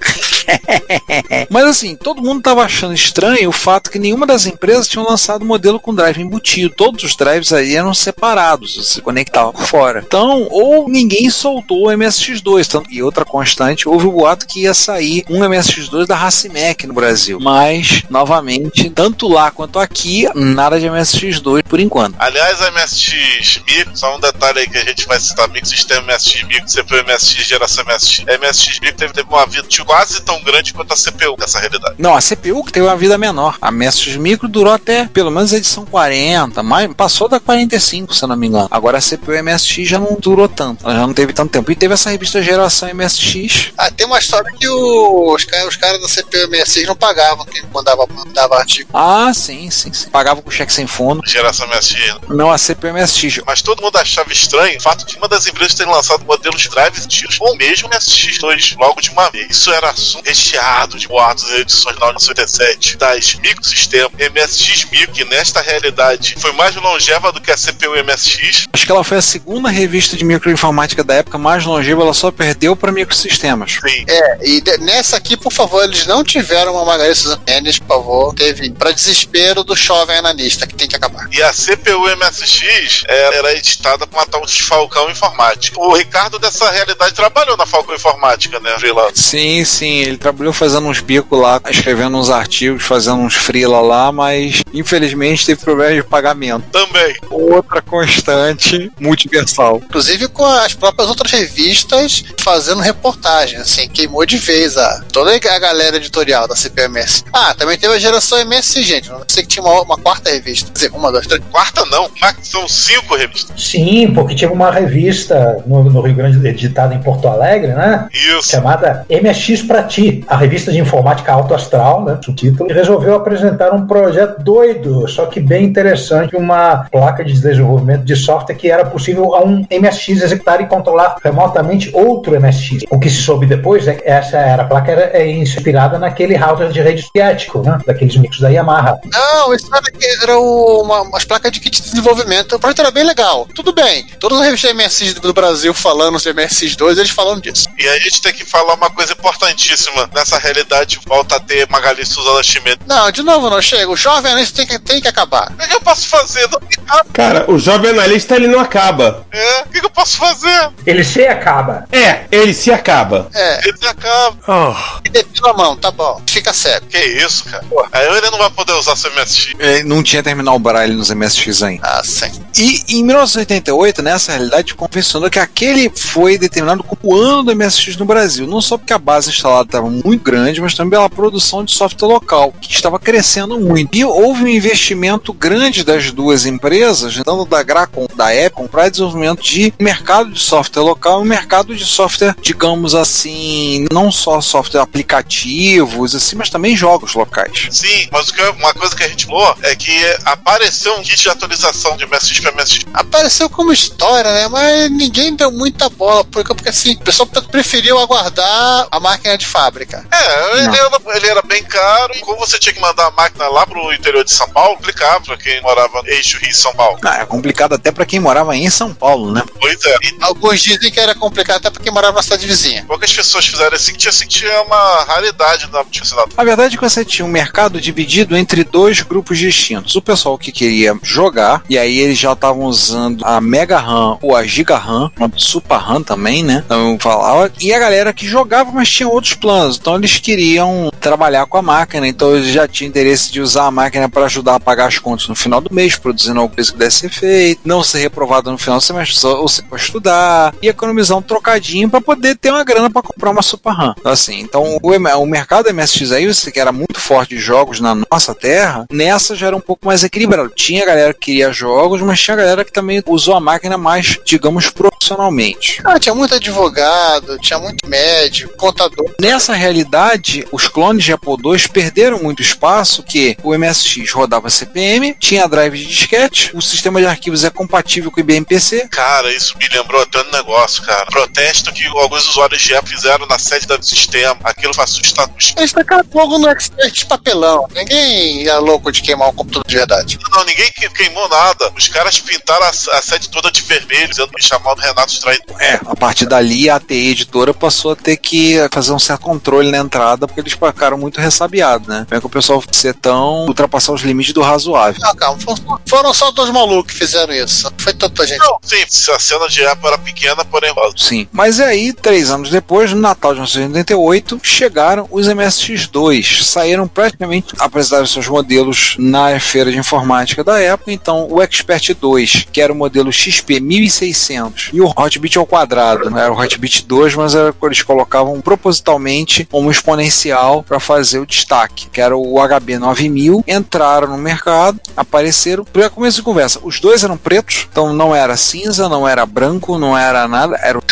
Mas 1.50 1.64
assim, 1.64 1.96
todo 1.96 2.22
mundo 2.22 2.40
tava 2.40 2.62
achando 2.62 2.94
estranho 2.94 3.48
o 3.48 3.52
fato 3.52 3.90
que 3.90 3.98
nenhuma 3.98 4.24
das 4.26 4.46
empresas 4.46 4.86
tinham 4.86 5.04
lançado 5.04 5.44
modelo 5.44 5.80
com 5.80 5.92
drive 5.92 6.20
embutido. 6.22 6.72
Todos 6.76 7.02
os 7.02 7.16
drives 7.16 7.52
aí 7.52 7.74
eram 7.74 7.92
separados, 7.92 8.76
você 8.76 9.00
conectava 9.00 9.52
por 9.52 9.66
fora. 9.66 10.02
Então, 10.06 10.46
ou 10.48 10.88
ninguém 10.88 11.28
soltou 11.30 11.88
o 11.88 11.90
MSX2, 11.90 12.68
tanto 12.68 12.88
que 12.88 13.02
outra 13.02 13.24
constante, 13.24 13.61
houve 13.86 14.06
o 14.06 14.12
boato 14.12 14.46
que 14.46 14.62
ia 14.62 14.74
sair 14.74 15.24
um 15.28 15.40
MSX2 15.40 16.06
da 16.06 16.16
Racimec 16.16 16.86
no 16.86 16.94
Brasil. 16.94 17.38
Mas, 17.40 18.02
novamente, 18.10 18.90
tanto 18.90 19.28
lá 19.28 19.50
quanto 19.50 19.78
aqui, 19.78 20.28
nada 20.34 20.78
de 20.78 20.86
MSX2 20.86 21.62
por 21.62 21.80
enquanto. 21.80 22.16
Aliás, 22.18 22.60
a 22.62 22.70
MSX 22.70 23.60
Micro, 23.66 23.96
só 23.96 24.16
um 24.16 24.20
detalhe 24.20 24.60
aí 24.60 24.68
que 24.68 24.78
a 24.78 24.84
gente 24.84 25.06
vai 25.06 25.18
citar: 25.18 25.48
Micro 25.48 25.68
Sistema 25.68 26.02
MSX 26.02 26.42
Micro, 26.44 26.66
CPU 26.66 27.04
MSX, 27.04 27.46
geração 27.46 27.84
MSX. 27.84 28.24
A 28.28 28.38
MSX 28.38 28.80
Micro 28.80 28.96
teve, 28.96 29.12
teve 29.12 29.28
uma 29.28 29.46
vida 29.46 29.66
quase 29.84 30.20
tão 30.22 30.42
grande 30.42 30.72
quanto 30.72 30.92
a 30.92 30.96
CPU 30.96 31.36
nessa 31.38 31.58
realidade. 31.58 31.94
Não, 31.98 32.14
a 32.14 32.20
CPU 32.20 32.64
que 32.64 32.72
teve 32.72 32.86
uma 32.86 32.96
vida 32.96 33.16
menor. 33.16 33.56
A 33.60 33.70
MSX 33.70 34.16
Micro 34.16 34.48
durou 34.48 34.72
até 34.72 35.06
pelo 35.06 35.30
menos 35.30 35.52
a 35.52 35.56
edição 35.56 35.84
40, 35.84 36.62
mas 36.62 36.92
passou 36.94 37.28
da 37.28 37.40
45, 37.40 38.14
se 38.14 38.26
não 38.26 38.36
me 38.36 38.46
engano. 38.46 38.68
Agora 38.70 38.98
a 38.98 39.00
CPU 39.00 39.32
MSX 39.42 39.88
já 39.88 39.98
não 39.98 40.16
durou 40.18 40.48
tanto, 40.48 40.84
ela 40.84 40.94
já 40.94 41.06
não 41.06 41.14
teve 41.14 41.32
tanto 41.32 41.50
tempo. 41.50 41.70
E 41.70 41.74
teve 41.74 41.94
essa 41.94 42.10
revista 42.10 42.42
Geração 42.42 42.88
MSX. 42.94 43.51
Ah, 43.76 43.90
tem 43.90 44.06
uma 44.06 44.18
história 44.18 44.50
que 44.58 44.68
o- 44.68 45.34
os, 45.34 45.44
caras- 45.44 45.68
os 45.68 45.76
caras 45.76 46.00
da 46.00 46.08
CPU 46.08 46.48
MSX 46.48 46.86
não 46.86 46.96
pagavam 46.96 47.44
quem 47.46 47.62
mandava, 47.72 48.06
mandava 48.06 48.56
artigo. 48.58 48.88
Ah, 48.92 49.32
sim, 49.34 49.70
sim, 49.70 49.92
sim. 49.92 50.08
Pagava 50.10 50.40
com 50.42 50.50
cheque 50.50 50.72
sem 50.72 50.86
fundo. 50.86 51.22
Geração 51.26 51.66
MSX. 51.68 52.16
Não, 52.28 52.50
a 52.50 52.58
CPU 52.58 52.88
MSX. 52.92 53.40
Mas 53.46 53.62
todo 53.62 53.82
mundo 53.82 53.96
achava 53.96 54.32
estranho 54.32 54.78
o 54.78 54.82
fato 54.82 55.04
de 55.06 55.16
uma 55.16 55.28
das 55.28 55.46
empresas 55.46 55.74
ter 55.74 55.86
lançado 55.86 56.24
modelos 56.24 56.62
drives 56.68 57.06
tiros 57.06 57.36
ou 57.40 57.56
mesmo 57.56 57.88
MSX2 57.88 58.76
logo 58.78 59.00
de 59.00 59.10
uma 59.10 59.30
vez. 59.30 59.48
Isso 59.50 59.70
era 59.72 59.90
assunto 59.90 60.26
recheado 60.26 60.98
de 60.98 61.08
boatos 61.08 61.44
e 61.50 61.56
edições 61.60 61.96
da 61.96 62.06
1987 62.06 62.96
das 62.96 63.34
microsistemas 63.36 64.12
MSX 64.12 64.86
Micro, 64.90 65.12
que 65.12 65.24
nesta 65.24 65.60
realidade 65.60 66.34
foi 66.38 66.52
mais 66.52 66.74
longeva 66.76 67.32
do 67.32 67.40
que 67.40 67.50
a 67.50 67.56
CPU 67.56 67.94
MSX. 68.04 68.66
Acho 68.72 68.86
que 68.86 68.92
ela 68.92 69.04
foi 69.04 69.18
a 69.18 69.22
segunda 69.22 69.68
revista 69.68 70.16
de 70.16 70.24
microinformática 70.24 71.02
da 71.04 71.14
época 71.14 71.38
mais 71.38 71.64
longeva, 71.64 72.02
ela 72.02 72.14
só 72.14 72.30
perdeu 72.30 72.74
para 72.76 72.92
microsistemas. 73.42 73.72
Sim. 73.82 74.04
É, 74.08 74.38
e 74.42 74.60
de- 74.60 74.78
nessa 74.78 75.16
aqui, 75.16 75.36
por 75.36 75.52
favor, 75.52 75.84
eles 75.84 76.06
não 76.06 76.22
tiveram 76.22 76.72
uma 76.74 76.84
Margarida 76.84 77.14
Susan 77.14 77.40
por 77.80 77.86
favor. 77.88 78.34
Teve 78.34 78.70
pra 78.70 78.92
desespero 78.92 79.64
do 79.64 79.74
jovem 79.76 80.16
analista, 80.16 80.66
que 80.66 80.74
tem 80.74 80.88
que 80.88 80.96
acabar. 80.96 81.28
E 81.32 81.42
a 81.42 81.52
CPU 81.52 82.08
MSX 82.16 83.04
era, 83.08 83.36
era 83.36 83.54
editada 83.56 84.06
com 84.06 84.18
a 84.18 84.24
tal 84.26 84.44
de 84.46 84.62
Falcão 84.62 85.10
Informática. 85.10 85.78
O 85.80 85.92
Ricardo 85.94 86.38
dessa 86.38 86.70
realidade 86.70 87.14
trabalhou 87.14 87.56
na 87.56 87.66
Falcão 87.66 87.94
Informática, 87.94 88.58
né, 88.60 88.76
freelance? 88.78 89.22
Sim, 89.22 89.64
sim, 89.64 89.98
ele 90.00 90.16
trabalhou 90.16 90.52
fazendo 90.52 90.86
uns 90.86 91.00
bicos 91.00 91.38
lá, 91.38 91.60
escrevendo 91.68 92.16
uns 92.16 92.30
artigos, 92.30 92.82
fazendo 92.82 93.18
uns 93.22 93.34
freela 93.34 93.80
lá, 93.80 94.12
mas 94.12 94.62
infelizmente 94.72 95.44
teve 95.46 95.60
problema 95.60 95.94
de 95.94 96.02
pagamento. 96.08 96.64
Também. 96.70 97.16
Outra 97.30 97.80
constante 97.82 98.90
multiversal. 98.98 99.80
Inclusive 99.84 100.28
com 100.28 100.44
as 100.44 100.74
próprias 100.74 101.08
outras 101.08 101.30
revistas 101.32 102.24
fazendo 102.38 102.80
reportagem, 102.80 103.21
assim, 103.28 103.88
queimou 103.88 104.24
de 104.26 104.36
vez 104.36 104.76
a, 104.76 105.02
toda 105.12 105.34
a 105.34 105.58
galera 105.58 105.96
editorial 105.96 106.46
da 106.48 106.56
CPMS. 106.56 107.24
Ah, 107.32 107.54
também 107.54 107.78
teve 107.78 107.94
a 107.94 107.98
geração 107.98 108.38
MS, 108.38 108.82
gente. 108.82 109.10
Não 109.10 109.22
sei 109.26 109.42
que 109.42 109.48
tinha 109.48 109.64
uma, 109.64 109.82
uma 109.82 109.96
quarta 109.96 110.30
revista. 110.30 110.66
Quer 110.66 110.72
dizer, 110.72 110.90
uma, 110.92 111.10
duas, 111.10 111.26
três. 111.26 111.42
Quarta 111.50 111.84
não, 111.86 112.08
são 112.42 112.68
cinco 112.68 113.16
revistas. 113.16 113.62
Sim, 113.62 114.12
porque 114.14 114.34
tinha 114.34 114.50
uma 114.50 114.70
revista 114.70 115.62
no, 115.66 115.84
no 115.84 116.00
Rio 116.00 116.14
Grande, 116.14 116.46
editada 116.46 116.94
em 116.94 117.02
Porto 117.02 117.28
Alegre, 117.28 117.72
né? 117.72 118.08
Isso. 118.12 118.50
Chamada 118.50 119.06
MSX 119.08 119.62
pra 119.62 119.82
Ti, 119.82 120.24
a 120.26 120.36
revista 120.36 120.72
de 120.72 120.78
informática 120.78 121.32
alto 121.32 121.54
astral, 121.54 122.04
né? 122.04 122.18
Subtítulo, 122.24 122.70
e 122.70 122.72
resolveu 122.72 123.14
apresentar 123.14 123.72
um 123.72 123.86
projeto 123.86 124.42
doido, 124.42 125.06
só 125.08 125.26
que 125.26 125.40
bem 125.40 125.64
interessante, 125.64 126.36
uma 126.36 126.86
placa 126.90 127.24
de 127.24 127.32
desenvolvimento 127.32 128.04
de 128.04 128.16
software 128.16 128.54
que 128.54 128.70
era 128.70 128.84
possível 128.84 129.34
a 129.34 129.44
um 129.44 129.66
MSX 129.70 130.22
executar 130.22 130.60
e 130.60 130.66
controlar 130.66 131.16
remotamente 131.22 131.90
outro 131.92 132.38
MSX. 132.40 132.84
O 132.90 132.98
que 132.98 133.10
se 133.12 133.22
soube 133.22 133.46
depois 133.46 133.86
é 133.86 133.94
que 133.94 134.08
essa 134.08 134.38
era 134.38 134.62
a 134.62 134.66
placa 134.66 134.90
era 134.90 135.16
é 135.16 135.30
inspirada 135.30 135.98
naquele 135.98 136.36
router 136.36 136.70
de 136.70 136.80
rede 136.80 137.02
soviético, 137.02 137.62
né? 137.62 137.78
Daqueles 137.86 138.16
micros 138.16 138.40
da 138.40 138.48
Yamaha. 138.48 138.98
Não, 139.04 139.54
isso 139.54 139.68
era, 139.74 139.82
era 140.22 140.38
uma, 140.38 141.02
umas 141.02 141.24
placas 141.24 141.52
de 141.52 141.60
kit 141.60 141.80
de 141.80 141.90
desenvolvimento. 141.90 142.56
O 142.56 142.58
projeto 142.58 142.80
era 142.80 142.90
bem 142.90 143.04
legal. 143.04 143.46
Tudo 143.54 143.72
bem. 143.72 144.06
Todas 144.18 144.40
as 144.40 144.46
revistas 144.46 144.72
MSX 144.72 145.14
do 145.14 145.32
Brasil 145.32 145.74
falando 145.74 146.18
de 146.18 146.32
MSX2, 146.32 146.98
eles 146.98 147.10
falando 147.10 147.42
disso. 147.42 147.68
E 147.78 147.88
a 147.88 147.98
gente 147.98 148.22
tem 148.22 148.32
que 148.32 148.44
falar 148.44 148.74
uma 148.74 148.90
coisa 148.90 149.12
importantíssima. 149.12 150.08
Nessa 150.14 150.38
realidade, 150.38 151.00
volta 151.06 151.36
a 151.36 151.40
ter 151.40 151.68
Magali 151.68 152.04
Suzana 152.04 152.42
Schmidt. 152.42 152.78
Não, 152.86 153.10
de 153.10 153.22
novo 153.22 153.50
não 153.50 153.60
chega. 153.60 153.90
O 153.90 153.96
jovem 153.96 154.30
analista 154.32 154.56
tem 154.56 154.66
que, 154.66 154.78
tem 154.78 155.00
que 155.00 155.08
acabar. 155.08 155.52
O 155.52 155.68
que 155.68 155.74
eu 155.74 155.80
posso 155.80 156.08
fazer? 156.08 156.48
Não. 156.50 157.02
Cara, 157.12 157.50
o 157.50 157.58
jovem 157.58 157.90
analista 157.90 158.36
ele 158.36 158.46
não 158.46 158.60
acaba. 158.60 159.26
É, 159.30 159.62
o 159.62 159.68
que 159.68 159.80
que 159.80 159.86
eu 159.86 159.90
posso 159.90 160.16
fazer? 160.16 160.70
Ele 160.86 161.04
se 161.04 161.26
acaba. 161.26 161.84
É, 161.92 162.24
ele 162.30 162.54
se 162.54 162.72
acaba. 162.72 163.01
É, 163.34 163.68
Ele 163.68 163.78
acaba. 163.88 164.36
Oh. 164.48 165.00
depila 165.10 165.50
a 165.50 165.54
mão, 165.54 165.76
tá 165.76 165.90
bom. 165.90 166.20
Fica 166.26 166.52
cego. 166.52 166.86
Que 166.86 166.98
isso, 166.98 167.44
cara? 167.44 167.64
Pô, 167.68 167.84
aí 167.92 168.06
ele 168.06 168.30
não 168.30 168.38
vai 168.38 168.50
poder 168.50 168.72
usar 168.72 168.96
seu 168.96 169.10
MSX. 169.12 169.54
É, 169.58 169.82
Não 169.82 170.02
tinha 170.02 170.22
terminal 170.22 170.58
braille 170.58 170.94
nos 170.94 171.10
MSX 171.10 171.62
ainda. 171.62 171.86
Ah, 171.86 172.02
sim. 172.04 172.30
E 172.56 172.82
em 172.96 173.04
1988, 173.04 174.02
nessa 174.02 174.32
realidade, 174.32 174.74
confessionou 174.74 175.30
que 175.30 175.38
aquele 175.38 175.90
foi 175.94 176.38
determinado 176.38 176.82
como 176.82 177.00
o 177.02 177.16
ano 177.16 177.42
do 177.44 177.56
MSX 177.56 177.96
no 177.96 178.04
Brasil. 178.04 178.46
Não 178.46 178.60
só 178.60 178.76
porque 178.76 178.92
a 178.92 178.98
base 178.98 179.30
instalada 179.30 179.64
estava 179.68 179.90
muito 179.90 180.22
grande, 180.22 180.60
mas 180.60 180.74
também 180.74 180.90
pela 180.92 181.08
produção 181.08 181.64
de 181.64 181.72
software 181.72 182.08
local, 182.08 182.52
que 182.60 182.72
estava 182.72 182.98
crescendo 182.98 183.58
muito. 183.58 183.96
E 183.96 184.04
houve 184.04 184.44
um 184.44 184.48
investimento 184.48 185.32
grande 185.32 185.84
das 185.84 186.10
duas 186.10 186.46
empresas, 186.46 187.14
tanto 187.24 187.44
da 187.46 187.62
Gracon 187.62 188.06
da 188.14 188.34
Epcom, 188.34 188.66
para 188.66 188.88
desenvolvimento 188.88 189.42
de 189.42 189.72
mercado 189.78 190.30
de 190.30 190.40
software 190.40 190.82
local 190.82 191.20
e 191.20 191.22
um 191.22 191.28
mercado 191.28 191.74
de 191.74 191.84
software, 191.84 192.34
digamos 192.42 192.91
assim, 192.94 193.86
não 193.92 194.10
só 194.10 194.40
software 194.40 194.80
aplicativos, 194.80 196.14
assim, 196.14 196.36
mas 196.36 196.50
também 196.50 196.76
jogos 196.76 197.14
locais. 197.14 197.68
Sim, 197.70 198.08
mas 198.10 198.30
uma 198.58 198.74
coisa 198.74 198.94
que 198.94 199.04
a 199.04 199.08
gente 199.08 199.26
falou 199.26 199.56
é 199.62 199.74
que 199.74 199.92
apareceu 200.24 200.94
um 200.96 201.02
kit 201.02 201.16
de 201.22 201.28
atualização 201.28 201.96
de 201.96 202.06
MSX 202.06 202.40
para 202.40 202.52
MSX. 202.52 202.84
Apareceu 202.92 203.48
como 203.48 203.72
história, 203.72 204.30
né? 204.32 204.48
Mas 204.48 204.90
ninguém 204.90 205.34
deu 205.34 205.50
muita 205.50 205.88
bola, 205.88 206.24
porque, 206.24 206.54
porque 206.54 206.68
assim, 206.68 206.94
o 206.94 207.00
pessoal 207.00 207.28
preferiu 207.50 207.98
aguardar 207.98 208.88
a 208.90 209.00
máquina 209.00 209.36
de 209.36 209.46
fábrica. 209.46 210.06
É, 210.10 210.58
ele 210.64 210.76
era, 210.76 210.90
ele 211.16 211.26
era 211.26 211.42
bem 211.42 211.62
caro, 211.64 212.12
e 212.14 212.20
como 212.20 212.38
você 212.38 212.58
tinha 212.58 212.72
que 212.72 212.80
mandar 212.80 213.06
a 213.06 213.10
máquina 213.10 213.48
lá 213.48 213.66
pro 213.66 213.92
interior 213.92 214.24
de 214.24 214.32
São 214.32 214.48
Paulo, 214.48 214.76
complicava 214.76 215.20
pra 215.20 215.36
quem 215.36 215.60
morava 215.62 216.02
no 216.02 216.08
eixo 216.08 216.38
Rio 216.38 216.54
São 216.54 216.74
Paulo. 216.74 216.98
Ah, 217.04 217.20
é 217.20 217.26
complicado 217.26 217.74
até 217.74 217.90
para 217.90 218.04
quem 218.04 218.20
morava 218.20 218.56
em 218.56 218.68
São 218.70 218.92
Paulo, 218.92 219.32
né? 219.32 219.42
Pois 219.60 219.84
é. 219.84 219.96
E 220.02 220.16
Alguns 220.20 220.62
dizem 220.62 220.90
que 220.90 221.00
era 221.00 221.14
complicado 221.14 221.56
até 221.58 221.70
porque 221.70 221.90
morava 221.90 222.16
na 222.16 222.22
cidade 222.22 222.46
vizinha. 222.46 222.81
Poucas 222.86 223.12
pessoas 223.12 223.46
fizeram 223.46 223.76
kit, 223.76 224.08
esse 224.08 224.26
kit 224.26 224.46
é 224.46 224.60
uma 224.60 225.04
raridade 225.04 225.68
na 225.72 225.84
publicidade. 225.84 226.32
A 226.36 226.44
verdade 226.44 226.74
é 226.74 226.78
que 226.78 226.88
você 226.88 227.04
tinha 227.04 227.24
um 227.24 227.30
mercado 227.30 227.80
dividido 227.80 228.36
entre 228.36 228.64
dois 228.64 229.00
grupos 229.00 229.38
distintos. 229.38 229.94
O 229.96 230.02
pessoal 230.02 230.38
que 230.38 230.52
queria 230.52 230.96
jogar, 231.02 231.62
e 231.68 231.78
aí 231.78 231.98
eles 231.98 232.18
já 232.18 232.32
estavam 232.32 232.64
usando 232.64 233.24
a 233.24 233.40
Mega 233.40 233.78
RAM 233.78 234.18
ou 234.22 234.36
a 234.36 234.44
Giga 234.44 234.76
RAM, 234.76 235.10
a 235.20 235.28
Super 235.36 235.78
RAM 235.78 236.02
também, 236.02 236.42
né? 236.42 236.62
Então 236.64 236.98
falava. 237.00 237.52
E 237.60 237.72
a 237.72 237.78
galera 237.78 238.12
que 238.12 238.26
jogava, 238.26 238.70
mas 238.72 238.90
tinha 238.90 239.08
outros 239.08 239.34
planos. 239.34 239.76
Então 239.76 239.96
eles 239.96 240.18
queriam 240.18 240.90
trabalhar 241.00 241.46
com 241.46 241.58
a 241.58 241.62
máquina, 241.62 242.06
então 242.06 242.34
eles 242.36 242.52
já 242.52 242.68
tinham 242.68 242.88
interesse 242.88 243.32
de 243.32 243.40
usar 243.40 243.66
a 243.66 243.70
máquina 243.70 244.08
para 244.08 244.26
ajudar 244.26 244.56
a 244.56 244.60
pagar 244.60 244.86
as 244.86 244.98
contas 244.98 245.28
no 245.28 245.34
final 245.34 245.60
do 245.60 245.74
mês, 245.74 245.96
produzindo 245.96 246.38
alguma 246.40 246.54
coisa 246.54 246.72
que 246.72 246.78
deve 246.78 246.94
ser 246.94 247.08
feita, 247.08 247.60
não 247.64 247.82
ser 247.82 247.98
reprovado 247.98 248.50
no 248.50 248.58
final 248.58 248.78
do 248.78 248.82
semestre, 248.82 249.26
ou 249.26 249.48
seja, 249.48 249.66
para 249.68 249.78
estudar, 249.78 250.54
e 250.62 250.68
economizar 250.68 251.16
um 251.16 251.22
trocadinho 251.22 251.88
para 251.88 252.00
poder 252.00 252.36
ter 252.36 252.50
uma 252.50 252.64
grana 252.72 252.90
para 252.90 253.02
comprar 253.02 253.30
uma 253.30 253.42
Super 253.42 253.72
RAM. 253.72 253.94
Assim, 254.04 254.40
então 254.40 254.78
o, 254.80 254.90
o 254.92 255.26
mercado 255.26 255.72
MSX 255.72 256.12
aí, 256.12 256.26
você 256.26 256.50
que 256.50 256.60
era 256.60 256.72
muito 256.72 257.00
forte 257.00 257.30
de 257.30 257.38
jogos 257.38 257.80
na 257.80 257.94
nossa 257.94 258.34
terra, 258.34 258.86
nessa 258.90 259.34
já 259.34 259.48
era 259.48 259.56
um 259.56 259.60
pouco 259.60 259.86
mais 259.86 260.02
equilibrado. 260.04 260.52
Tinha 260.54 260.86
galera 260.86 261.12
que 261.12 261.32
queria 261.32 261.52
jogos, 261.52 262.00
mas 262.02 262.20
tinha 262.20 262.36
galera 262.36 262.64
que 262.64 262.72
também 262.72 263.02
usou 263.06 263.34
a 263.34 263.40
máquina 263.40 263.78
mais, 263.78 264.18
digamos, 264.24 264.70
profissionalmente. 264.70 265.80
Ah, 265.84 265.98
tinha 265.98 266.14
muito 266.14 266.34
advogado, 266.34 267.38
tinha 267.38 267.58
muito 267.58 267.86
médico, 267.88 268.56
contador. 268.56 269.10
Nessa 269.20 269.54
realidade, 269.54 270.46
os 270.52 270.68
clones 270.68 271.04
de 271.04 271.12
Apple 271.12 271.34
II 271.44 271.68
perderam 271.68 272.18
muito 272.18 272.42
espaço, 272.42 273.02
que 273.02 273.36
o 273.42 273.56
MSX 273.56 274.12
rodava 274.12 274.50
CPM, 274.50 275.16
tinha 275.18 275.48
drive 275.48 275.78
de 275.78 275.86
disquete, 275.86 276.50
o 276.54 276.60
sistema 276.60 277.00
de 277.00 277.06
arquivos 277.06 277.44
é 277.44 277.50
compatível 277.50 278.10
com 278.10 278.18
o 278.18 278.20
IBM 278.20 278.44
PC. 278.44 278.88
Cara, 278.88 279.32
isso 279.34 279.56
me 279.58 279.68
lembrou 279.68 280.02
até 280.02 280.20
um 280.20 280.30
negócio, 280.30 280.82
cara. 280.82 281.06
Protesto 281.06 281.72
que 281.72 281.86
alguns 281.86 282.28
usuários 282.28 282.61
de 282.62 282.74
Apple 282.74 282.94
fizeram 282.94 283.26
na 283.26 283.38
sede 283.38 283.66
do 283.66 283.82
sistema. 283.82 284.36
Aquilo 284.44 284.74
foi 284.74 284.84
assustador. 284.84 285.34
Eles 285.56 285.72
tacaram 285.72 286.04
fogo 286.10 286.38
no 286.38 286.48
expert 286.48 286.92
de 286.92 287.06
papelão. 287.06 287.66
Ninguém 287.74 288.46
é 288.46 288.56
louco 288.58 288.90
de 288.92 289.02
queimar 289.02 289.28
um 289.28 289.32
computador 289.32 289.64
de 289.66 289.76
verdade. 289.76 290.18
Não, 290.30 290.44
ninguém 290.44 290.70
que- 290.72 290.88
queimou 290.90 291.28
nada. 291.28 291.72
Os 291.76 291.88
caras 291.88 292.18
pintaram 292.18 292.64
a, 292.66 292.68
a 292.70 293.02
sede 293.02 293.28
toda 293.30 293.50
de 293.50 293.62
vermelho, 293.62 294.08
dizendo 294.08 294.30
que 294.32 294.42
chamando 294.44 294.78
Renato 294.78 295.18
Traidor. 295.20 295.60
É, 295.60 295.80
a 295.86 295.96
partir 295.96 296.26
dali 296.26 296.68
a 296.70 296.78
TI 296.78 297.10
editora 297.10 297.52
passou 297.54 297.92
a 297.92 297.96
ter 297.96 298.16
que 298.16 298.56
fazer 298.72 298.92
um 298.92 298.98
certo 298.98 299.22
controle 299.22 299.70
na 299.70 299.78
entrada, 299.78 300.26
porque 300.26 300.40
eles 300.40 300.52
ficaram 300.52 300.96
muito 300.98 301.20
ressabiados, 301.20 301.88
né? 301.88 302.04
Como 302.08 302.16
é 302.16 302.20
que 302.20 302.26
o 302.26 302.30
pessoal 302.30 302.62
ser 302.72 302.94
tão 302.94 303.46
ultrapassar 303.46 303.92
os 303.92 304.02
limites 304.02 304.32
do 304.32 304.40
razoável. 304.42 305.00
Não, 305.00 305.14
calma, 305.14 305.38
foram, 305.86 306.12
só 306.14 306.30
dois 306.30 306.50
malucos 306.50 306.92
que 306.92 306.98
fizeram 306.98 307.32
isso. 307.32 307.64
Não 307.64 307.72
Foi 307.78 307.92
tanta 307.94 308.26
gente. 308.26 308.38
Não, 308.38 308.58
sim, 308.62 308.82
a 309.12 309.18
cena 309.18 309.48
de 309.48 309.64
Apple 309.64 309.86
era 309.88 309.98
pequena, 309.98 310.44
porém 310.44 310.72
rosa. 310.72 310.94
Sim. 310.96 311.28
Mas 311.32 311.60
aí, 311.60 311.92
três 311.92 312.30
anos 312.30 312.51
depois, 312.52 312.92
no 312.92 313.00
Natal 313.00 313.32
de 313.32 313.40
1988, 313.40 314.40
chegaram 314.42 315.08
os 315.10 315.26
MSX2. 315.26 316.42
Saíram 316.42 316.86
praticamente, 316.86 317.54
apresentaram 317.58 318.06
seus 318.06 318.28
modelos 318.28 318.94
na 318.98 319.38
feira 319.40 319.72
de 319.72 319.78
informática 319.78 320.44
da 320.44 320.60
época. 320.60 320.92
Então, 320.92 321.26
o 321.30 321.42
Expert 321.42 321.94
2, 321.94 322.46
que 322.52 322.60
era 322.60 322.72
o 322.72 322.76
modelo 322.76 323.12
XP 323.12 323.60
1600, 323.60 324.70
e 324.72 324.80
o 324.80 324.86
Hotbit 324.86 325.38
ao 325.38 325.46
quadrado. 325.46 326.10
Não 326.10 326.18
era 326.18 326.32
o 326.32 326.38
Hotbit 326.38 326.84
2, 326.86 327.14
mas 327.14 327.34
era, 327.34 327.54
eles 327.62 327.82
colocavam 327.82 328.40
propositalmente 328.40 329.44
como 329.50 329.70
exponencial 329.70 330.62
para 330.62 330.78
fazer 330.78 331.18
o 331.18 331.26
destaque, 331.26 331.88
que 331.90 332.00
era 332.00 332.16
o 332.16 332.36
HB 332.38 332.78
9000. 332.78 333.44
Entraram 333.48 334.08
no 334.08 334.18
mercado, 334.18 334.78
apareceram. 334.96 335.64
Para 335.64 335.90
começo 335.90 336.18
de 336.18 336.22
conversa, 336.22 336.60
os 336.62 336.78
dois 336.78 337.02
eram 337.02 337.16
pretos, 337.16 337.66
então 337.70 337.92
não 337.92 338.14
era 338.14 338.36
cinza, 338.36 338.88
não 338.88 339.08
era 339.08 339.24
branco, 339.24 339.78
não 339.78 339.96
era 339.96 340.28
nada, 340.28 340.56
era 340.62 340.78
o 340.78 340.82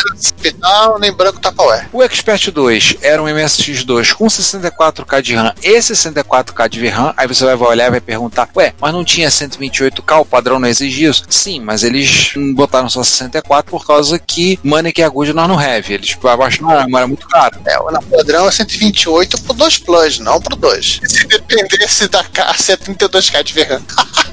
nem 0.99 1.11
branco 1.11 1.39
Tupperware. 1.51 1.87
o 1.91 2.03
Expert 2.03 2.51
2 2.51 2.95
era 3.01 3.21
um 3.21 3.25
MSX2 3.25 4.13
com 4.13 4.25
64K 4.25 5.21
de 5.21 5.35
RAM 5.35 5.53
e 5.63 5.77
64K 5.77 6.69
de 6.69 6.79
VRAM. 6.79 7.13
Aí 7.17 7.27
você 7.27 7.43
vai 7.43 7.55
olhar 7.55 7.87
e 7.87 7.91
vai 7.91 8.01
perguntar: 8.01 8.49
Ué, 8.55 8.73
mas 8.79 8.93
não 8.93 9.03
tinha 9.03 9.29
128K? 9.29 10.21
O 10.21 10.25
padrão 10.25 10.59
não 10.59 10.67
exigia 10.67 11.09
isso? 11.09 11.23
Sim, 11.29 11.59
mas 11.59 11.83
eles 11.83 12.33
botaram 12.53 12.89
só 12.89 13.03
64 13.03 13.69
por 13.69 13.85
causa 13.85 14.17
que 14.19 14.59
Money 14.63 14.91
que 14.91 15.07
Good 15.07 15.33
nós 15.33 15.47
não 15.47 15.59
have. 15.59 15.93
Eles 15.93 16.17
abaixaram 16.23 16.69
a 16.69 16.85
memória 16.85 17.07
muito 17.07 17.27
cara. 17.27 17.59
É, 17.65 17.77
o 17.79 18.01
padrão 18.03 18.47
é 18.47 18.51
128 18.51 19.41
pro 19.41 19.53
2 19.53 19.77
Plus, 19.79 20.19
não 20.19 20.39
pro 20.39 20.55
2. 20.55 21.01
Se 21.03 21.27
dependesse 21.27 22.07
da 22.07 22.23
caixa, 22.23 22.73
é 22.73 22.77
32K 22.77 23.43
de 23.43 23.53
VRAM. 23.53 23.81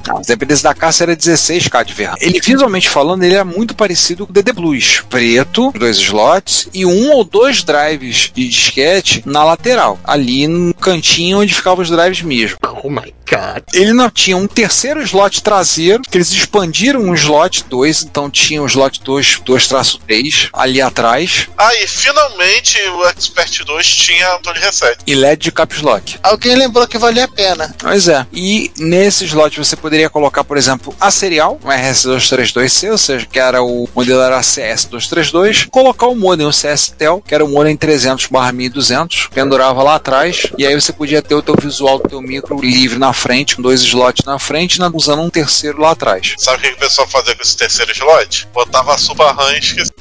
Não, 0.06 0.22
se 0.22 0.28
dependesse 0.28 0.62
da 0.62 0.74
caça 0.74 1.04
era 1.04 1.16
16K 1.16 1.84
de 1.84 1.94
VRAM. 1.94 2.14
Ele 2.20 2.40
visualmente 2.40 2.88
falando, 2.88 3.22
ele 3.22 3.34
é 3.34 3.44
muito 3.44 3.74
parecido 3.74 4.26
com 4.26 4.30
o 4.30 4.34
DD 4.34 4.52
Plus. 4.52 5.02
Preto, 5.08 5.72
dois 5.76 5.96
slots 5.98 6.68
e 6.72 6.84
um 6.84 6.97
ou 7.06 7.24
dois 7.24 7.62
drives 7.62 8.30
de 8.34 8.48
disquete 8.48 9.22
na 9.24 9.44
lateral, 9.44 9.98
ali 10.04 10.46
no 10.46 10.74
cantinho 10.74 11.40
onde 11.40 11.54
ficavam 11.54 11.82
os 11.82 11.90
drives 11.90 12.22
mesmo. 12.22 12.58
Oh 12.82 12.90
my 12.90 13.12
god. 13.30 13.62
Ele 13.72 13.92
não 13.92 14.10
tinha 14.10 14.36
um 14.36 14.46
terceiro 14.46 15.00
slot 15.02 15.42
traseiro, 15.42 16.02
que 16.02 16.16
eles 16.16 16.30
expandiram 16.32 17.00
um 17.00 17.14
slot 17.14 17.64
2, 17.68 18.02
então 18.04 18.30
tinha 18.30 18.62
o 18.62 18.66
slot 18.66 19.00
2, 19.02 19.40
2-3 19.46 20.48
ali 20.52 20.80
atrás, 20.80 21.48
Ah, 21.56 21.74
e 21.74 21.86
finalmente 21.86 22.78
o 22.90 23.04
Expert 23.08 23.64
2 23.64 23.86
tinha 23.86 24.30
botão 24.36 24.52
de 24.52 24.60
reset. 24.60 24.98
e 25.06 25.14
LED 25.14 25.42
de 25.44 25.52
caps 25.52 25.80
lock. 25.82 26.18
Alguém 26.22 26.54
lembrou 26.56 26.86
que 26.86 26.98
valia 26.98 27.24
a 27.24 27.28
pena. 27.28 27.74
Pois 27.78 28.08
é. 28.08 28.26
E 28.32 28.70
nesse 28.78 29.24
slot 29.24 29.58
você 29.58 29.76
poderia 29.76 30.08
colocar, 30.10 30.44
por 30.44 30.56
exemplo, 30.56 30.94
a 31.00 31.10
serial, 31.10 31.58
um 31.64 31.68
RS232C, 31.68 32.90
ou 32.90 32.98
seja, 32.98 33.26
que 33.26 33.38
era 33.38 33.62
o 33.62 33.88
modelo 33.94 34.20
era 34.20 34.40
CS232, 34.40 35.68
colocar 35.70 36.06
o 36.06 36.14
modem, 36.16 36.46
o 36.46 36.50
CSTEL, 36.50 37.22
que 37.26 37.34
era 37.34 37.44
o 37.44 37.48
modem 37.48 37.76
300 37.76 38.28
1200, 38.28 39.28
pendurava 39.32 39.82
lá 39.82 39.94
atrás, 39.96 40.46
e 40.56 40.66
aí 40.66 40.74
você 40.74 40.92
podia 40.92 41.22
ter 41.22 41.34
o 41.34 41.42
teu 41.42 41.54
visual 41.60 41.98
do 41.98 42.08
teu 42.08 42.20
micro 42.20 42.60
livre 42.60 42.98
na 42.98 43.12
frente, 43.18 43.56
com 43.56 43.62
dois 43.62 43.80
slots 43.82 44.24
na 44.24 44.38
frente, 44.38 44.76
e 44.76 44.78
na- 44.78 44.90
usando 44.94 45.20
um 45.22 45.28
terceiro 45.30 45.80
lá 45.80 45.90
atrás. 45.90 46.34
Sabe 46.38 46.58
o 46.58 46.60
que, 46.60 46.68
que 46.70 46.74
o 46.76 46.78
pessoal 46.78 47.06
fazia 47.08 47.34
com 47.34 47.42
esse 47.42 47.56
terceiro 47.56 47.92
slot? 47.92 48.48
Botava 48.54 48.94
a 48.94 48.98
Super 48.98 49.26
RAM. 49.34 49.48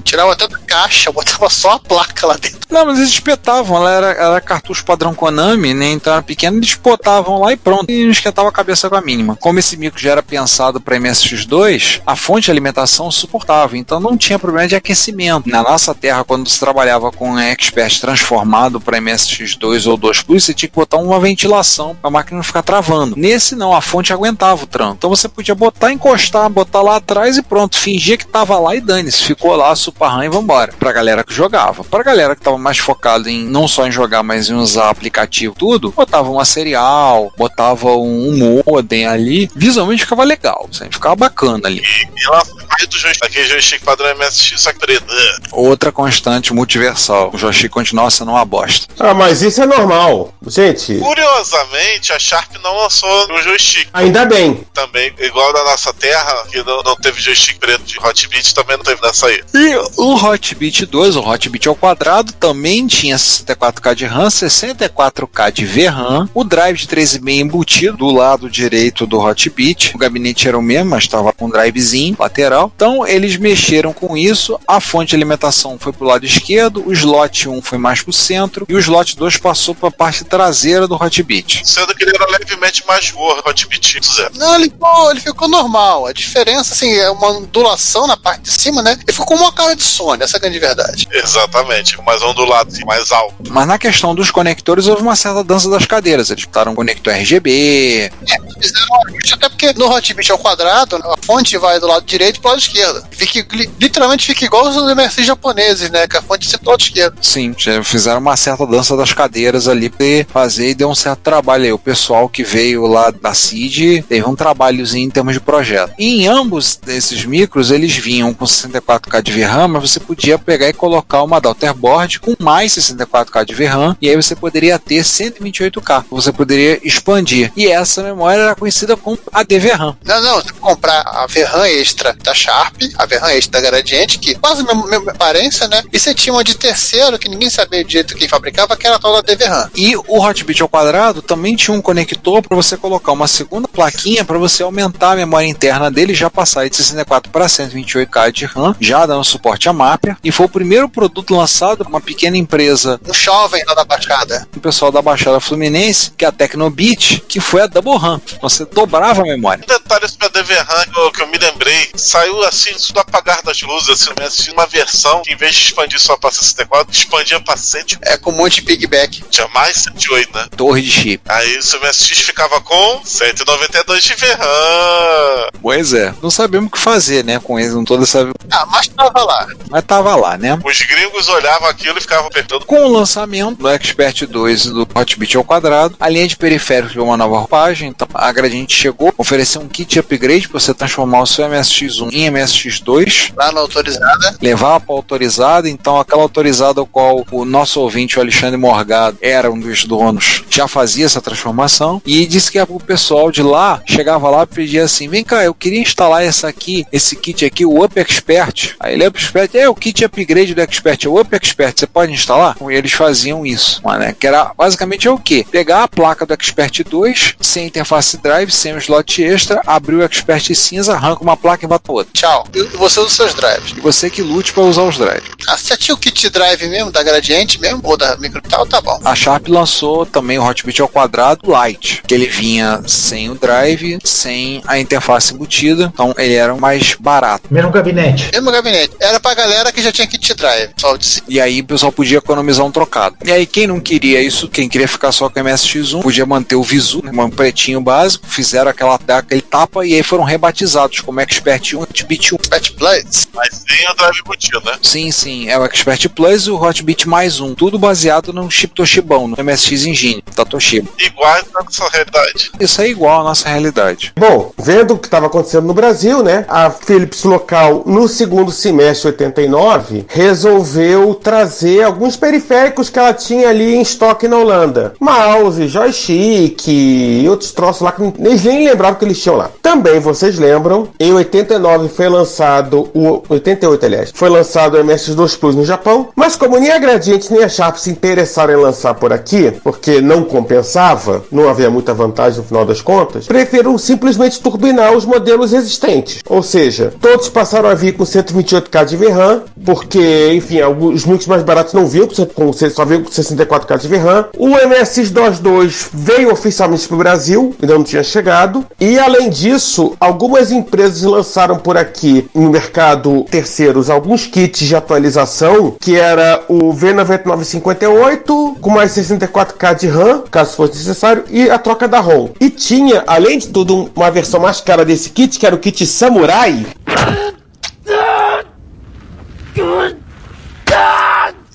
Tirava 0.03 0.33
até 0.33 0.47
da 0.47 0.57
caixa, 0.59 1.11
botava 1.13 1.49
só 1.49 1.71
a 1.71 1.79
placa 1.79 2.27
lá 2.27 2.35
dentro. 2.37 2.59
Não, 2.69 2.85
mas 2.85 2.97
eles 2.99 3.09
espetavam, 3.11 3.77
ela 3.77 3.91
era, 3.91 4.07
era 4.11 4.41
cartucho 4.41 4.83
padrão 4.85 5.13
Konami, 5.15 5.73
né? 5.73 5.91
Então 5.91 6.13
era 6.13 6.21
pequeno, 6.21 6.57
eles 6.57 6.75
botavam 6.75 7.39
lá 7.41 7.51
e 7.53 7.57
pronto. 7.57 7.89
E 7.89 8.03
não 8.03 8.11
esquentava 8.11 8.49
a 8.49 8.51
cabeça 8.51 8.89
com 8.89 8.95
a 8.95 9.01
mínima. 9.01 9.35
Como 9.37 9.57
esse 9.59 9.75
micro 9.77 9.99
já 9.99 10.11
era 10.11 10.23
pensado 10.23 10.79
para 10.79 10.97
MSX2, 10.97 12.01
a 12.05 12.15
fonte 12.15 12.45
de 12.45 12.51
alimentação 12.51 13.09
suportava, 13.11 13.77
então 13.77 13.99
não 13.99 14.17
tinha 14.17 14.37
problema 14.37 14.67
de 14.67 14.75
aquecimento. 14.75 15.49
Na 15.49 15.63
nossa 15.63 15.93
terra, 15.95 16.23
quando 16.23 16.49
se 16.49 16.59
trabalhava 16.59 17.11
com 17.11 17.31
um 17.31 17.39
Expert 17.39 17.99
transformado 17.99 18.79
para 18.81 18.99
MSX2 18.99 19.89
ou 19.89 19.97
2 19.97 20.21
Plus, 20.23 20.43
você 20.43 20.53
tinha 20.53 20.69
que 20.69 20.75
botar 20.75 20.97
uma 20.97 21.19
ventilação 21.19 21.95
para 21.95 22.07
a 22.07 22.11
máquina 22.11 22.37
não 22.37 22.43
ficar 22.43 22.61
travando. 22.63 23.06
Nesse 23.15 23.55
não, 23.55 23.73
a 23.73 23.81
fonte 23.81 24.11
aguentava 24.11 24.63
o 24.63 24.67
tranco. 24.67 24.95
Então 24.97 25.09
você 25.09 25.27
podia 25.27 25.55
botar, 25.55 25.91
encostar, 25.91 26.49
botar 26.49 26.81
lá 26.81 26.97
atrás 26.97 27.37
e 27.37 27.41
pronto, 27.41 27.77
fingia 27.77 28.17
que 28.17 28.27
tava 28.27 28.57
lá 28.59 28.75
e 28.75 28.81
dane-se. 28.81 29.23
Ficou 29.23 29.55
lá, 29.55 29.75
Super 29.75 30.07
RAM 30.07 30.25
e 30.25 30.29
vambora. 30.29 30.73
Pra 30.79 30.91
galera 30.91 31.23
que 31.23 31.33
jogava. 31.33 31.83
Pra 31.83 32.03
galera 32.03 32.35
que 32.35 32.41
tava 32.41 32.57
mais 32.57 32.77
focada 32.77 33.29
em 33.29 33.43
não 33.43 33.67
só 33.67 33.87
em 33.87 33.91
jogar, 33.91 34.23
mas 34.23 34.49
em 34.49 34.53
usar 34.53 34.89
aplicativo, 34.89 35.55
tudo, 35.57 35.91
botava 35.91 36.29
uma 36.29 36.45
serial, 36.45 37.31
botava 37.37 37.91
um 37.95 38.61
modem 38.65 39.05
ali. 39.05 39.49
Visualmente 39.55 40.03
ficava 40.03 40.23
legal, 40.23 40.69
ficava 40.91 41.15
bacana 41.15 41.67
ali. 41.67 41.83
E 42.15 42.29
lá 42.29 42.43
do 42.87 42.97
joystick, 42.97 43.25
aquele 43.25 43.47
joystick 43.47 43.83
padrão 43.83 44.15
MSX, 44.17 44.61
só 44.61 44.71
que 44.71 44.79
preto. 44.79 45.05
Outra 45.51 45.91
constante 45.91 46.53
multiversal. 46.53 47.31
O 47.33 47.37
joystick 47.37 47.71
continua 47.71 48.09
sendo 48.09 48.31
uma 48.31 48.45
bosta. 48.45 48.87
Ah, 48.99 49.13
mas 49.13 49.41
isso 49.41 49.61
é 49.61 49.65
normal. 49.65 50.33
Gente, 50.45 50.97
Curiosamente, 50.99 52.13
a 52.13 52.19
Sharp 52.19 52.55
não 52.63 52.77
lançou 52.77 52.96
o 53.05 53.41
joystick. 53.41 53.89
ainda 53.93 54.25
bem. 54.25 54.65
Também, 54.73 55.13
igual 55.19 55.53
da 55.53 55.63
nossa 55.63 55.93
terra, 55.93 56.45
que 56.51 56.63
não, 56.63 56.81
não 56.83 56.95
teve 56.95 57.21
joystick 57.21 57.59
preto 57.59 57.83
de 57.83 57.99
Hotbit, 57.99 58.53
também 58.53 58.77
não 58.77 58.83
teve 58.83 59.01
nessa 59.01 59.27
aí. 59.27 59.41
E 59.53 59.75
o 59.97 60.15
Hotbit 60.15 60.85
2, 60.85 61.15
o 61.15 61.21
Hotbit 61.21 61.67
ao 61.67 61.75
quadrado, 61.75 62.31
também 62.33 62.87
tinha 62.87 63.15
64K 63.15 63.95
de 63.95 64.05
RAM, 64.05 64.27
64K 64.27 65.51
de 65.51 65.65
VRAM, 65.65 66.29
o 66.33 66.43
drive 66.43 66.77
de 66.77 66.87
3,5 66.87 67.29
embutido 67.29 67.97
do 67.97 68.11
lado 68.11 68.49
direito 68.49 69.05
do 69.05 69.19
Hotbit. 69.19 69.95
O 69.95 69.97
gabinete 69.97 70.47
era 70.47 70.57
o 70.57 70.61
mesmo, 70.61 70.91
mas 70.91 71.03
estava 71.03 71.33
com 71.33 71.45
um 71.45 71.49
drivezinho 71.49 72.15
lateral. 72.19 72.71
Então 72.75 73.05
eles 73.07 73.37
mexeram 73.37 73.93
com 73.93 74.15
isso. 74.17 74.59
A 74.67 74.79
fonte 74.79 75.09
de 75.09 75.15
alimentação 75.15 75.77
foi 75.79 75.91
para 75.91 76.03
o 76.03 76.07
lado 76.07 76.25
esquerdo, 76.25 76.83
o 76.85 76.93
slot 76.93 77.49
1 77.49 77.61
foi 77.61 77.77
mais 77.77 78.01
para 78.01 78.11
o 78.11 78.13
centro 78.13 78.65
e 78.69 78.75
o 78.75 78.79
slot 78.79 79.15
2 79.15 79.37
passou 79.37 79.73
para 79.73 79.89
a 79.89 79.91
parte 79.91 80.23
traseira 80.23 80.87
do 80.87 80.95
Hotbit. 80.95 81.61
Sendo 81.63 81.93
que 81.95 82.03
ele 82.03 82.11
era 82.15 82.27
levemente 82.31 82.83
mais 82.87 83.11
gordo, 83.11 83.43
Hotbit 83.47 83.99
zero. 84.03 84.31
Não, 84.35 84.55
ele 84.55 84.65
ficou, 84.65 85.11
ele 85.11 85.19
ficou 85.19 85.47
normal. 85.47 86.07
A 86.07 86.13
diferença, 86.13 86.73
assim, 86.73 86.93
é 86.93 87.09
uma 87.09 87.29
ondulação 87.29 88.07
na 88.07 88.17
parte 88.17 88.41
de 88.41 88.51
cima, 88.51 88.81
né? 88.81 88.97
Ele 89.03 89.11
ficou 89.11 89.27
com 89.27 89.35
uma 89.35 89.51
cara 89.51 89.75
de 89.75 89.83
Sony, 89.83 90.23
essa 90.23 90.37
é 90.37 90.39
a 90.39 90.41
grande 90.41 90.59
verdade. 90.59 91.07
Exatamente, 91.11 92.01
mais 92.01 92.21
ondulado, 92.23 92.71
assim, 92.71 92.85
mais 92.85 93.11
alto. 93.11 93.35
Mas 93.49 93.67
na 93.67 93.77
questão 93.77 94.15
dos 94.15 94.31
conectores 94.31 94.87
houve 94.87 95.01
uma 95.01 95.15
certa 95.15 95.43
dança 95.43 95.69
das 95.69 95.85
cadeiras. 95.85 96.29
Eles 96.29 96.45
botaram 96.45 96.71
um 96.71 96.75
conector 96.75 97.13
RGB, 97.13 98.11
Fizeram 98.59 98.87
um 98.91 99.33
até 99.33 99.49
porque 99.49 99.73
no 99.73 99.89
Hotbit 99.89 100.31
ao 100.31 100.37
quadrado, 100.37 100.95
a 100.95 101.15
fonte 101.21 101.57
vai 101.57 101.79
do 101.79 101.87
lado 101.87 102.05
direito 102.05 102.39
pro 102.39 102.49
lado 102.49 102.59
esquerdo. 102.59 103.03
Fica, 103.11 103.45
literalmente 103.79 104.25
fica 104.25 104.45
igual 104.45 104.67
os 104.67 104.75
MSX 104.95 105.25
japoneses, 105.25 105.89
né? 105.89 106.07
Que 106.07 106.17
a 106.17 106.21
fonte 106.21 106.47
sempre 106.47 106.65
do 106.65 106.71
lado 106.71 106.81
esquerdo. 106.81 107.17
Sim, 107.21 107.53
fizeram 107.83 108.19
uma 108.19 108.37
certa 108.37 108.65
dança 108.65 108.95
das 108.95 109.13
cadeiras 109.13 109.67
ali 109.67 109.89
pra 109.89 110.25
fazer 110.31 110.69
e 110.69 110.75
deu 110.75 110.89
um 110.89 110.95
certo 110.95 111.19
trabalho 111.19 111.65
aí. 111.65 111.71
O 111.71 111.79
pessoal 111.79 112.29
que 112.29 112.43
veio 112.43 112.76
lá 112.85 113.09
da 113.11 113.33
CID 113.33 114.03
teve 114.03 114.27
um 114.27 114.35
trabalhozinho 114.35 115.07
em 115.07 115.09
termos 115.09 115.33
de 115.33 115.39
projeto. 115.39 115.93
E 115.97 116.23
em 116.23 116.27
ambos 116.27 116.75
desses 116.75 117.25
micros, 117.25 117.71
eles 117.71 117.95
vinham 117.95 118.33
com 118.33 118.45
64K 118.45 119.21
de 119.21 119.31
VRAM, 119.31 119.67
mas 119.67 119.89
você 119.89 119.99
podia 119.99 120.37
pegar 120.37 120.69
e 120.69 120.73
colocar 120.73 121.23
uma 121.23 121.41
daughterboard 121.41 122.19
com 122.19 122.35
mais 122.39 122.73
64K 122.73 123.45
de 123.45 123.55
VRAM 123.55 123.95
e 124.01 124.09
aí 124.09 124.15
você 124.15 124.35
poderia 124.35 124.77
ter 124.77 125.03
128K. 125.03 126.05
Você 126.09 126.31
poderia 126.31 126.79
expandir. 126.83 127.51
E 127.55 127.67
essa 127.67 128.03
memória 128.03 128.41
era 128.41 128.55
conhecida 128.55 128.95
como 128.95 129.17
a 129.31 129.43
DVRAM. 129.43 129.95
Não, 130.03 130.21
não, 130.21 130.41
você 130.41 130.51
comprar 130.53 131.01
a 131.01 131.25
VRAM 131.27 131.67
extra 131.67 132.15
da 132.23 132.33
Sharp, 132.33 132.75
a 132.97 133.05
VRAM 133.05 133.31
extra 133.31 133.61
da 133.61 133.69
Gradiente, 133.69 134.19
que 134.19 134.35
quase 134.35 134.61
a 134.61 134.65
mesma, 134.65 134.87
mesma 134.87 135.11
aparência, 135.11 135.67
né? 135.67 135.83
E 135.91 135.99
você 135.99 136.13
tinha 136.13 136.33
uma 136.33 136.43
de 136.43 136.55
terceiro 136.55 137.17
que 137.17 137.29
ninguém 137.29 137.49
sabia 137.49 137.83
direito 137.83 138.15
quem 138.15 138.27
fabricava, 138.27 138.75
que 138.75 138.85
era 138.85 138.95
a 138.95 138.99
tal 138.99 139.13
da 139.13 139.21
DVRAM. 139.21 139.69
E 139.75 139.95
o 139.95 140.19
Hotbit 140.19 140.61
ao 140.61 140.69
quadrado 140.69 141.21
também 141.21 141.55
tinha 141.55 141.75
um 141.75 141.81
conector 141.81 142.41
para 142.41 142.55
você 142.57 142.75
colocar 142.75 143.11
uma 143.11 143.27
segunda 143.27 143.67
plaquinha 143.67 144.25
para 144.25 144.37
você 144.39 144.63
aumentar 144.63 145.11
a 145.11 145.15
memória 145.15 145.45
interna 145.47 145.91
dele 145.91 146.13
já 146.15 146.27
passar 146.29 146.67
de 146.67 146.75
64 146.75 147.31
para 147.31 147.45
128K 147.45 148.31
de 148.31 148.45
RAM, 148.45 148.75
já 148.79 149.05
dando 149.05 149.23
suporte 149.23 149.69
a 149.69 149.73
Mapper. 149.73 150.17
E 150.23 150.31
foi 150.31 150.47
o 150.47 150.49
primeiro 150.49 150.89
produto 150.89 151.35
lançado 151.35 151.77
por 151.79 151.87
uma 151.87 152.01
pequena 152.01 152.35
empresa, 152.35 152.99
Um 153.07 153.13
jovem 153.13 153.63
lá 153.67 153.73
da 153.75 153.85
Baixada. 153.85 154.47
o 154.55 154.59
pessoal 154.59 154.91
da 154.91 155.01
Baixada 155.01 155.39
Fluminense, 155.39 156.11
que 156.17 156.25
é 156.25 156.27
a 156.27 156.31
Tecnobit, 156.31 157.23
que 157.27 157.39
foi 157.39 157.61
a 157.61 157.67
Double 157.67 157.95
RAM. 157.97 158.19
Você 158.41 158.65
dobrava 158.65 159.21
a 159.21 159.25
memória. 159.25 159.63
Um 159.63 159.67
detalhe 159.67 160.07
sobre 160.09 160.25
a 160.25 160.29
DVRAM 160.29 160.85
que 160.91 160.99
eu, 160.99 161.11
que 161.11 161.21
eu 161.21 161.27
me 161.27 161.37
lembrei, 161.37 161.89
saiu 161.95 162.41
assim, 162.43 162.71
isso 162.71 162.91
do 162.93 162.99
apagar 162.99 163.43
das 163.43 163.61
luzes, 163.61 163.89
assim, 163.89 164.09
no 164.09 164.23
MSX, 164.25 164.47
uma 164.53 164.65
versão 164.65 165.21
que 165.21 165.33
em 165.33 165.37
vez 165.37 165.53
de 165.53 165.61
expandir 165.65 165.99
só 165.99 166.17
pra 166.17 166.31
64, 166.31 166.91
expandia 166.91 167.39
pra 167.39 167.55
100, 167.55 167.85
É 168.01 168.17
com 168.17 168.31
um 168.31 168.35
monte 168.37 168.55
de 168.55 168.61
pigback. 168.63 169.23
tinha 169.29 169.47
mais 169.49 169.77
108, 169.77 170.33
né? 170.35 170.47
Torre 170.55 170.81
de 170.81 170.91
chip. 170.91 171.21
Aí 171.29 171.57
o 171.57 171.63
seu 171.63 171.79
MSX 171.81 172.21
ficava 172.21 172.46
com 172.61 173.01
192 173.03 174.03
de 174.03 174.13
VRAM. 174.15 175.49
Pois 175.61 175.93
é. 175.93 176.13
Não 176.21 176.29
sabemos 176.29 176.67
o 176.67 176.71
que 176.71 176.79
fazer, 176.79 177.23
né? 177.23 177.39
Com 177.39 177.59
eles, 177.59 177.73
não 177.73 177.83
toda 177.83 178.03
essa. 178.03 178.29
Ah, 178.51 178.65
mas 178.71 178.87
tava 178.87 179.23
lá. 179.23 179.47
Mas 179.69 179.83
tava 179.83 180.15
lá, 180.15 180.37
né? 180.37 180.59
Os 180.63 180.81
gringos 180.81 181.27
olhavam 181.29 181.67
aquilo 181.67 181.97
e 181.97 182.01
ficavam 182.01 182.27
apertando. 182.27 182.65
Com 182.65 182.85
o 182.85 182.91
lançamento 182.91 183.57
do 183.59 183.67
Expert 183.69 184.25
2 184.25 184.65
e 184.65 184.69
do 184.73 184.87
Hotbit 184.95 185.37
ao 185.37 185.43
quadrado, 185.43 185.95
a 185.99 186.09
linha 186.09 186.27
de 186.27 186.37
periféricos 186.37 186.93
deu 186.95 187.03
uma 187.03 187.17
nova 187.17 187.37
roupagem. 187.39 187.89
Então 187.89 188.07
a 188.13 188.31
Gradiente 188.31 188.75
chegou, 188.75 189.13
ofereceu 189.17 189.61
um 189.61 189.67
kit 189.67 189.99
upgrade 189.99 190.47
para 190.47 190.59
você 190.59 190.73
transformar 190.73 191.21
o 191.21 191.27
seu 191.27 191.45
MSX1 191.47 192.09
em 192.13 192.31
MSX2, 192.31 193.33
Lá 193.35 193.51
na 193.51 193.61
autorizada. 193.61 194.37
levar 194.41 194.79
para 194.79 194.95
autorizada. 194.95 195.69
Então 195.69 195.99
aquela 195.99 196.21
autorizada 196.21 196.79
ao 196.79 196.85
qual 196.87 197.25
o 197.31 197.45
nosso 197.45 197.79
ouvinte, 197.81 198.17
o 198.17 198.21
Alexandre 198.21 198.57
Morgado, 198.57 199.17
era 199.21 199.51
um 199.51 199.59
dos 199.59 199.83
donos, 199.85 200.43
já 200.49 200.67
fazia 200.67 201.05
essa 201.05 201.21
transformação 201.21 202.01
e 202.05 202.25
disse 202.37 202.51
que 202.51 202.59
o 202.59 202.79
pessoal 202.79 203.31
de 203.31 203.41
lá 203.41 203.81
chegava 203.85 204.29
lá 204.29 204.43
e 204.43 204.45
pedia 204.47 204.83
assim: 204.83 205.07
vem 205.07 205.23
cá, 205.23 205.43
eu 205.43 205.53
queria 205.53 205.81
instalar 205.81 206.23
essa 206.23 206.47
aqui, 206.47 206.85
esse 206.91 207.15
kit 207.15 207.43
aqui, 207.43 207.65
o 207.65 207.83
Up 207.83 207.99
Expert. 207.99 208.75
Aí 208.79 208.93
ele 208.93 209.07
Up 209.07 209.19
Expert 209.19 209.55
é 209.55 209.67
o 209.67 209.73
kit 209.73 210.05
upgrade 210.05 210.53
do 210.53 210.61
Expert, 210.61 211.03
é 211.05 211.09
o 211.09 211.19
Up 211.19 211.35
Expert, 211.35 211.79
você 211.79 211.87
pode 211.87 212.11
instalar? 212.13 212.55
E 212.61 212.73
eles 212.73 212.93
faziam 212.93 213.45
isso, 213.45 213.81
né? 213.83 214.15
Que 214.17 214.27
era 214.27 214.51
basicamente 214.55 215.07
é 215.07 215.11
o 215.11 215.17
que? 215.17 215.43
Pegar 215.45 215.83
a 215.83 215.87
placa 215.87 216.25
do 216.25 216.33
Expert 216.33 216.83
2, 216.83 217.35
sem 217.41 217.67
interface 217.67 218.17
drive, 218.17 218.51
sem 218.51 218.73
o 218.73 218.77
slot 218.77 219.23
extra, 219.23 219.61
abrir 219.65 219.95
o 219.95 220.03
Expert 220.03 220.53
cinza, 220.53 220.93
arranca 220.93 221.23
uma 221.23 221.35
placa 221.35 221.65
e 221.65 221.67
bota 221.67 221.91
outra. 221.91 222.11
Tchau. 222.13 222.47
E 222.53 222.63
você 222.77 222.99
usa 222.99 223.07
os 223.07 223.13
seus 223.13 223.33
drives. 223.33 223.73
E 223.75 223.81
você 223.81 224.09
que 224.09 224.21
lute 224.21 224.53
para 224.53 224.63
usar 224.63 224.83
os 224.83 224.97
drives. 224.97 225.29
Ah, 225.47 225.57
já 225.57 225.75
tinha 225.75 225.95
o 225.95 225.97
kit 225.97 226.29
drive 226.29 226.67
mesmo, 226.67 226.91
da 226.91 227.01
Gradiente 227.01 227.59
mesmo, 227.59 227.81
ou 227.83 227.97
da 227.97 228.15
Micro 228.17 228.41
tal, 228.41 228.65
tá 228.65 228.79
bom. 228.79 228.99
A 229.03 229.15
Sharp 229.15 229.47
lançou 229.47 230.05
também 230.05 230.37
o 230.37 230.43
Hotbit 230.43 230.81
ao 230.81 230.87
quadrado 230.87 231.41
Lite, 231.47 232.03
que 232.05 232.13
ele 232.13 232.26
vinha 232.27 232.81
sem 232.87 233.29
o 233.29 233.35
drive, 233.35 233.99
sem 234.03 234.61
a 234.65 234.79
interface 234.79 235.33
embutida, 235.33 235.91
então 235.93 236.13
ele 236.17 236.33
era 236.33 236.53
o 236.53 236.59
mais 236.59 236.95
barato. 236.95 237.47
Mesmo 237.51 237.71
gabinete. 237.71 238.29
Mesmo 238.31 238.51
gabinete. 238.51 238.93
Era 238.99 239.19
pra 239.19 239.33
galera 239.33 239.71
que 239.71 239.81
já 239.81 239.91
tinha 239.91 240.07
kit 240.07 240.33
drive. 240.33 240.71
Só. 240.77 240.97
E 241.27 241.39
aí 241.39 241.61
o 241.61 241.65
pessoal 241.65 241.91
podia 241.91 242.17
economizar 242.17 242.65
um 242.65 242.71
trocado. 242.71 243.15
E 243.23 243.31
aí 243.31 243.45
quem 243.45 243.67
não 243.67 243.79
queria 243.79 244.21
isso, 244.21 244.47
quem 244.47 244.67
queria 244.67 244.87
ficar 244.87 245.11
só 245.11 245.29
com 245.29 245.39
MSX1, 245.39 246.01
podia 246.01 246.25
manter 246.25 246.55
o 246.55 246.63
visu, 246.63 247.01
né, 247.03 247.11
um 247.11 247.29
pretinho 247.29 247.81
básico, 247.81 248.25
fizeram 248.27 248.71
aquela, 248.71 248.99
aquele 249.07 249.41
tapa 249.41 249.85
e 249.85 249.93
aí 249.93 250.03
foram 250.03 250.23
rebatizados 250.23 250.99
como 250.99 251.19
Expert 251.19 251.73
1 251.73 251.79
e 251.79 251.83
Hotbit 251.83 252.35
1. 252.35 252.37
Pet 252.49 252.71
Plus. 252.73 253.27
Mas 253.33 253.63
sem 253.67 253.89
o 253.89 253.93
drive 253.95 254.19
embutido, 254.19 254.61
né? 254.65 254.77
Sim, 254.81 255.11
sim, 255.11 255.49
é 255.49 255.57
o 255.57 255.65
Expert 255.65 256.09
Plus 256.09 256.43
e 256.43 256.51
o 256.51 256.61
Hotbit 256.61 257.07
mais 257.07 257.39
um, 257.39 257.53
tudo 257.53 257.77
baseado 257.77 258.33
no 258.33 258.49
chip 258.49 258.73
Toshibão, 258.73 259.27
no 259.27 259.43
MSX 259.43 259.85
Engine 259.85 260.23
da 260.35 260.45
Toshiba. 260.45 260.89
Iguais 260.99 261.45
na 261.53 261.63
nossa 261.63 261.87
realidade. 261.89 262.16
Isso 262.59 262.81
é 262.81 262.89
igual 262.89 263.21
à 263.21 263.23
nossa 263.23 263.49
realidade. 263.49 264.13
Bom, 264.17 264.51
vendo 264.57 264.93
o 264.93 264.97
que 264.97 265.07
estava 265.07 265.27
acontecendo 265.27 265.65
no 265.65 265.73
Brasil, 265.73 266.23
né? 266.23 266.45
A 266.47 266.69
Philips 266.69 267.23
local, 267.23 267.83
no 267.85 268.07
segundo 268.07 268.51
semestre 268.51 269.11
de 269.11 269.23
89, 269.23 270.05
resolveu 270.07 271.13
trazer 271.15 271.47
trazer 271.67 271.83
alguns 271.83 272.15
periféricos 272.15 272.89
que 272.89 272.99
ela 272.99 273.13
tinha 273.13 273.49
ali 273.49 273.75
em 273.75 273.81
estoque 273.81 274.27
na 274.27 274.37
Holanda. 274.37 274.93
Mouse, 274.99 275.67
joystick 275.67 276.67
e 276.67 277.25
outros 277.29 277.51
troços 277.51 277.81
lá 277.81 277.91
que 277.91 278.01
eles 278.19 278.43
nem 278.43 278.67
lembravam 278.67 278.99
que 278.99 279.05
eles 279.05 279.21
tinham 279.21 279.37
lá. 279.37 279.49
Também 279.61 279.99
vocês 279.99 280.37
lembram, 280.37 280.89
em 280.99 281.13
89 281.13 281.89
foi 281.89 282.09
lançado 282.09 282.89
o 282.93 283.23
88, 283.29 283.85
aliás, 283.85 284.11
foi 284.13 284.29
lançado 284.29 284.77
o 284.77 284.83
MS2 284.83 285.37
Plus 285.37 285.55
no 285.55 285.65
Japão, 285.65 286.09
mas 286.15 286.35
como 286.35 286.59
nem 286.59 286.71
a 286.71 286.79
Gradiente 286.79 287.31
nem 287.31 287.43
a 287.43 287.49
Sharp 287.49 287.77
se 287.77 287.89
interessaram 287.89 288.53
em 288.53 288.61
lançar 288.61 288.93
por 288.93 289.13
aqui, 289.13 289.51
porque 289.63 290.01
não 290.01 290.23
compensava, 290.23 291.23
não 291.31 291.49
havia 291.49 291.69
muita 291.69 291.93
vantagem 291.93 292.06
no 292.37 292.43
final 292.43 292.65
das 292.65 292.81
contas, 292.81 293.27
preferiram 293.27 293.77
simplesmente 293.77 294.39
turbinar 294.39 294.93
os 294.95 295.05
modelos 295.05 295.53
existentes. 295.53 296.19
Ou 296.27 296.43
seja, 296.43 296.93
todos 297.01 297.29
passaram 297.29 297.69
a 297.69 297.73
vir 297.73 297.93
com 297.93 298.03
128K 298.03 298.85
de 298.85 298.97
VRAM, 298.97 299.41
porque, 299.65 300.31
enfim, 300.33 300.61
os 300.61 301.05
micros 301.05 301.27
mais 301.27 301.43
baratos 301.43 301.73
não 301.73 301.85
vinham 301.85 302.07
com, 302.07 302.53
só 302.53 302.85
vinham 302.85 303.03
com 303.03 303.09
64K 303.09 303.77
de 303.77 303.87
VRAM. 303.87 304.25
O 304.37 304.49
MS-DOS 304.57 305.39
2 305.39 305.89
veio 305.93 306.31
oficialmente 306.31 306.87
para 306.87 306.95
o 306.95 306.99
Brasil, 306.99 307.55
ainda 307.61 307.73
não 307.73 307.83
tinha 307.83 308.03
chegado. 308.03 308.65
E 308.79 308.97
além 308.99 309.29
disso, 309.29 309.95
algumas 309.99 310.51
empresas 310.51 311.03
lançaram 311.03 311.57
por 311.57 311.77
aqui 311.77 312.29
no 312.33 312.49
mercado 312.49 313.25
terceiros 313.29 313.89
alguns 313.89 314.25
kits 314.25 314.65
de 314.65 314.75
atualização, 314.75 315.75
que 315.79 315.95
era 315.95 316.43
o 316.47 316.73
V9958 316.73 318.59
com 318.59 318.69
mais 318.69 318.91
64K 318.91 319.75
de 319.75 319.87
RAM, 319.87 320.23
caso 320.29 320.55
fosse 320.55 320.73
necessário, 320.73 321.23
e 321.29 321.49
a 321.49 321.57
troca 321.57 321.87
da 321.87 321.96
E 322.39 322.49
tinha, 322.49 323.03
além 323.07 323.37
de 323.39 323.47
tudo, 323.47 323.89
uma 323.95 324.11
versão 324.11 324.39
mais 324.39 324.61
cara 324.61 324.85
desse 324.85 325.09
kit, 325.09 325.37
que 325.37 325.45
era 325.45 325.55
o 325.55 325.59
kit 325.59 325.85
Samurai 325.85 326.65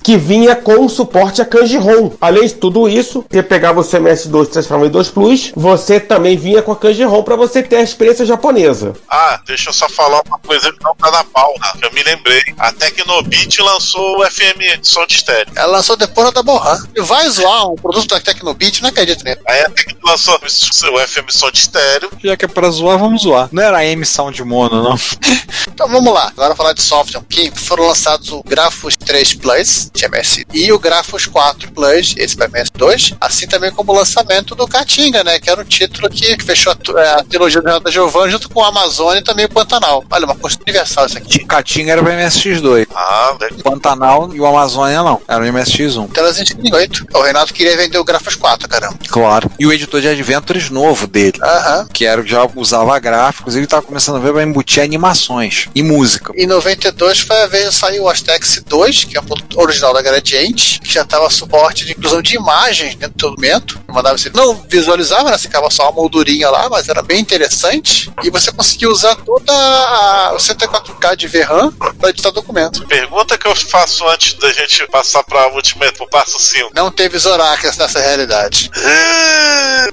que 0.03 0.17
vinha 0.17 0.55
com 0.55 0.85
o 0.85 0.89
suporte 0.89 1.41
a 1.41 1.45
Kanji-ROM. 1.45 2.11
Além 2.19 2.47
de 2.47 2.55
tudo 2.55 2.89
isso, 2.89 3.25
você 3.29 3.41
pegava 3.41 3.79
o 3.79 3.83
MS2 3.83 4.43
e 4.43 4.49
transformava 4.49 4.87
em 4.87 4.91
2 4.91 5.09
Plus, 5.09 5.51
você 5.55 5.99
também 5.99 6.37
vinha 6.37 6.61
com 6.61 6.71
a 6.71 6.75
Kanji-ROM 6.75 7.23
para 7.23 7.35
você 7.35 7.63
ter 7.63 7.77
a 7.77 7.81
experiência 7.81 8.25
japonesa. 8.25 8.93
Ah, 9.09 9.39
deixa 9.45 9.69
eu 9.69 9.73
só 9.73 9.87
falar 9.87 10.21
uma 10.27 10.39
coisa 10.39 10.71
que 10.71 10.83
não 10.83 10.95
tá 10.95 11.09
na 11.09 11.23
pauta, 11.23 11.77
que 11.77 11.85
eu 11.85 11.91
me 11.93 12.03
lembrei. 12.03 12.41
A 12.57 12.71
Tecnobit 12.71 13.61
lançou 13.61 14.19
o 14.19 14.25
FM 14.29 14.83
som 14.83 15.05
de 15.05 15.15
estéreo. 15.15 15.53
Ela 15.55 15.77
lançou 15.77 15.95
depois 15.95 16.33
da 16.33 16.43
Borran. 16.43 16.77
Vai 16.97 17.29
zoar 17.29 17.71
um 17.71 17.75
produto 17.75 18.07
da 18.07 18.19
Tecnobit, 18.19 18.81
não 18.81 18.89
acredito 18.89 19.23
nele. 19.23 19.39
Aí 19.47 19.61
a 19.61 19.69
Tec 19.69 19.95
lançou 20.03 20.35
o 20.35 20.99
FM 21.07 21.29
som 21.29 21.49
de 21.51 21.59
estéreo. 21.59 22.09
Já 22.23 22.35
que 22.35 22.45
é 22.45 22.47
pra 22.47 22.69
zoar, 22.69 22.97
vamos 22.97 23.23
zoar. 23.23 23.49
Não 23.51 23.63
era 23.63 23.77
a 23.77 23.85
M 23.85 24.05
Sound 24.05 24.43
Mono, 24.43 24.83
não. 24.83 24.95
então 25.71 25.87
vamos 25.87 26.13
lá. 26.13 26.27
Agora 26.35 26.55
falar 26.55 26.73
de 26.73 26.81
software. 26.81 27.21
Que 27.29 27.51
foram 27.55 27.87
lançados 27.87 28.31
o 28.31 28.43
Grafos 28.43 28.95
3 28.97 29.35
Plus, 29.35 29.89
de 29.93 30.05
MS, 30.05 30.45
e 30.53 30.71
o 30.71 30.79
Grafos 30.79 31.25
4 31.25 31.71
Plus, 31.71 32.15
esse 32.17 32.35
para 32.35 32.49
MS2, 32.49 33.15
assim 33.19 33.47
também 33.47 33.71
como 33.71 33.91
o 33.91 33.95
lançamento 33.95 34.55
do 34.55 34.67
Caatinga, 34.67 35.23
né? 35.23 35.39
Que 35.39 35.49
era 35.49 35.61
um 35.61 35.65
título 35.65 36.09
que 36.09 36.35
fechou 36.43 36.73
a, 36.73 37.01
é, 37.01 37.09
a 37.19 37.23
trilogia 37.23 37.61
do 37.61 37.67
Renato 37.67 37.91
Giovanni 37.91 38.31
junto 38.31 38.49
com 38.49 38.59
o 38.59 38.63
Amazônia 38.63 39.19
e 39.19 39.23
também 39.23 39.45
o 39.45 39.49
Pantanal. 39.49 40.03
Olha, 40.09 40.25
uma 40.25 40.35
coisa 40.35 40.57
universal 40.61 41.05
isso 41.05 41.17
aqui. 41.17 41.43
O 41.43 41.47
Caatinga 41.47 41.91
era 41.91 42.03
para 42.03 42.13
MSX2. 42.13 42.87
Ah, 42.93 43.37
o 43.51 43.63
Pantanal 43.63 44.33
e 44.33 44.39
o 44.39 44.45
Amazônia 44.45 45.03
não. 45.03 45.21
Era 45.27 45.43
o 45.43 45.47
MSX1. 45.47 46.11
Telezinho 46.11 46.75
8. 46.75 47.07
O 47.13 47.21
Renato 47.21 47.53
queria 47.53 47.77
vender 47.77 47.97
o 47.97 48.03
Grafos 48.03 48.35
4, 48.35 48.67
caramba. 48.67 48.97
Claro. 49.07 49.51
E 49.59 49.65
o 49.65 49.73
editor 49.73 50.01
de 50.01 50.07
Adventures 50.07 50.69
novo 50.69 51.07
dele. 51.07 51.39
Aham. 51.41 51.87
Que 51.91 52.05
era 52.05 52.23
já 52.25 52.47
usava 52.55 52.97
gráficos, 52.99 53.55
ele 53.55 53.67
tava 53.67 53.81
começando 53.81 54.15
a 54.15 54.19
ver 54.19 54.33
para 54.33 54.43
embutir 54.43 54.81
animações 54.81 55.67
e 55.75 55.83
música. 55.83 56.33
Em 56.35 56.47
92 56.47 57.19
foi 57.19 57.41
a 57.41 57.47
vez 57.47 57.69
que 57.69 57.75
saiu 57.75 58.03
o 58.03 58.09
Astex 58.09 58.63
2, 58.67 59.03
que 59.05 59.17
é 59.17 59.21
um 59.21 59.25
produto 59.25 59.59
original 59.59 59.82
da 59.91 60.01
Gradiente, 60.01 60.79
que 60.79 60.93
já 60.93 61.03
tava 61.03 61.29
suporte 61.29 61.85
de 61.85 61.91
inclusão 61.91 62.21
de 62.21 62.35
imagens 62.35 62.95
dentro 62.95 63.17
do 63.17 63.29
documento. 63.29 63.81
Mandava 63.87 64.17
você 64.17 64.31
não 64.33 64.55
visualizava, 64.69 65.31
né? 65.31 65.37
Você 65.37 65.47
ficava 65.47 65.69
só 65.69 65.83
uma 65.83 65.91
moldurinha 65.91 66.49
lá, 66.49 66.69
mas 66.69 66.87
era 66.87 67.01
bem 67.01 67.19
interessante. 67.19 68.11
E 68.23 68.29
você 68.29 68.51
conseguia 68.51 68.89
usar 68.89 69.15
toda 69.15 69.51
a, 69.51 70.33
o 70.33 70.37
104K 70.37 71.15
de 71.15 71.27
VRAM 71.27 71.71
para 71.71 72.09
editar 72.09 72.31
documento. 72.31 72.85
Pergunta 72.87 73.37
que 73.37 73.47
eu 73.47 73.55
faço 73.55 74.07
antes 74.07 74.33
da 74.35 74.51
gente 74.51 74.87
passar 74.87 75.23
para 75.23 75.53
Ultimate 75.53 75.93
pro 75.93 76.07
passo 76.07 76.39
5. 76.39 76.71
Não 76.75 76.91
teve 76.91 77.17
Zorakas 77.17 77.77
nessa 77.77 77.99
realidade. 77.99 78.69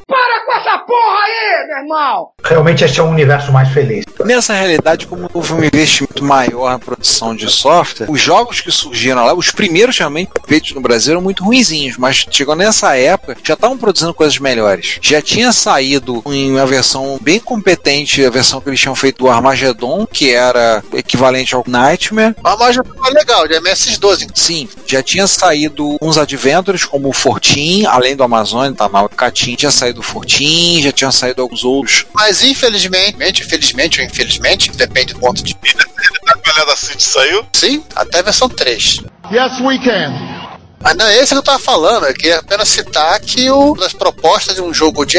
Para 0.07 0.45
com 0.45 0.53
essa 0.53 0.78
porra 0.78 1.18
aí, 1.24 1.66
meu 1.66 1.78
irmão! 1.78 2.30
Realmente 2.45 2.84
este 2.84 3.01
é 3.01 3.03
um 3.03 3.11
universo 3.11 3.53
mais 3.53 3.68
feliz. 3.70 4.05
Nessa 4.24 4.55
realidade, 4.55 5.07
como 5.07 5.28
houve 5.32 5.53
um 5.53 5.64
investimento 5.64 6.24
maior 6.24 6.70
na 6.70 6.78
produção 6.78 7.34
de 7.34 7.51
software, 7.51 8.07
os 8.09 8.20
jogos 8.20 8.61
que 8.61 8.70
surgiram 8.70 9.24
lá, 9.24 9.34
os 9.34 9.51
primeiros 9.51 9.79
realmente 9.88 10.30
feitos 10.46 10.72
no 10.72 10.80
Brasil 10.80 11.12
eram 11.12 11.22
muito 11.22 11.44
ruinzinhos, 11.44 11.96
mas 11.96 12.26
chegou 12.30 12.54
nessa 12.54 12.96
época, 12.96 13.36
já 13.42 13.54
estavam 13.54 13.78
produzindo 13.78 14.14
coisas 14.14 14.38
melhores. 14.38 14.98
Já 15.00 15.20
tinha 15.22 15.52
saído 15.52 16.22
em 16.26 16.50
uma 16.52 16.66
versão 16.66 17.18
bem 17.20 17.40
competente, 17.40 18.24
a 18.24 18.30
versão 18.30 18.60
que 18.60 18.68
eles 18.68 18.80
tinham 18.80 18.94
feito 18.94 19.18
do 19.18 19.30
Armageddon, 19.30 20.06
que 20.06 20.30
era 20.30 20.82
equivalente 20.92 21.54
ao 21.54 21.64
Nightmare. 21.66 22.34
O 22.42 22.48
Armageddon 22.48 22.90
é 23.06 23.10
legal, 23.10 23.46
de 23.46 23.54
MS-12. 23.54 24.30
Sim, 24.34 24.68
já 24.86 25.02
tinha 25.02 25.26
saído 25.26 25.96
uns 26.00 26.18
Adventures, 26.18 26.84
como 26.84 27.08
o 27.08 27.12
Fortin, 27.12 27.84
além 27.86 28.16
do 28.16 28.22
Amazônia, 28.22 28.74
tá 28.74 28.88
na 28.88 29.08
Catim, 29.08 29.54
tinha 29.54 29.70
saído 29.70 30.00
o 30.00 30.02
Fortin, 30.02 30.82
já 30.82 30.92
tinha 30.92 31.12
saído 31.12 31.42
alguns 31.42 31.64
outros. 31.64 32.06
Mas 32.14 32.42
infelizmente, 32.42 33.42
infelizmente 33.42 34.00
ou 34.00 34.06
infelizmente, 34.06 34.70
depende 34.72 35.14
do 35.14 35.20
ponto 35.20 35.42
de 35.42 35.56
vista. 35.62 35.84
A 36.28 36.38
Galera 36.38 36.76
City 36.76 37.02
saiu? 37.02 37.44
Sim, 37.52 37.82
até 37.94 38.20
a 38.20 38.22
versão 38.22 38.48
3. 38.48 39.02
Yes, 39.30 39.60
we 39.60 39.78
can. 39.78 40.12
Mas 40.82 40.96
não 40.96 41.06
é 41.06 41.16
esse 41.18 41.34
que 41.34 41.38
eu 41.38 41.42
tava 41.42 41.58
falando, 41.58 42.06
eu 42.06 42.14
queria 42.14 42.38
apenas 42.38 42.68
citar 42.68 43.20
que 43.20 43.50
o 43.50 43.74
das 43.74 43.92
propostas 43.92 44.56
de 44.56 44.62
um 44.62 44.72
jogo 44.72 45.04
de 45.04 45.18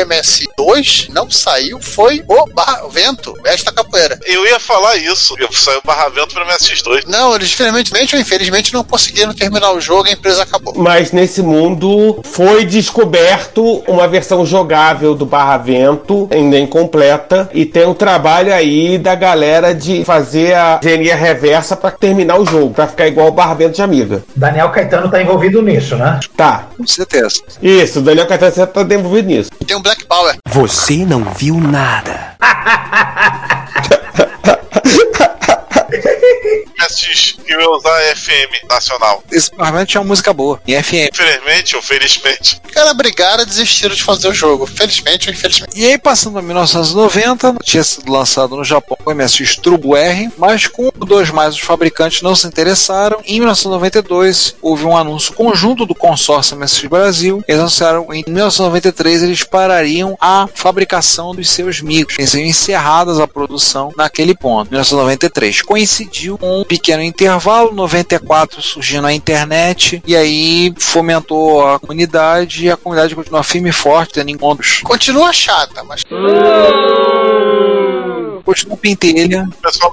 MS2 0.61 1.09
não 1.09 1.29
saiu, 1.29 1.79
foi 1.81 2.23
o 2.27 2.45
Barra 2.47 2.87
Vento, 2.89 3.35
esta 3.43 3.71
capoeira. 3.71 4.19
Eu 4.25 4.45
ia 4.45 4.59
falar 4.59 4.95
isso, 4.97 5.35
saiu 5.51 5.79
o 5.79 5.87
Barra 5.87 6.09
Vento 6.09 6.33
para 6.33 6.45
MSX2. 6.45 7.05
Não, 7.07 7.35
eles 7.35 7.51
infelizmente 7.51 8.15
ou 8.15 8.21
infelizmente 8.21 8.73
não 8.73 8.83
conseguiram 8.83 9.33
terminar 9.33 9.71
o 9.71 9.81
jogo 9.81 10.07
e 10.07 10.11
a 10.11 10.13
empresa 10.13 10.43
acabou. 10.43 10.73
Mas 10.77 11.11
nesse 11.11 11.41
mundo 11.41 12.21
foi 12.23 12.65
descoberto 12.65 13.83
uma 13.87 14.07
versão 14.07 14.45
jogável 14.45 15.15
do 15.15 15.25
Barra 15.25 15.57
Vento, 15.57 16.27
ainda 16.31 16.57
incompleta, 16.57 17.49
e 17.53 17.65
tem 17.65 17.85
um 17.85 17.93
trabalho 17.93 18.53
aí 18.53 18.97
da 18.97 19.15
galera 19.15 19.73
de 19.73 20.03
fazer 20.05 20.53
a 20.53 20.79
engenharia 20.81 21.15
reversa 21.15 21.75
para 21.75 21.91
terminar 21.91 22.39
o 22.39 22.45
jogo, 22.45 22.73
para 22.73 22.87
ficar 22.87 23.07
igual 23.07 23.27
o 23.27 23.31
Barra 23.31 23.53
Vento 23.55 23.75
de 23.75 23.81
Amiga. 23.81 24.23
Daniel 24.35 24.69
Caetano 24.69 25.09
tá 25.09 25.21
envolvido 25.21 25.61
nisso, 25.61 25.95
né? 25.95 26.19
Tá. 26.35 26.67
Com 26.77 26.85
certeza. 26.85 27.41
Isso, 27.61 27.99
o 27.99 28.01
Daniel 28.01 28.27
Caetano 28.27 28.67
tá 28.67 28.81
envolvido 28.81 29.27
nisso. 29.27 29.49
Tem 29.65 29.75
um 29.75 29.81
Black 29.81 30.05
Power. 30.05 30.35
Você 30.53 31.05
não 31.05 31.23
viu 31.33 31.57
nada. 31.61 32.35
MSX 36.77 37.37
que 37.45 37.53
ia 37.53 37.69
usar 37.69 38.00
FM 38.15 38.67
nacional. 38.69 39.23
Esse 39.31 39.49
provavelmente 39.49 39.89
tinha 39.89 40.01
uma 40.01 40.07
música 40.07 40.33
boa, 40.33 40.61
em 40.67 40.81
FM. 40.81 41.09
Infelizmente 41.13 41.75
ou 41.75 41.81
felizmente. 41.81 42.61
Os 42.65 42.71
caras 42.71 42.93
brigaram 42.93 43.43
e 43.43 43.45
desistiram 43.45 43.95
de 43.95 44.03
fazer 44.03 44.27
o 44.27 44.33
jogo. 44.33 44.65
Felizmente 44.65 45.29
ou 45.29 45.33
infelizmente. 45.33 45.79
E 45.79 45.85
aí, 45.85 45.97
passando 45.97 46.39
a 46.39 46.41
1990, 46.41 47.55
tinha 47.63 47.83
sido 47.83 48.11
lançado 48.11 48.55
no 48.55 48.63
Japão 48.63 48.97
o 49.05 49.13
MSX 49.13 49.55
Turbo 49.57 49.95
R, 49.95 50.29
mas 50.37 50.67
com 50.67 50.91
dois 50.95 51.29
mais 51.29 51.55
os 51.55 51.61
fabricantes 51.61 52.21
não 52.21 52.35
se 52.35 52.47
interessaram. 52.47 53.19
Em 53.25 53.39
1992, 53.39 54.55
houve 54.61 54.85
um 54.85 54.95
anúncio 54.95 55.33
conjunto 55.33 55.85
do 55.85 55.95
consórcio 55.95 56.57
MSX 56.57 56.87
Brasil. 56.87 57.43
Eles 57.47 57.59
anunciaram 57.59 58.07
em 58.13 58.23
1993 58.27 59.23
eles 59.23 59.43
parariam 59.43 60.17
a 60.19 60.47
fabricação 60.53 61.33
dos 61.33 61.49
seus 61.49 61.81
micros. 61.81 62.17
Eles 62.17 62.29
seriam 62.29 62.49
encerradas 62.49 63.19
a 63.19 63.27
produção 63.27 63.91
naquele 63.95 64.35
ponto. 64.35 64.69
1993 64.69 65.61
coincidiu 65.61 66.37
com 66.37 66.61
um 66.61 66.63
pequeno 66.63 67.03
intervalo, 67.03 67.73
94 68.01 68.61
surgindo 68.61 69.07
a 69.07 69.13
internet 69.13 70.01
e 70.05 70.15
aí 70.15 70.73
fomentou 70.77 71.67
a 71.67 71.79
comunidade 71.79 72.65
e 72.65 72.71
a 72.71 72.77
comunidade 72.77 73.15
continua 73.15 73.43
firme 73.43 73.69
e 73.69 73.73
forte, 73.73 74.13
tendo 74.13 74.29
encontros. 74.29 74.81
Continua 74.81 75.31
chata, 75.31 75.83
mas. 75.83 76.03
Continua 78.43 78.77
pentelha. 78.77 79.47
O 79.47 79.61
pessoal 79.61 79.91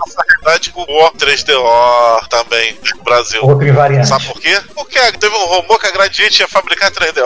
realidade 0.49 0.72
o 0.74 1.11
3DO 1.12 2.28
também 2.28 2.76
no 2.96 3.05
Brasil. 3.05 3.40
Outro 3.42 3.66
invariante. 3.66 4.09
Sabe 4.09 4.26
por 4.26 4.40
quê? 4.40 4.59
Porque 4.74 4.99
teve 5.18 5.34
um 5.34 5.46
rumor 5.46 5.78
que 5.78 5.86
a 5.86 5.90
Gradiente 5.90 6.40
ia 6.40 6.49
fabricar 6.49 6.90
3DO. 6.90 7.22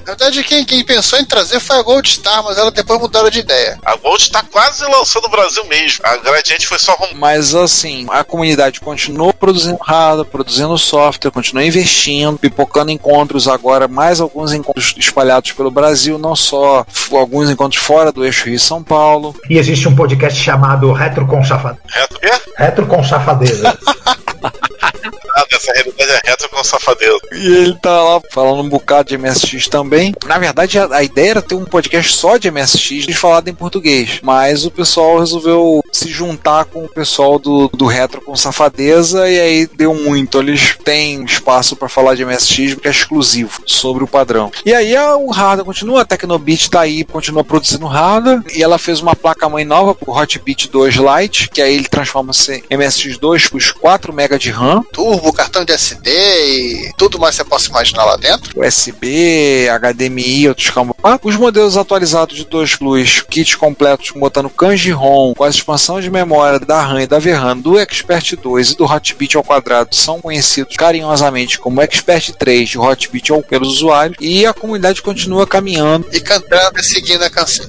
Na 0.00 0.06
verdade, 0.06 0.42
quem, 0.42 0.64
quem 0.64 0.84
pensou 0.84 1.18
em 1.18 1.24
trazer 1.24 1.60
foi 1.60 1.76
a 1.76 1.82
Gold 1.82 2.08
Star, 2.08 2.42
mas 2.42 2.56
ela 2.56 2.70
depois 2.70 3.00
mudaram 3.00 3.28
de 3.28 3.40
ideia. 3.40 3.78
A 3.84 3.96
Gold 3.96 4.22
está 4.22 4.42
quase 4.42 4.84
lançando 4.84 5.24
no 5.24 5.28
Brasil 5.30 5.64
mesmo. 5.66 6.00
A 6.04 6.16
Gradiente 6.16 6.66
foi 6.66 6.78
só 6.78 6.92
rumor. 6.94 7.14
Mas 7.14 7.54
assim, 7.54 8.06
a 8.10 8.24
comunidade 8.24 8.80
continuou 8.80 9.34
produzindo 9.34 9.78
hardware, 9.82 10.26
produzindo 10.26 10.76
software, 10.78 11.30
continuou 11.30 11.66
investindo, 11.66 12.38
pipocando 12.38 12.90
encontros 12.90 13.46
agora, 13.46 13.86
mais 13.86 14.20
alguns 14.20 14.52
encontros 14.52 14.94
espalhados 14.96 15.52
pelo 15.52 15.70
Brasil, 15.70 16.18
não 16.18 16.34
só 16.34 16.86
alguns 17.12 17.50
encontros 17.50 17.82
fora 17.82 18.10
do 18.10 18.24
eixo 18.24 18.46
Rio 18.48 18.58
São 18.58 18.82
Paulo. 18.82 19.34
E 19.48 19.58
existe 19.58 19.88
um 19.88 19.94
podcast 19.94 20.38
chamado 20.40 20.92
Retro 20.92 21.26
com 21.26 21.44
Safadeza. 21.44 21.82
Reto 21.86 22.16
o 22.16 22.20
quê? 22.20 22.30
Retro 22.62 22.86
com 22.86 23.02
Safadeza. 23.02 23.76
Nada, 25.36 25.52
Nessa 25.52 25.72
realidade 25.72 26.10
é 26.10 26.30
retro 26.30 26.48
com 26.48 26.64
safadeza. 26.64 27.18
E 27.32 27.46
ele 27.46 27.74
tá 27.80 28.02
lá 28.02 28.20
falando 28.32 28.62
um 28.62 28.68
bocado 28.68 29.08
de 29.08 29.18
MSX 29.18 29.68
também. 29.68 30.14
Na 30.26 30.38
verdade, 30.38 30.78
a, 30.78 30.88
a 30.96 31.02
ideia 31.02 31.30
era 31.30 31.42
ter 31.42 31.54
um 31.54 31.64
podcast 31.64 32.14
só 32.14 32.36
de 32.36 32.50
MSX 32.50 33.14
falado 33.14 33.48
em 33.48 33.54
português. 33.54 34.20
Mas 34.22 34.64
o 34.64 34.70
pessoal 34.70 35.18
resolveu 35.18 35.82
se 35.92 36.08
juntar 36.08 36.64
com 36.64 36.84
o 36.84 36.88
pessoal 36.88 37.38
do, 37.38 37.68
do 37.68 37.86
Retro 37.86 38.20
com 38.22 38.34
Safadeza 38.34 39.28
e 39.28 39.38
aí 39.38 39.66
deu 39.66 39.94
muito. 39.94 40.38
Eles 40.38 40.76
têm 40.82 41.24
espaço 41.24 41.76
para 41.76 41.88
falar 41.88 42.14
de 42.14 42.24
MSX 42.24 42.74
porque 42.74 42.88
é 42.88 42.90
exclusivo 42.90 43.62
sobre 43.66 44.02
o 44.02 44.08
padrão. 44.08 44.50
E 44.64 44.74
aí 44.74 44.96
a, 44.96 45.16
o 45.16 45.30
Rada 45.30 45.64
continua, 45.64 46.02
a 46.02 46.04
Tecnobit 46.04 46.70
tá 46.70 46.80
aí, 46.80 47.04
continua 47.04 47.44
produzindo 47.44 47.86
Rada. 47.86 48.42
E 48.54 48.62
ela 48.62 48.78
fez 48.78 49.00
uma 49.00 49.14
placa-mãe 49.14 49.64
nova, 49.64 49.96
o 50.06 50.12
Hotbit 50.12 50.68
2 50.68 50.96
Lite, 50.96 51.50
que 51.50 51.62
aí 51.62 51.74
ele 51.74 51.88
transforma-se 51.88 52.64
em 52.70 52.76
MSX2 52.76 53.50
com 53.50 53.58
os 53.58 53.70
4 53.70 54.12
MB 54.12 54.38
de 54.38 54.50
RAM. 54.50 54.82
Turbo, 55.22 55.32
cartão 55.32 55.64
de 55.64 55.72
SD 55.72 56.10
e 56.10 56.92
tudo 56.96 57.18
mais 57.18 57.36
que 57.36 57.42
você 57.42 57.48
possa 57.48 57.68
imaginar 57.68 58.04
lá 58.04 58.16
dentro. 58.16 58.60
USB, 58.60 59.68
HDMI, 59.68 60.48
outros 60.48 60.70
calma. 60.70 60.94
Os 61.22 61.36
modelos 61.36 61.76
atualizados 61.76 62.36
de 62.36 62.44
2 62.44 62.76
Plus, 62.76 63.22
kits 63.22 63.54
completos 63.54 64.10
botando 64.10 64.50
Kanji 64.50 64.90
ROM, 64.90 65.32
com 65.34 65.44
a 65.44 65.48
expansão 65.48 66.00
de 66.00 66.10
memória 66.10 66.58
da 66.58 66.80
RAM 66.80 67.02
e 67.02 67.06
da 67.06 67.18
VRAM 67.18 67.58
do 67.58 67.78
Expert 67.78 68.36
2 68.36 68.70
e 68.70 68.76
do 68.76 68.84
Hotbit 68.84 69.36
ao 69.36 69.44
quadrado 69.44 69.94
são 69.94 70.20
conhecidos 70.20 70.76
carinhosamente 70.76 71.58
como 71.58 71.80
Expert 71.80 72.32
3 72.32 72.70
e 72.70 72.78
Hotbit 72.78 73.30
ao 73.30 73.42
pelos 73.42 73.76
usuários 73.76 74.16
e 74.20 74.44
a 74.44 74.52
comunidade 74.52 75.02
continua 75.02 75.46
caminhando 75.46 76.06
E 76.12 76.20
cantando 76.20 76.78
e 76.78 76.82
seguindo 76.82 77.22
a 77.22 77.30
canção. 77.30 77.66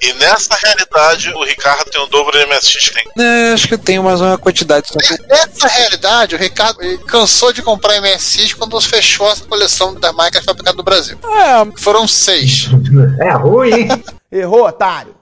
E 0.00 0.12
nessa 0.14 0.54
realidade, 0.56 1.30
o 1.30 1.44
Ricardo 1.44 1.90
tem 1.90 2.00
o 2.00 2.06
dobro 2.06 2.38
de 2.38 2.46
MSX 2.46 2.88
que 2.88 2.94
tem. 2.94 3.04
É, 3.18 3.52
acho 3.52 3.68
que 3.68 3.74
eu 3.74 3.78
tenho 3.78 4.02
mais 4.02 4.20
uma 4.20 4.36
quantidade. 4.38 4.88
Só 4.88 4.98
que 4.98 5.22
Nessa 5.26 5.68
realidade, 5.68 6.34
o 6.34 6.38
Ricardo 6.38 6.78
cansou 7.06 7.52
de 7.52 7.62
comprar 7.62 8.00
MSX 8.00 8.54
quando 8.54 8.80
fechou 8.80 9.28
a 9.30 9.36
coleção 9.36 9.94
da 9.94 10.12
marca 10.12 10.42
fabricada 10.42 10.76
no 10.76 10.82
Brasil. 10.82 11.18
É, 11.24 11.80
Foram 11.80 12.06
seis. 12.06 12.68
É 13.20 13.32
ruim, 13.32 13.72
hein? 13.72 14.04
Errou, 14.30 14.66
otário. 14.66 15.14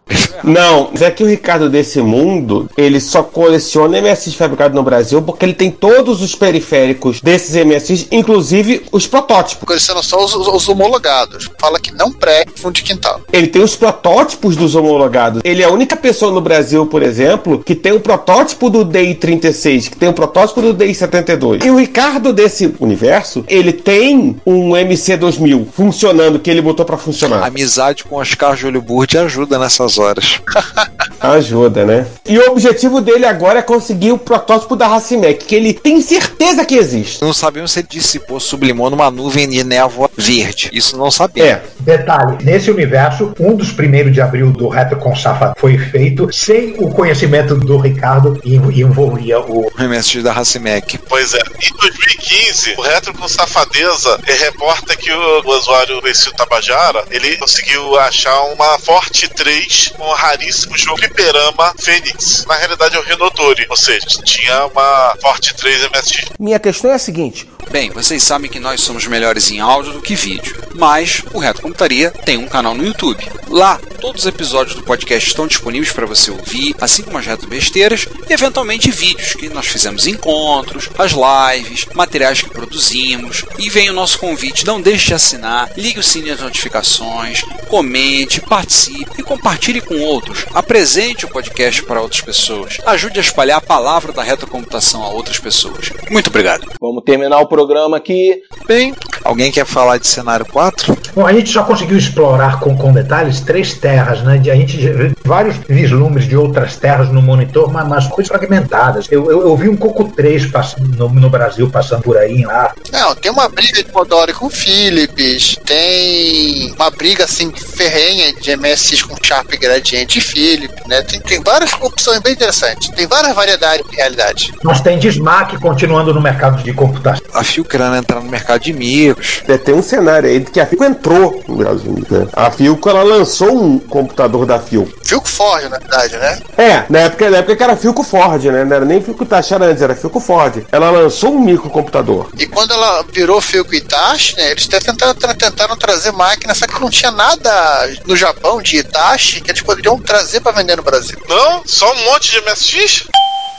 Não, 0.42 0.90
mas 0.92 1.00
é 1.00 1.10
que 1.10 1.22
o 1.22 1.26
Ricardo 1.26 1.70
desse 1.70 2.00
mundo, 2.02 2.68
ele 2.76 3.00
só 3.00 3.22
coleciona 3.22 4.00
MSX 4.02 4.34
fabricado 4.34 4.74
no 4.74 4.82
Brasil 4.82 5.22
porque 5.22 5.44
ele 5.46 5.54
tem 5.54 5.70
todos 5.70 6.20
os 6.20 6.34
periféricos 6.34 7.20
desses 7.20 7.54
MSX, 7.64 8.08
inclusive 8.10 8.82
os 8.92 9.06
protótipos. 9.06 9.64
Colecionam 9.66 10.02
só 10.02 10.22
os, 10.22 10.34
os- 10.34 10.48
os 10.48 10.68
homologados. 10.68 11.48
Fala 11.58 11.78
que 11.78 11.92
não 11.94 12.12
pré 12.12 12.44
fundo 12.56 12.74
de 12.74 12.82
quintal. 12.82 13.20
Ele 13.32 13.46
tem 13.46 13.62
os 13.62 13.76
protótipos 13.76 14.56
dos 14.56 14.74
homologados. 14.74 15.40
Ele 15.44 15.62
é 15.62 15.66
a 15.66 15.70
única 15.70 15.96
pessoa 15.96 16.32
no 16.32 16.40
Brasil, 16.40 16.84
por 16.86 17.02
exemplo, 17.02 17.62
que 17.64 17.74
tem 17.74 17.92
o 17.92 18.00
protótipo 18.00 18.68
do 18.68 18.84
DI36, 18.84 19.88
que 19.88 19.96
tem 19.96 20.08
o 20.08 20.12
protótipo 20.12 20.60
do 20.60 20.74
DI72. 20.74 21.64
E 21.64 21.70
o 21.70 21.76
Ricardo 21.78 22.32
desse 22.32 22.74
universo, 22.80 23.44
ele 23.48 23.72
tem 23.72 24.36
um 24.44 24.70
MC2000 24.70 25.66
funcionando, 25.72 26.38
que 26.38 26.50
ele 26.50 26.60
botou 26.60 26.84
pra 26.84 26.96
a 26.96 26.98
funcionar. 26.98 27.42
amizade 27.46 28.04
com 28.04 28.16
Oscar 28.16 28.54
Júlio 28.56 28.82
Burdi 28.94 29.18
ajuda 29.18 29.58
nessas 29.58 29.98
horas. 29.98 30.40
Ajuda, 31.20 31.86
né? 31.86 32.06
E 32.26 32.38
o 32.38 32.50
objetivo 32.52 33.00
dele 33.00 33.24
agora 33.24 33.60
é 33.60 33.62
conseguir 33.62 34.12
o 34.12 34.18
protótipo 34.18 34.76
da 34.76 34.86
Racimec, 34.86 35.44
que 35.46 35.54
ele 35.54 35.72
tem 35.72 36.00
certeza 36.02 36.64
que 36.66 36.74
existe. 36.74 37.22
Não 37.22 37.32
sabemos 37.32 37.72
se 37.72 37.80
ele 37.80 37.88
dissipou, 37.90 38.38
sublimou 38.38 38.90
numa 38.90 39.10
nuvem 39.10 39.48
de 39.48 39.64
névoa 39.64 40.10
verde. 40.16 40.68
Isso 40.72 40.98
não 40.98 41.10
sabemos. 41.10 41.50
É. 41.50 41.62
Detalhe, 41.80 42.44
nesse 42.44 42.70
universo, 42.70 43.32
um 43.40 43.54
dos 43.54 43.72
primeiros 43.72 44.12
de 44.12 44.20
abril 44.20 44.52
do 44.52 44.68
Retro 44.68 44.98
com 44.98 45.16
Safa 45.16 45.54
foi 45.56 45.78
feito 45.78 46.30
sem 46.32 46.74
o 46.78 46.90
conhecimento 46.90 47.54
do 47.54 47.78
Ricardo 47.78 48.38
e 48.44 48.56
envolvia 48.56 49.40
o 49.40 49.66
O 49.66 49.82
MSX 49.82 50.22
da 50.22 50.32
Racimec. 50.32 50.98
Pois 51.08 51.32
é, 51.32 51.38
em 51.38 51.76
2015, 51.78 52.74
o 52.76 52.82
Retro 52.82 53.14
com 53.14 53.26
Safadeza 53.26 54.20
eh, 54.26 54.34
reporta 54.34 54.94
que 54.94 55.10
o, 55.10 55.42
o 55.42 55.58
usuário 55.58 56.00
Luicio 56.00 56.32
Tabajara, 56.32 57.04
ele 57.10 57.36
conseguiu 57.38 57.98
achar 57.98 58.42
uma 58.52 58.78
Forte 58.84 59.28
3 59.28 59.94
com 59.96 60.04
o 60.04 60.14
raríssimo 60.14 60.76
jogo 60.76 60.98
Fliperama 60.98 61.74
Fênix. 61.78 62.44
Na 62.46 62.54
realidade 62.54 62.96
é 62.96 62.98
o 62.98 63.02
Renotori, 63.02 63.66
ou 63.68 63.76
seja, 63.76 64.06
tinha 64.24 64.66
uma 64.66 65.16
Forte 65.20 65.54
3 65.54 65.90
MSX. 65.90 66.24
Minha 66.38 66.58
questão 66.58 66.90
é 66.90 66.94
a 66.94 66.98
seguinte: 66.98 67.48
Bem, 67.70 67.90
vocês 67.90 68.22
sabem 68.22 68.50
que 68.50 68.60
nós 68.60 68.80
somos 68.80 69.06
melhores 69.06 69.50
em 69.50 69.60
áudio 69.60 69.94
do 69.94 70.00
que 70.00 70.14
vídeo, 70.14 70.56
mas 70.74 71.22
o 71.32 71.38
Reto 71.38 71.62
Computaria 71.62 72.10
tem 72.10 72.38
um 72.38 72.46
canal 72.46 72.74
no 72.74 72.84
YouTube. 72.84 73.24
Lá, 73.48 73.80
todos 74.00 74.22
os 74.22 74.28
episódios 74.28 74.76
do 74.76 74.82
podcast 74.82 75.28
estão 75.28 75.46
disponíveis 75.46 75.92
para 75.92 76.06
você 76.06 76.30
ouvir, 76.30 76.74
assim 76.80 77.02
como 77.02 77.18
as 77.18 77.26
reto 77.26 77.46
besteiras 77.46 78.06
e 78.28 78.32
eventualmente 78.32 78.90
vídeos 78.90 79.32
que 79.34 79.48
nós 79.48 79.66
fizemos 79.66 80.06
encontros, 80.06 80.90
as 80.98 81.12
lives, 81.12 81.86
materiais 81.94 82.42
que 82.42 82.50
produzimos. 82.50 83.44
E 83.58 83.70
vem 83.70 83.90
o 83.90 83.94
nosso 83.94 84.18
convite, 84.18 84.66
não 84.66 84.80
deixe 84.80 85.06
de 85.06 85.14
assinar, 85.14 85.70
ligue 85.76 86.00
o 86.00 86.02
sininho 86.02 86.34
das 86.34 86.44
notificações, 86.44 87.42
comente, 87.68 88.40
participe 88.40 89.20
e 89.20 89.22
compartilhe 89.22 89.80
com 89.80 89.98
outros. 90.00 90.44
Apresente 90.52 91.24
o 91.24 91.28
podcast 91.28 91.82
para 91.84 92.02
outras 92.02 92.20
pessoas. 92.20 92.78
Ajude 92.84 93.18
a 93.18 93.22
espalhar 93.22 93.58
a 93.58 93.60
palavra 93.60 94.12
da 94.12 94.22
retrocomputação 94.22 95.02
a 95.02 95.08
outras 95.08 95.38
pessoas. 95.38 95.90
Muito 96.10 96.28
obrigado. 96.28 96.70
vamos 96.80 97.02
terminar 97.04 97.38
o 97.38 97.46
programa 97.54 97.96
aqui. 97.96 98.42
Bem, 98.66 98.92
alguém 99.22 99.52
quer 99.52 99.64
falar 99.64 99.98
de 99.98 100.08
cenário 100.08 100.44
4? 100.46 100.96
Bom, 101.14 101.24
a 101.24 101.32
gente 101.32 101.52
só 101.52 101.62
conseguiu 101.62 101.96
explorar 101.96 102.58
com, 102.58 102.76
com 102.76 102.92
detalhes 102.92 103.40
três 103.40 103.74
terras, 103.74 104.22
né? 104.22 104.38
De, 104.38 104.50
a 104.50 104.56
gente 104.56 104.82
já 104.82 104.92
vê 104.92 105.12
vários 105.24 105.56
vislumbres 105.68 106.26
de 106.26 106.36
outras 106.36 106.76
terras 106.76 107.12
no 107.12 107.22
monitor, 107.22 107.72
mas, 107.72 107.86
mas 107.86 108.06
coisas 108.08 108.26
fragmentadas. 108.26 109.06
Eu, 109.08 109.30
eu, 109.30 109.42
eu 109.42 109.56
vi 109.56 109.68
um 109.68 109.76
Coco 109.76 110.04
3 110.04 110.46
passando 110.46 110.88
no, 110.96 111.08
no 111.08 111.30
Brasil, 111.30 111.70
passando 111.70 112.02
por 112.02 112.16
aí 112.16 112.44
lá. 112.44 112.74
Não, 112.90 113.14
tem 113.14 113.30
uma 113.30 113.48
briga 113.48 113.84
de 113.84 113.92
Modori 113.92 114.32
com 114.32 114.50
Philips, 114.50 115.56
tem 115.64 116.72
uma 116.72 116.90
briga 116.90 117.22
assim 117.22 117.52
ferrenha 117.52 118.34
de 118.34 118.56
MSX 118.56 119.02
com 119.04 119.16
Sharp 119.22 119.52
Gradiente 119.52 120.18
e 120.18 120.22
Philips, 120.22 120.84
né? 120.88 121.02
Tem, 121.02 121.20
tem 121.20 121.40
várias 121.40 121.72
opções 121.74 122.18
bem 122.20 122.32
interessantes. 122.32 122.88
Tem 122.88 123.06
várias 123.06 123.34
variedades 123.34 123.88
de 123.88 123.94
realidade. 123.94 124.52
Nós 124.64 124.80
tem 124.80 124.98
Dismac 124.98 125.56
continuando 125.58 126.12
no 126.12 126.20
mercado 126.20 126.60
de 126.62 126.72
computação. 126.72 127.24
A 127.32 127.43
Fio 127.44 127.64
querendo 127.64 127.96
entrar 127.96 128.20
no 128.20 128.30
mercado 128.30 128.60
de 128.62 128.72
micros. 128.72 129.42
É, 129.46 129.56
Tem 129.58 129.74
um 129.74 129.82
cenário 129.82 130.28
aí 130.28 130.40
que 130.44 130.60
a 130.60 130.66
Filco 130.66 130.84
entrou 130.84 131.42
no 131.46 131.56
Brasil, 131.56 131.92
né? 132.10 132.26
A 132.32 132.50
Filco, 132.50 132.88
ela 132.88 133.02
lançou 133.02 133.54
um 133.54 133.78
computador 133.78 134.46
da 134.46 134.58
Filco. 134.58 134.92
Philco 135.04 135.28
Ford, 135.28 135.64
na 135.68 135.78
verdade, 135.78 136.16
né? 136.16 136.40
É, 136.56 136.84
na 136.88 137.00
época, 137.00 137.30
na 137.30 137.38
época 137.38 137.56
que 137.56 137.62
era 137.62 137.76
Filco 137.76 138.02
Ford, 138.02 138.42
né? 138.44 138.64
Não 138.64 138.76
era 138.76 138.84
nem 138.84 139.02
Filco 139.02 139.24
Tachara 139.26 139.66
antes, 139.66 139.82
era 139.82 139.94
Filco 139.94 140.20
Ford. 140.20 140.64
Ela 140.72 140.90
lançou 140.90 141.34
um 141.34 141.40
microcomputador. 141.40 142.28
E 142.38 142.46
quando 142.46 142.72
ela 142.72 143.04
virou 143.12 143.40
Philco 143.40 143.74
Itachi, 143.74 144.36
né, 144.36 144.50
eles 144.50 144.66
até 144.66 144.80
tentaram, 144.80 145.14
tentaram 145.34 145.76
trazer 145.76 146.12
máquina, 146.12 146.54
só 146.54 146.66
que 146.66 146.80
não 146.80 146.90
tinha 146.90 147.10
nada 147.10 147.88
no 148.06 148.16
Japão 148.16 148.60
de 148.62 148.78
Itachi 148.78 149.40
que 149.40 149.50
eles 149.50 149.62
poderiam 149.62 149.98
trazer 149.98 150.40
para 150.40 150.52
vender 150.52 150.76
no 150.76 150.82
Brasil. 150.82 151.18
Não, 151.28 151.62
só 151.66 151.92
um 151.92 152.04
monte 152.04 152.30
de 152.30 152.40
MSX? 152.40 153.08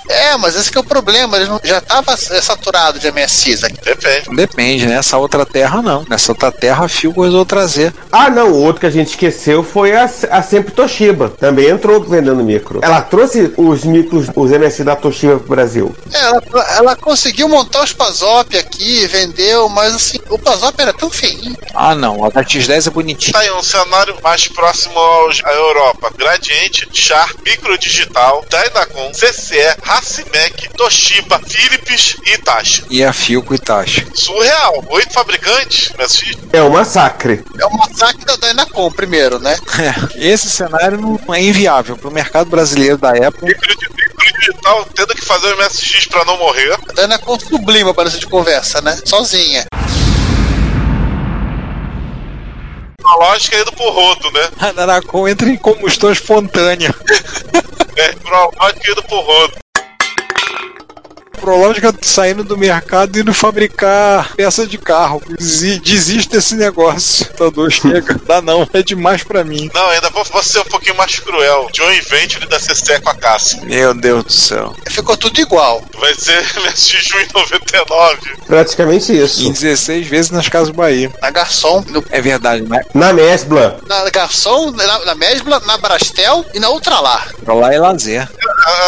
É, 0.10 0.38
mas 0.38 0.56
esse 0.56 0.72
que 0.72 0.78
é 0.78 0.82
o 0.82 0.84
problema, 0.84 1.40
não, 1.40 1.60
já 1.64 1.80
estava 1.80 2.16
saturado 2.18 3.00
de 3.00 3.12
MSX 3.12 3.64
aqui. 3.64 3.78
Depende. 3.84 4.36
Depende, 4.36 4.86
né? 4.88 4.96
Essa 4.98 5.18
outra 5.18 5.46
terra 5.46 5.82
não. 5.82 6.06
Nessa 6.10 6.32
outra 6.32 6.52
terra 6.52 6.86
a 6.86 6.88
Fio 6.88 7.12
resolveu 7.12 7.46
trazer. 7.46 7.94
Ah, 8.12 8.30
não, 8.30 8.50
o 8.52 8.62
outro 8.64 8.82
que 8.82 8.86
a 8.88 8.90
gente 8.92 9.10
esqueceu 9.10 9.64
foi 9.64 9.96
a, 9.96 10.10
a 10.32 10.42
Sempre 10.44 10.72
Toshiba. 10.74 11.30
Também 11.30 11.68
entrou 11.70 12.02
vendendo 12.04 12.44
micro. 12.44 12.80
Ela 12.84 13.02
trouxe 13.02 13.54
os 13.58 13.84
micros, 13.84 14.28
os 14.36 14.52
MSI 14.52 14.84
da 14.84 14.96
Toshiba 14.96 15.38
pro 15.40 15.50
Brasil. 15.50 15.96
É, 16.12 16.20
ela, 16.22 16.42
ela 16.78 16.96
conseguiu 16.96 17.48
montar 17.50 17.84
os 17.84 17.94
Pazop 17.94 18.58
aqui, 18.58 19.08
vendeu, 19.08 19.68
mas 19.70 19.96
assim, 19.96 20.20
o 20.30 20.38
Pazop 20.38 20.80
era 20.82 20.94
tão 20.94 21.10
feinho. 21.10 21.56
Ah, 21.74 21.96
não. 21.96 22.24
A 22.26 22.30
da 22.30 22.44
X10 22.44 22.88
é 22.88 22.90
bonitinha. 22.90 23.34
Tá 23.34 23.40
aí 23.40 23.52
um 23.52 23.64
cenário 23.64 24.16
mais 24.24 24.48
próximo 24.48 24.98
aos- 25.00 25.42
à 25.44 25.52
Europa. 25.52 26.12
Gradiente, 26.18 26.88
Sharp, 26.94 27.38
Microdigital, 27.46 28.44
Dynacon, 28.50 29.12
CCE, 29.14 29.76
Racimec, 29.96 30.68
Toshiba, 30.76 31.40
Philips 31.40 32.18
e 32.26 32.34
Itachi. 32.34 32.84
E 32.90 33.02
a 33.02 33.14
Fio 33.14 33.42
com 33.42 33.56
Itachi. 33.56 34.06
Surreal. 34.14 34.84
Oito 34.90 35.14
fabricantes 35.14 35.90
MSX. 35.98 36.38
É 36.52 36.62
um 36.62 36.72
massacre. 36.72 37.46
É 37.58 37.66
o 37.66 37.72
massacre 37.72 38.26
da 38.26 38.36
Dynacom 38.36 38.92
primeiro, 38.92 39.40
né? 39.40 39.56
É, 39.86 40.32
esse 40.32 40.50
cenário 40.50 41.00
não 41.00 41.34
é 41.34 41.42
inviável 41.42 41.96
para 41.96 42.10
o 42.10 42.14
mercado 42.14 42.50
brasileiro 42.50 42.98
da 42.98 43.16
época. 43.16 43.46
Microdigital 43.46 44.86
tendo 44.96 45.16
que 45.16 45.22
fazer 45.22 45.54
o 45.54 45.58
MSX 45.58 46.08
pra 46.08 46.26
não 46.26 46.38
morrer. 46.38 46.74
A 46.74 46.94
Dynacom 46.94 47.40
sublima 47.40 47.94
para 47.94 48.10
essa 48.10 48.18
de 48.18 48.26
conversa, 48.26 48.82
né? 48.82 48.98
Sozinha. 49.06 49.66
A 53.06 53.16
lógica 53.18 53.56
é 53.56 53.62
indo 53.62 53.72
pro 53.72 53.90
rodo, 53.92 54.32
né? 54.32 54.50
A 54.60 54.74
Naracon 54.74 55.28
entra 55.28 55.48
em 55.48 55.56
combustão 55.56 56.12
espontânea. 56.12 56.94
É, 57.98 58.14
a 58.26 58.50
lógica 58.60 58.90
é 58.90 58.92
indo 58.92 59.04
pro 59.04 59.22
rodo. 59.22 59.65
Prológica 61.36 61.94
saindo 62.02 62.44
do 62.44 62.58
mercado 62.58 63.18
e 63.18 63.22
indo 63.22 63.34
fabricar 63.34 64.34
peça 64.36 64.66
de 64.68 64.78
carro. 64.78 65.22
Desi- 65.38 65.80
Desiste 65.80 66.30
desse 66.32 66.56
negócio. 66.56 67.26
Computador 67.28 67.72
chega. 67.72 68.20
Dá 68.26 68.42
não, 68.42 68.68
é 68.74 68.82
demais 68.82 69.24
pra 69.24 69.44
mim. 69.44 69.70
Não, 69.74 69.90
ainda 69.90 70.10
vou, 70.10 70.24
vou 70.26 70.44
ser 70.44 70.60
um 70.60 70.66
pouquinho 70.66 70.96
mais 70.96 71.20
cruel. 71.20 71.70
John 71.74 71.92
Inventory 71.92 72.48
da 72.48 72.58
CCE 72.60 73.00
com 73.02 73.10
a 73.10 73.16
Cassia. 73.16 73.62
Meu 73.64 73.94
Deus 73.94 74.24
do 74.24 74.32
céu. 74.32 74.76
Ficou 74.90 75.16
tudo 75.18 75.40
igual. 75.40 75.84
Vai 76.00 76.14
ser 76.16 76.42
MSX 76.62 77.06
junho 77.06 77.28
99. 77.34 78.18
Praticamente 78.48 79.16
isso. 79.18 79.42
Em 79.44 79.52
16 79.52 80.08
vezes 80.08 80.32
nas 80.32 80.48
Casas 80.50 80.70
Bahia. 80.74 81.12
Na 81.22 81.30
Garçom, 81.32 81.84
no, 81.90 82.04
É 82.10 82.22
verdade, 82.22 82.64
né? 82.64 82.82
Na 82.94 83.12
Mesbla. 83.14 83.80
na 83.88 84.10
Garçom, 84.10 84.72
na, 84.72 85.06
na 85.06 85.16
Mesbla, 85.16 85.60
na 85.66 85.78
Brastel 85.78 86.46
e 86.54 86.60
na 86.60 86.70
Ultralar. 86.70 87.34
Pra 87.44 87.54
lá 87.54 87.74
é 87.74 87.80
lazer. 87.80 88.28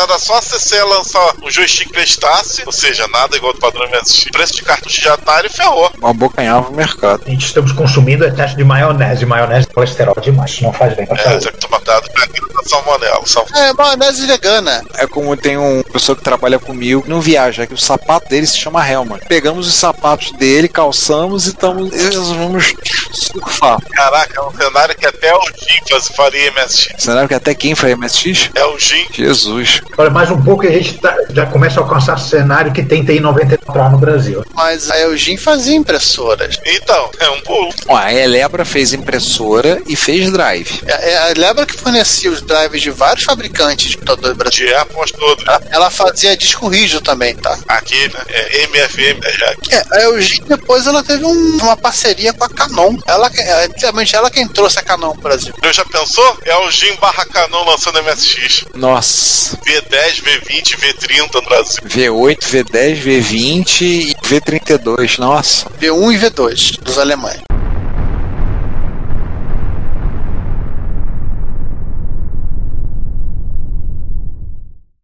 Era 0.03 0.17
só 0.17 0.37
a 0.37 0.41
CCE 0.41 0.81
lançar 0.83 1.33
um 1.43 1.49
joystick 1.51 1.91
Crestace, 2.37 2.63
ou 2.65 2.71
seja, 2.71 3.07
nada 3.07 3.35
igual 3.35 3.53
do 3.53 3.59
padrão 3.59 3.87
MSX. 3.89 4.25
Preço 4.31 4.55
de 4.55 4.61
cartucho 4.63 5.01
de 5.01 5.07
Atari 5.09 5.49
ferrou. 5.49 5.91
Uma 5.97 6.13
bocanhava 6.13 6.69
o 6.69 6.73
mercado. 6.75 7.23
A 7.25 7.29
gente 7.29 7.45
estamos 7.45 7.71
consumindo 7.71 8.25
excesso 8.25 8.55
de 8.55 8.63
maionese. 8.63 9.25
Maionese 9.25 9.67
é 9.69 9.73
colesterol 9.73 10.15
demais. 10.21 10.51
Isso 10.51 10.63
não 10.63 10.73
faz 10.73 10.95
bem 10.95 11.05
pra 11.05 11.17
É, 11.17 11.23
saúde. 11.23 11.45
já 11.45 11.51
que 11.51 11.57
tomar 11.59 11.77
cuidado 11.77 12.09
pra 12.11 12.27
da 12.27 12.69
salmonela. 12.69 13.21
Sal... 13.25 13.45
É, 13.55 13.73
maionese 13.73 14.25
vegana. 14.25 14.83
É 14.95 15.07
como 15.07 15.35
tem 15.37 15.57
um 15.57 15.83
pessoa 15.83 16.15
que 16.15 16.23
trabalha 16.23 16.59
comigo, 16.59 17.03
não 17.07 17.21
viaja, 17.21 17.63
é 17.63 17.67
que 17.67 17.73
o 17.73 17.77
sapato 17.77 18.29
dele 18.29 18.45
se 18.47 18.57
chama 18.57 18.87
Helman. 18.87 19.19
Pegamos 19.27 19.67
os 19.67 19.73
sapatos 19.73 20.31
dele, 20.33 20.67
calçamos 20.67 21.45
e 21.45 21.49
estamos. 21.49 21.89
Vamos 22.37 22.73
surfar. 23.13 23.79
Caraca, 23.91 24.39
é 24.39 24.43
um 24.43 24.51
cenário 24.51 24.95
que 24.95 25.05
até 25.05 25.33
o 25.35 25.41
Jim 25.41 25.79
faz- 25.89 26.07
faria 26.09 26.51
MSX. 26.51 26.93
Será 27.03 27.27
que 27.27 27.33
até 27.33 27.53
quem 27.55 27.75
foi 27.75 27.91
MSX? 27.95 28.49
É 28.55 28.65
o 28.65 28.77
Jim. 28.77 29.05
Jesus. 29.13 29.81
Olha, 29.97 30.09
mais 30.09 30.29
um 30.31 30.41
pouco 30.41 30.65
e 30.65 30.67
a 30.67 30.71
gente 30.71 30.95
tá- 30.95 31.15
já 31.29 31.45
começa 31.45 31.79
a 31.79 31.83
alcançar 31.83 32.17
cenário 32.27 32.71
que 32.73 32.83
tem 32.83 33.03
TI 33.03 33.19
94 33.19 33.91
no 33.91 33.97
Brasil. 33.97 34.43
Mas 34.53 34.89
a 34.91 34.99
Eugene 34.99 35.37
fazia 35.37 35.75
impressoras. 35.75 36.57
Então, 36.65 37.09
é 37.19 37.29
um 37.29 37.41
pulo. 37.41 37.73
Ó, 37.87 37.95
a 37.95 38.13
Elebra 38.13 38.65
fez 38.65 38.93
impressora 38.93 39.81
e 39.87 39.95
fez 39.95 40.31
drive. 40.31 40.81
É, 40.85 41.13
é, 41.31 41.33
lembra 41.35 41.65
que 41.65 41.73
fornecia 41.73 42.31
os 42.31 42.41
drives 42.41 42.81
de 42.81 42.91
vários 42.91 43.23
fabricantes 43.25 43.91
de 43.91 43.97
computador 43.97 44.35
brasileiro? 44.35 44.47
De 44.57 44.73
Apple 44.81 45.11
todos. 45.13 45.45
Ela, 45.45 45.61
ela 45.69 45.89
fazia 45.89 46.35
disco 46.35 46.67
rígido 46.67 47.01
também, 47.01 47.35
tá? 47.35 47.57
Aqui, 47.67 48.07
né? 48.13 48.19
É 48.29 48.63
MFM. 48.63 49.19
É, 49.23 49.75
É, 49.77 49.83
a 49.91 50.01
Eugene 50.03 50.45
depois 50.47 50.87
ela 50.87 51.03
teve 51.03 51.25
um- 51.25 51.57
uma 51.61 51.75
parceria 51.77 52.33
com 52.33 52.43
a 52.43 52.49
Canon. 52.49 52.95
Ela, 53.05 53.29
é, 53.35 53.67
literalmente 53.67 54.15
ela 54.15 54.29
quem 54.31 54.47
trouxe 54.47 54.79
a 54.79 54.83
Canon 54.83 55.11
pro 55.13 55.21
Brasil. 55.23 55.53
Eu 55.61 55.73
já 55.73 55.85
pensou? 55.85 56.37
É 56.45 56.55
o 56.57 56.71
Jim 56.71 56.95
barra 56.99 57.25
Canon 57.25 57.63
lançando 57.65 57.99
MSX. 58.01 58.65
Nossa. 58.73 59.57
V10, 59.57 60.21
V20, 60.23 60.75
V30 60.77 61.33
no 61.35 61.41
Brasil. 61.43 61.81
V8, 61.85 62.16
V10, 62.17 63.01
V20 63.03 63.81
e 63.81 64.15
V32. 64.23 65.19
Nossa. 65.19 65.69
V1 65.81 66.13
e 66.13 66.17
V2 66.17 66.81
dos 66.81 66.97
alemães. 66.97 67.56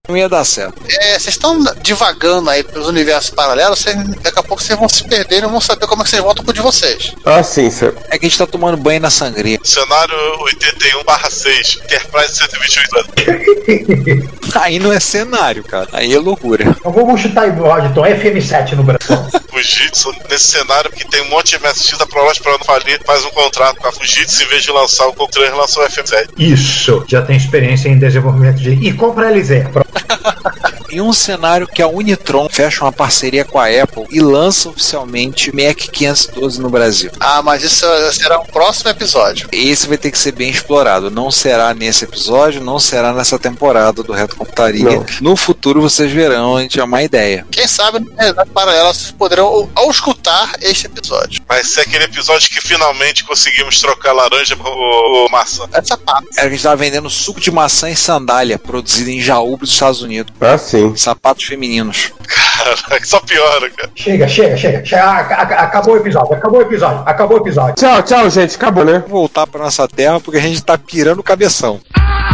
Não 0.10 0.18
ia 0.18 0.28
dar 0.28 0.44
certo. 0.44 0.82
É, 1.00 1.12
vocês 1.18 1.28
estão 1.36 1.64
divagando 1.82 2.50
aí 2.50 2.62
pelos 2.62 2.90
universos 2.90 3.30
paralelos, 3.30 3.80
vocês- 3.80 3.96
daqui 4.22 4.38
a 4.38 4.44
pouco 4.44 4.62
vocês 4.62 4.78
vão 4.78 4.90
se 4.90 5.02
perder 5.08 5.38
e 5.38 5.42
não 5.44 5.50
vão 5.50 5.62
saber 5.62 5.88
como 5.88 6.02
é 6.02 6.04
que 6.04 6.10
vocês 6.10 6.22
voltam 6.22 6.44
pro 6.44 6.54
de 6.54 6.60
vocês. 6.60 7.14
Ah, 7.26 7.42
sim, 7.42 7.72
senhor. 7.72 7.96
É 8.10 8.20
que 8.20 8.26
a 8.26 8.30
gente 8.30 8.38
tá 8.38 8.46
tomando 8.46 8.76
banho 8.76 9.00
na 9.00 9.10
sangria. 9.10 9.58
Cenário 9.64 10.14
81 10.42 11.06
barra 11.06 11.30
6. 11.30 11.80
Enterprise 11.86 12.36
128. 12.36 14.60
Aí 14.60 14.78
não 14.78 14.92
é 14.92 15.00
cenário, 15.00 15.64
cara. 15.64 15.88
Aí 15.94 16.14
é 16.14 16.20
loucura. 16.20 16.66
Então 16.78 16.92
vamos 16.92 17.22
chutar 17.22 17.44
aí, 17.46 17.52
Rodton, 17.52 18.02
FM7 18.04 18.74
no 18.74 18.84
Brasil. 18.84 19.18
Fujitsu, 19.50 20.14
nesse 20.30 20.48
cenário 20.52 20.92
que 20.92 21.08
tem 21.08 21.22
um 21.22 21.30
monte 21.30 21.58
de 21.58 21.64
MSX 21.66 21.98
da 21.98 22.06
Prolog 22.06 22.38
pra 22.42 22.52
não 22.52 22.60
falir, 22.66 23.00
faz 23.06 23.24
um 23.24 23.30
contrato 23.30 23.78
com 23.78 23.88
a 23.88 23.92
Fujitsu 23.94 24.44
em 24.44 24.48
vez 24.48 24.64
de 24.64 24.72
lançar 24.72 25.08
o 25.08 25.14
Coco 25.14 25.32
3, 25.32 25.54
lançou 25.54 25.82
o 25.82 25.88
FM7. 25.88 26.28
Isso, 26.38 27.06
já 27.08 27.22
tem 27.22 27.38
experiência 27.38 27.88
em 27.88 27.98
desenvolvimento 27.98 28.58
de. 28.58 28.72
E 28.72 28.92
compra 28.92 29.28
a 29.28 29.32
LZ. 29.32 29.70
Pronto. 29.72 29.93
Em 30.90 31.02
um 31.02 31.12
cenário 31.12 31.68
que 31.68 31.82
a 31.82 31.88
Unitron 31.88 32.48
fecha 32.50 32.84
uma 32.86 32.92
parceria 32.92 33.44
com 33.44 33.60
a 33.60 33.66
Apple 33.68 34.06
e 34.12 34.20
lança 34.20 34.70
oficialmente 34.70 35.50
o 35.50 35.56
Mac 35.56 35.78
512 35.92 36.62
no 36.62 36.70
Brasil. 36.70 37.12
Ah, 37.20 37.42
mas 37.42 37.64
isso 37.64 37.86
será 38.12 38.40
um 38.40 38.46
próximo 38.46 38.90
episódio. 38.92 39.48
Esse 39.52 39.88
vai 39.88 39.98
ter 39.98 40.12
que 40.12 40.18
ser 40.20 40.34
bem 40.34 40.50
explorado. 40.52 41.10
Não 41.10 41.32
será 41.32 41.74
nesse 41.74 42.04
episódio, 42.04 42.62
não 42.62 42.80
será 42.80 43.12
nessa 43.12 43.40
temporada 43.40 44.04
do 44.04 44.14
Reto 44.14 44.36
Computaria. 44.36 44.84
Não. 44.84 45.06
No 45.22 45.36
futuro 45.36 45.82
vocês 45.82 46.12
verão, 46.12 46.58
a 46.58 46.62
gente 46.62 46.80
é 46.80 46.84
uma 46.84 47.02
ideia. 47.02 47.46
Quem 47.50 47.68
sabe, 47.68 48.00
na 48.00 48.22
realidade 48.22 48.50
paralela, 48.52 48.94
vocês 48.94 49.12
poderão, 49.12 49.70
ao- 49.76 49.90
escutar 49.90 50.54
este 50.62 50.88
episódio. 50.88 51.42
Vai 51.48 51.64
ser 51.64 51.82
aquele 51.82 52.06
episódio 52.06 52.50
que 52.50 52.60
finalmente 52.62 53.24
conseguimos 53.24 53.80
trocar 53.80 54.12
laranja 54.14 54.56
por 54.56 55.30
maçã. 55.32 55.68
Essa 55.72 55.96
parte. 55.98 56.28
Era 56.36 56.42
que 56.42 56.48
a 56.48 56.50
gente 56.50 56.64
tava 56.64 56.76
vendendo 56.76 57.10
suco 57.10 57.40
de 57.40 57.52
maçã 57.52 57.90
e 57.90 57.96
sandália, 57.96 58.58
produzido 58.60 59.10
em 59.10 59.22
Jaú 59.22 59.56
dos 59.58 59.76
Estados 59.84 60.02
Unidos. 60.02 60.34
Ah, 60.40 60.58
sim. 60.58 60.96
Sapatos 60.96 61.44
femininos. 61.44 62.14
Caraca, 62.28 63.06
só 63.06 63.20
piora, 63.20 63.70
cara. 63.70 63.92
Chega, 63.96 64.28
chega, 64.28 64.56
chega. 64.56 64.86
chega. 64.86 65.04
Ah, 65.04 65.18
ac- 65.20 65.34
ac- 65.34 65.54
acabou 65.54 65.94
o 65.96 65.98
episódio, 65.98 66.34
acabou 66.34 66.60
o 66.60 66.62
episódio, 66.62 67.04
acabou 67.06 67.38
o 67.38 67.42
episódio. 67.42 67.76
Tchau, 67.76 68.02
tchau, 68.04 68.30
gente. 68.30 68.56
Acabou, 68.56 68.86
né? 68.86 69.04
Voltar 69.08 69.46
pra 69.46 69.62
nossa 69.64 69.88
terra 69.88 70.20
porque 70.20 70.38
a 70.38 70.42
gente 70.42 70.64
tá 70.64 70.78
pirando 70.78 71.20
o 71.20 71.24
cabeção. 71.24 71.82
É, 71.98 72.33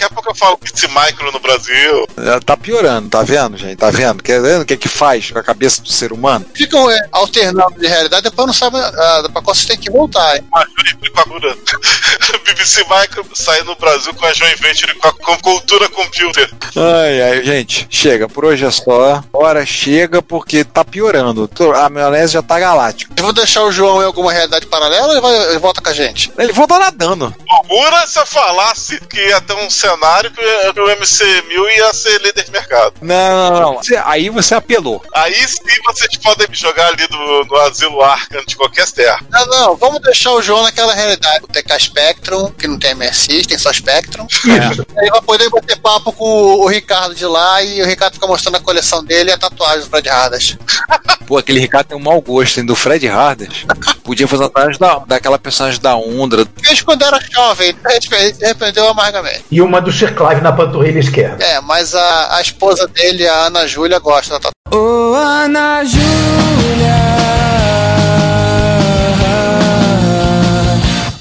daqui 0.00 0.04
a 0.04 0.10
pouco 0.10 0.30
eu 0.30 0.34
falo 0.34 0.58
esse 0.64 0.88
micro 0.88 1.30
no 1.30 1.38
Brasil. 1.38 2.06
Já 2.18 2.40
Tá 2.40 2.56
piorando, 2.56 3.08
tá 3.08 3.22
vendo, 3.22 3.56
gente? 3.56 3.76
Tá 3.76 3.90
vendo? 3.90 4.22
Quer 4.22 4.40
vendo 4.40 4.62
o 4.62 4.64
que 4.64 4.74
é 4.74 4.76
que 4.76 4.88
faz 4.88 5.30
com 5.30 5.38
a 5.38 5.42
cabeça 5.42 5.82
do 5.82 5.92
ser 5.92 6.12
humano? 6.12 6.46
Ficam 6.54 6.90
é, 6.90 6.98
alternando 7.12 7.78
de 7.78 7.86
realidade, 7.86 8.22
depois 8.22 8.46
não 8.46 8.54
sabe 8.54 8.78
ah, 8.78 9.28
pra 9.32 9.42
qual 9.42 9.54
vocês 9.54 9.66
têm 9.66 9.78
que 9.78 9.90
voltar. 9.90 10.36
hein? 10.36 10.44
A 10.54 10.60
Joy 10.62 11.10
com 11.10 11.20
a 11.20 11.24
cura. 11.24 11.56
BBC 12.44 12.84
Micro 12.84 13.24
sai 13.34 13.62
no 13.62 13.76
Brasil 13.76 14.12
com 14.14 14.24
a 14.26 14.32
Joy 14.32 14.54
Venture 14.56 14.94
com 14.94 15.08
a 15.08 15.12
com 15.12 15.38
cultura 15.38 15.88
computer. 15.90 16.50
Ai, 16.74 17.22
ai, 17.22 17.44
gente, 17.44 17.86
chega, 17.90 18.28
por 18.28 18.44
hoje 18.44 18.64
é 18.64 18.70
só. 18.70 19.22
Hora 19.32 19.64
chega 19.66 20.22
porque 20.22 20.64
tá 20.64 20.84
piorando. 20.84 21.48
A 21.76 21.88
maionese 21.88 22.32
já 22.32 22.42
tá 22.42 22.58
galáctica. 22.58 23.12
Eu 23.16 23.24
vou 23.24 23.32
deixar 23.32 23.62
o 23.64 23.72
João 23.72 24.02
em 24.02 24.06
alguma 24.06 24.32
realidade 24.32 24.66
paralela 24.66 25.06
ou 25.06 25.12
ele, 25.12 25.20
vai, 25.20 25.50
ele 25.50 25.58
volta 25.58 25.80
com 25.80 25.88
a 25.90 25.92
gente? 25.92 26.32
Ele 26.38 26.52
volta 26.52 26.78
nadando. 26.78 27.34
Loucura 27.50 28.06
se 28.06 28.18
eu 28.18 28.26
falasse 28.26 28.98
que 29.06 29.28
ia 29.28 29.40
ter 29.40 29.54
um 29.54 29.68
cenário 29.70 29.89
que 29.98 30.40
o- 30.68 30.74
que 30.74 30.80
o 30.80 30.88
MC1000 30.90 31.68
ia 31.76 31.92
ser 31.92 32.20
líder 32.20 32.44
de 32.44 32.50
mercado. 32.50 32.94
Não, 33.00 33.50
não, 33.50 33.60
não. 33.60 33.74
Você- 33.76 34.00
Aí 34.04 34.28
você 34.30 34.54
apelou. 34.54 35.02
Aí 35.14 35.34
sim 35.46 35.58
vocês 35.86 36.16
podem 36.22 36.48
me 36.48 36.54
jogar 36.56 36.88
ali 36.88 37.06
no, 37.10 37.44
no 37.44 37.56
asilo 37.56 38.02
Arkham 38.02 38.42
de 38.46 38.56
qualquer 38.56 38.88
terra. 38.90 39.20
Não, 39.30 39.46
não, 39.46 39.76
vamos 39.76 40.00
deixar 40.02 40.32
o 40.32 40.42
João 40.42 40.62
naquela 40.62 40.94
realidade. 40.94 41.44
O 41.44 41.46
TK 41.48 41.78
Spectrum, 41.80 42.50
que 42.52 42.66
não 42.66 42.78
tem 42.78 42.94
MSX, 42.94 43.46
tem 43.46 43.58
só 43.58 43.72
Spectrum. 43.72 44.26
Ele 44.44 45.10
vai 45.10 45.22
poder 45.22 45.48
bater 45.50 45.78
papo 45.78 46.12
com 46.12 46.24
o, 46.24 46.66
Ricardo 46.66 47.14
de 47.14 47.24
lá 47.26 47.62
e 47.62 47.82
o 47.82 47.86
Ricardo 47.86 48.14
fica 48.14 48.26
mostrando 48.26 48.56
a 48.56 48.60
coleção 48.60 49.04
dele 49.04 49.30
e 49.30 49.32
a 49.32 49.38
tatuagem 49.38 49.80
do 49.80 49.90
Fred 49.90 50.08
Hardas. 50.08 50.56
Pô, 51.26 51.38
aquele 51.38 51.60
Ricardo 51.60 51.88
tem 51.88 51.96
um 51.96 52.00
mau 52.00 52.20
gosto, 52.20 52.58
hein? 52.58 52.66
Do 52.66 52.74
Fred 52.74 53.06
Harders. 53.06 53.64
Podia 54.02 54.26
fazer 54.26 54.44
atrás 54.44 54.76
da, 54.78 54.98
daquela 55.00 55.38
personagem 55.38 55.80
da 55.80 55.96
Undra. 55.96 56.44
Fez 56.62 56.80
quando 56.82 57.02
era 57.04 57.20
jovem, 57.32 57.68
ele 57.88 58.00
se 58.36 58.44
arrependeu 58.44 58.88
amargamente. 58.88 59.44
E 59.50 59.60
uma 59.62 59.79
do 59.80 59.92
Sir 59.92 60.14
Clive 60.14 60.40
na 60.40 60.52
panturrilha 60.52 60.98
esquerda. 60.98 61.42
É, 61.44 61.60
mas 61.60 61.94
a, 61.94 62.36
a 62.36 62.40
esposa 62.40 62.86
dele, 62.86 63.26
a 63.26 63.46
Ana 63.46 63.66
Júlia, 63.66 63.98
gosta 63.98 64.38
da 64.38 64.40
tatuagem. 64.40 64.88
Ô 64.88 65.14
Ana 65.14 65.84
Júlia. 65.84 66.00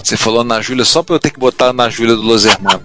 Você 0.03 0.17
falou 0.17 0.43
na 0.43 0.59
Júlia 0.59 0.83
só 0.83 1.03
pra 1.03 1.15
eu 1.15 1.19
ter 1.19 1.29
que 1.29 1.39
botar 1.39 1.71
na 1.71 1.87
Júlia 1.87 2.15
do 2.15 2.23
Los 2.23 2.43
Hermanos. 2.43 2.81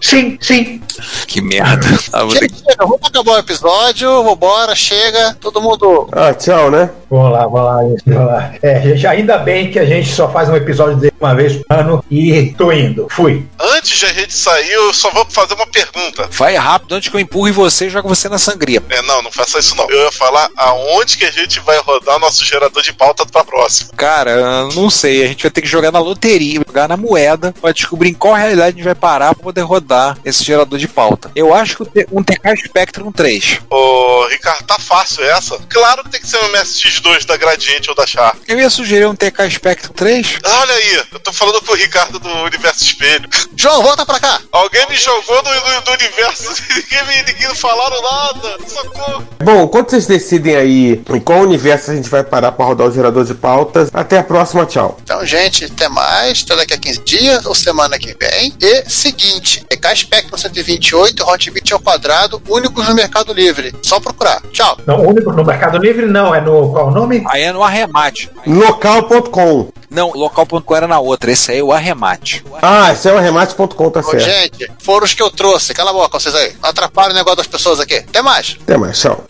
Sim, 0.00 0.38
sim. 0.40 0.80
Que 1.26 1.40
merda. 1.40 1.86
Ah, 2.12 2.24
vou 2.24 2.34
ter 2.34 2.50
Chega, 2.50 2.86
vamos 2.86 3.06
acabar 3.06 3.32
o 3.32 3.38
episódio, 3.38 4.24
vambora, 4.24 4.74
chega, 4.74 5.36
todo 5.40 5.60
mundo. 5.60 6.08
Ah, 6.12 6.34
tchau, 6.34 6.70
né? 6.70 6.90
Vamos 7.08 7.32
lá, 7.32 7.42
vamos 7.46 7.60
lá, 7.60 7.84
isso, 7.86 8.04
vamos 8.06 8.26
lá. 8.26 8.52
É, 8.62 8.80
gente, 8.80 9.06
ainda 9.06 9.38
bem 9.38 9.70
que 9.70 9.78
a 9.78 9.84
gente 9.84 10.12
só 10.12 10.30
faz 10.30 10.48
um 10.48 10.56
episódio 10.56 10.96
de 10.96 11.12
uma 11.20 11.34
vez 11.34 11.56
por 11.56 11.76
ano 11.76 12.04
e 12.10 12.52
tô 12.56 12.72
indo. 12.72 13.06
Fui. 13.10 13.46
Antes 13.60 13.98
de 13.98 14.06
a 14.06 14.12
gente 14.12 14.32
sair, 14.32 14.70
eu 14.70 14.92
só 14.92 15.10
vou 15.10 15.24
fazer 15.28 15.54
uma 15.54 15.66
pergunta. 15.66 16.28
Vai 16.30 16.56
rápido 16.56 16.94
antes 16.94 17.08
que 17.08 17.16
eu 17.16 17.20
empurre 17.20 17.52
você 17.52 17.86
e 17.86 17.90
jogo 17.90 18.08
você 18.08 18.28
na 18.28 18.38
sangria. 18.38 18.82
É, 18.88 19.02
não, 19.02 19.22
não 19.22 19.30
faça 19.30 19.58
isso 19.58 19.76
não. 19.76 19.88
Eu 19.90 20.04
ia 20.04 20.12
falar 20.12 20.48
aonde 20.56 21.16
que 21.16 21.24
a 21.24 21.30
gente 21.30 21.60
vai 21.60 21.78
rodar 21.78 22.18
nosso 22.18 22.44
gerador 22.44 22.82
de 22.82 22.92
pauta 22.92 23.26
pra 23.26 23.44
próxima. 23.44 23.90
Cara, 23.96 24.30
eu 24.30 24.68
não 24.74 24.88
sei. 24.90 25.24
A 25.24 25.28
gente 25.28 25.42
vai 25.42 25.50
ter 25.50 25.62
que 25.62 25.68
jogar 25.68 25.92
na 25.92 26.00
loteria, 26.00 26.60
jogar 26.66 26.88
na 26.88 26.96
moeda, 26.96 27.54
pra 27.60 27.72
descobrir 27.72 28.10
em 28.10 28.14
qual 28.14 28.34
realidade 28.34 28.68
a 28.68 28.70
gente 28.72 28.84
vai 28.84 28.94
parar 28.94 29.34
pra 29.34 29.42
poder 29.42 29.62
rodar 29.62 29.89
esse 30.24 30.44
gerador 30.44 30.78
de 30.78 30.88
pauta. 30.88 31.30
Eu 31.34 31.54
acho 31.54 31.84
que 31.84 32.06
um 32.12 32.22
TK 32.22 32.66
Spectrum 32.66 33.12
3. 33.12 33.60
Ô, 33.68 34.26
Ricardo, 34.26 34.64
tá 34.64 34.78
fácil 34.78 35.24
essa? 35.24 35.58
Claro 35.68 36.04
que 36.04 36.10
tem 36.10 36.20
que 36.20 36.28
ser 36.28 36.38
um 36.38 36.52
MSX2 36.52 37.24
da 37.26 37.36
Gradiente 37.36 37.90
ou 37.90 37.96
da 37.96 38.06
Char. 38.06 38.36
Eu 38.46 38.58
ia 38.58 38.70
sugerir 38.70 39.06
um 39.06 39.14
TK 39.14 39.50
Spectrum 39.50 39.92
3. 39.94 40.38
Olha 40.44 40.74
aí, 40.74 41.02
eu 41.12 41.20
tô 41.20 41.32
falando 41.32 41.60
com 41.62 41.72
o 41.72 41.76
Ricardo 41.76 42.18
do 42.18 42.28
Universo 42.28 42.84
Espelho. 42.84 43.28
João, 43.56 43.82
volta 43.82 44.06
pra 44.06 44.20
cá. 44.20 44.40
Alguém 44.52 44.86
me 44.88 44.96
jogou 44.96 45.42
do, 45.42 45.50
do, 45.50 45.80
do 45.84 45.90
universo 45.92 46.54
ninguém, 46.74 47.06
me, 47.06 47.32
ninguém 47.32 47.48
não 47.48 47.54
falaram 47.54 48.00
nada. 48.02 48.58
Socorro. 48.66 49.28
Bom, 49.42 49.64
enquanto 49.64 49.90
vocês 49.90 50.06
decidem 50.06 50.56
aí 50.56 51.02
em 51.08 51.20
qual 51.20 51.40
universo 51.40 51.90
a 51.90 51.94
gente 51.94 52.08
vai 52.08 52.22
parar 52.22 52.52
pra 52.52 52.64
rodar 52.64 52.86
o 52.86 52.92
gerador 52.92 53.24
de 53.24 53.34
pautas, 53.34 53.90
até 53.92 54.18
a 54.18 54.22
próxima, 54.22 54.66
tchau. 54.66 54.98
Então, 55.02 55.24
gente, 55.24 55.64
até 55.64 55.88
mais. 55.88 56.42
Até 56.42 56.56
daqui 56.56 56.74
a 56.74 56.78
15 56.78 57.00
dias 57.00 57.46
ou 57.46 57.54
semana 57.54 57.98
que 57.98 58.14
vem. 58.18 58.54
E 58.60 58.84
seguinte: 58.88 59.64
EK 59.80 59.96
Spectrum 59.96 60.36
128, 60.36 61.24
Hotbit 61.24 61.72
ao 61.72 61.80
quadrado, 61.80 62.42
únicos 62.48 62.86
no 62.86 62.94
Mercado 62.94 63.32
Livre. 63.32 63.74
Só 63.82 63.98
procurar. 63.98 64.42
Tchau. 64.52 64.76
Não, 64.86 65.06
único 65.06 65.32
no 65.32 65.42
Mercado 65.42 65.78
Livre 65.78 66.04
não, 66.06 66.34
é 66.34 66.40
no 66.40 66.70
qual 66.70 66.88
o 66.88 66.90
nome? 66.90 67.24
Aí 67.26 67.42
é 67.44 67.52
no 67.52 67.62
arremate. 67.62 68.30
Local.com. 68.46 69.68
Não, 69.90 70.12
local.com 70.12 70.76
era 70.76 70.86
na 70.86 71.00
outra. 71.00 71.32
Esse 71.32 71.52
aí 71.52 71.58
é 71.58 71.62
o 71.62 71.72
arremate. 71.72 72.44
Ah, 72.60 72.92
esse 72.92 73.08
é 73.08 73.12
o 73.12 73.16
arremate.com, 73.16 73.90
tá 73.90 74.00
Ô, 74.00 74.02
certo. 74.02 74.20
gente, 74.20 74.70
foram 74.78 75.04
os 75.04 75.14
que 75.14 75.22
eu 75.22 75.30
trouxe. 75.30 75.72
Cala 75.72 75.90
a 75.90 75.94
boca, 75.94 76.20
vocês 76.20 76.34
aí. 76.34 76.52
Não 76.62 76.68
atrapalhem 76.68 77.12
o 77.12 77.16
negócio 77.16 77.38
das 77.38 77.46
pessoas 77.46 77.80
aqui. 77.80 77.96
Até 77.96 78.20
mais. 78.20 78.58
Até 78.62 78.76
mais, 78.76 79.00
tchau. 79.00 79.24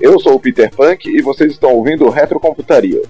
Eu 0.00 0.18
sou 0.20 0.34
o 0.34 0.40
Peter 0.40 0.70
Punk 0.74 1.08
e 1.08 1.22
vocês 1.22 1.52
estão 1.52 1.70
ouvindo 1.70 2.04
o 2.04 2.10
Retrocomputaria. 2.10 3.02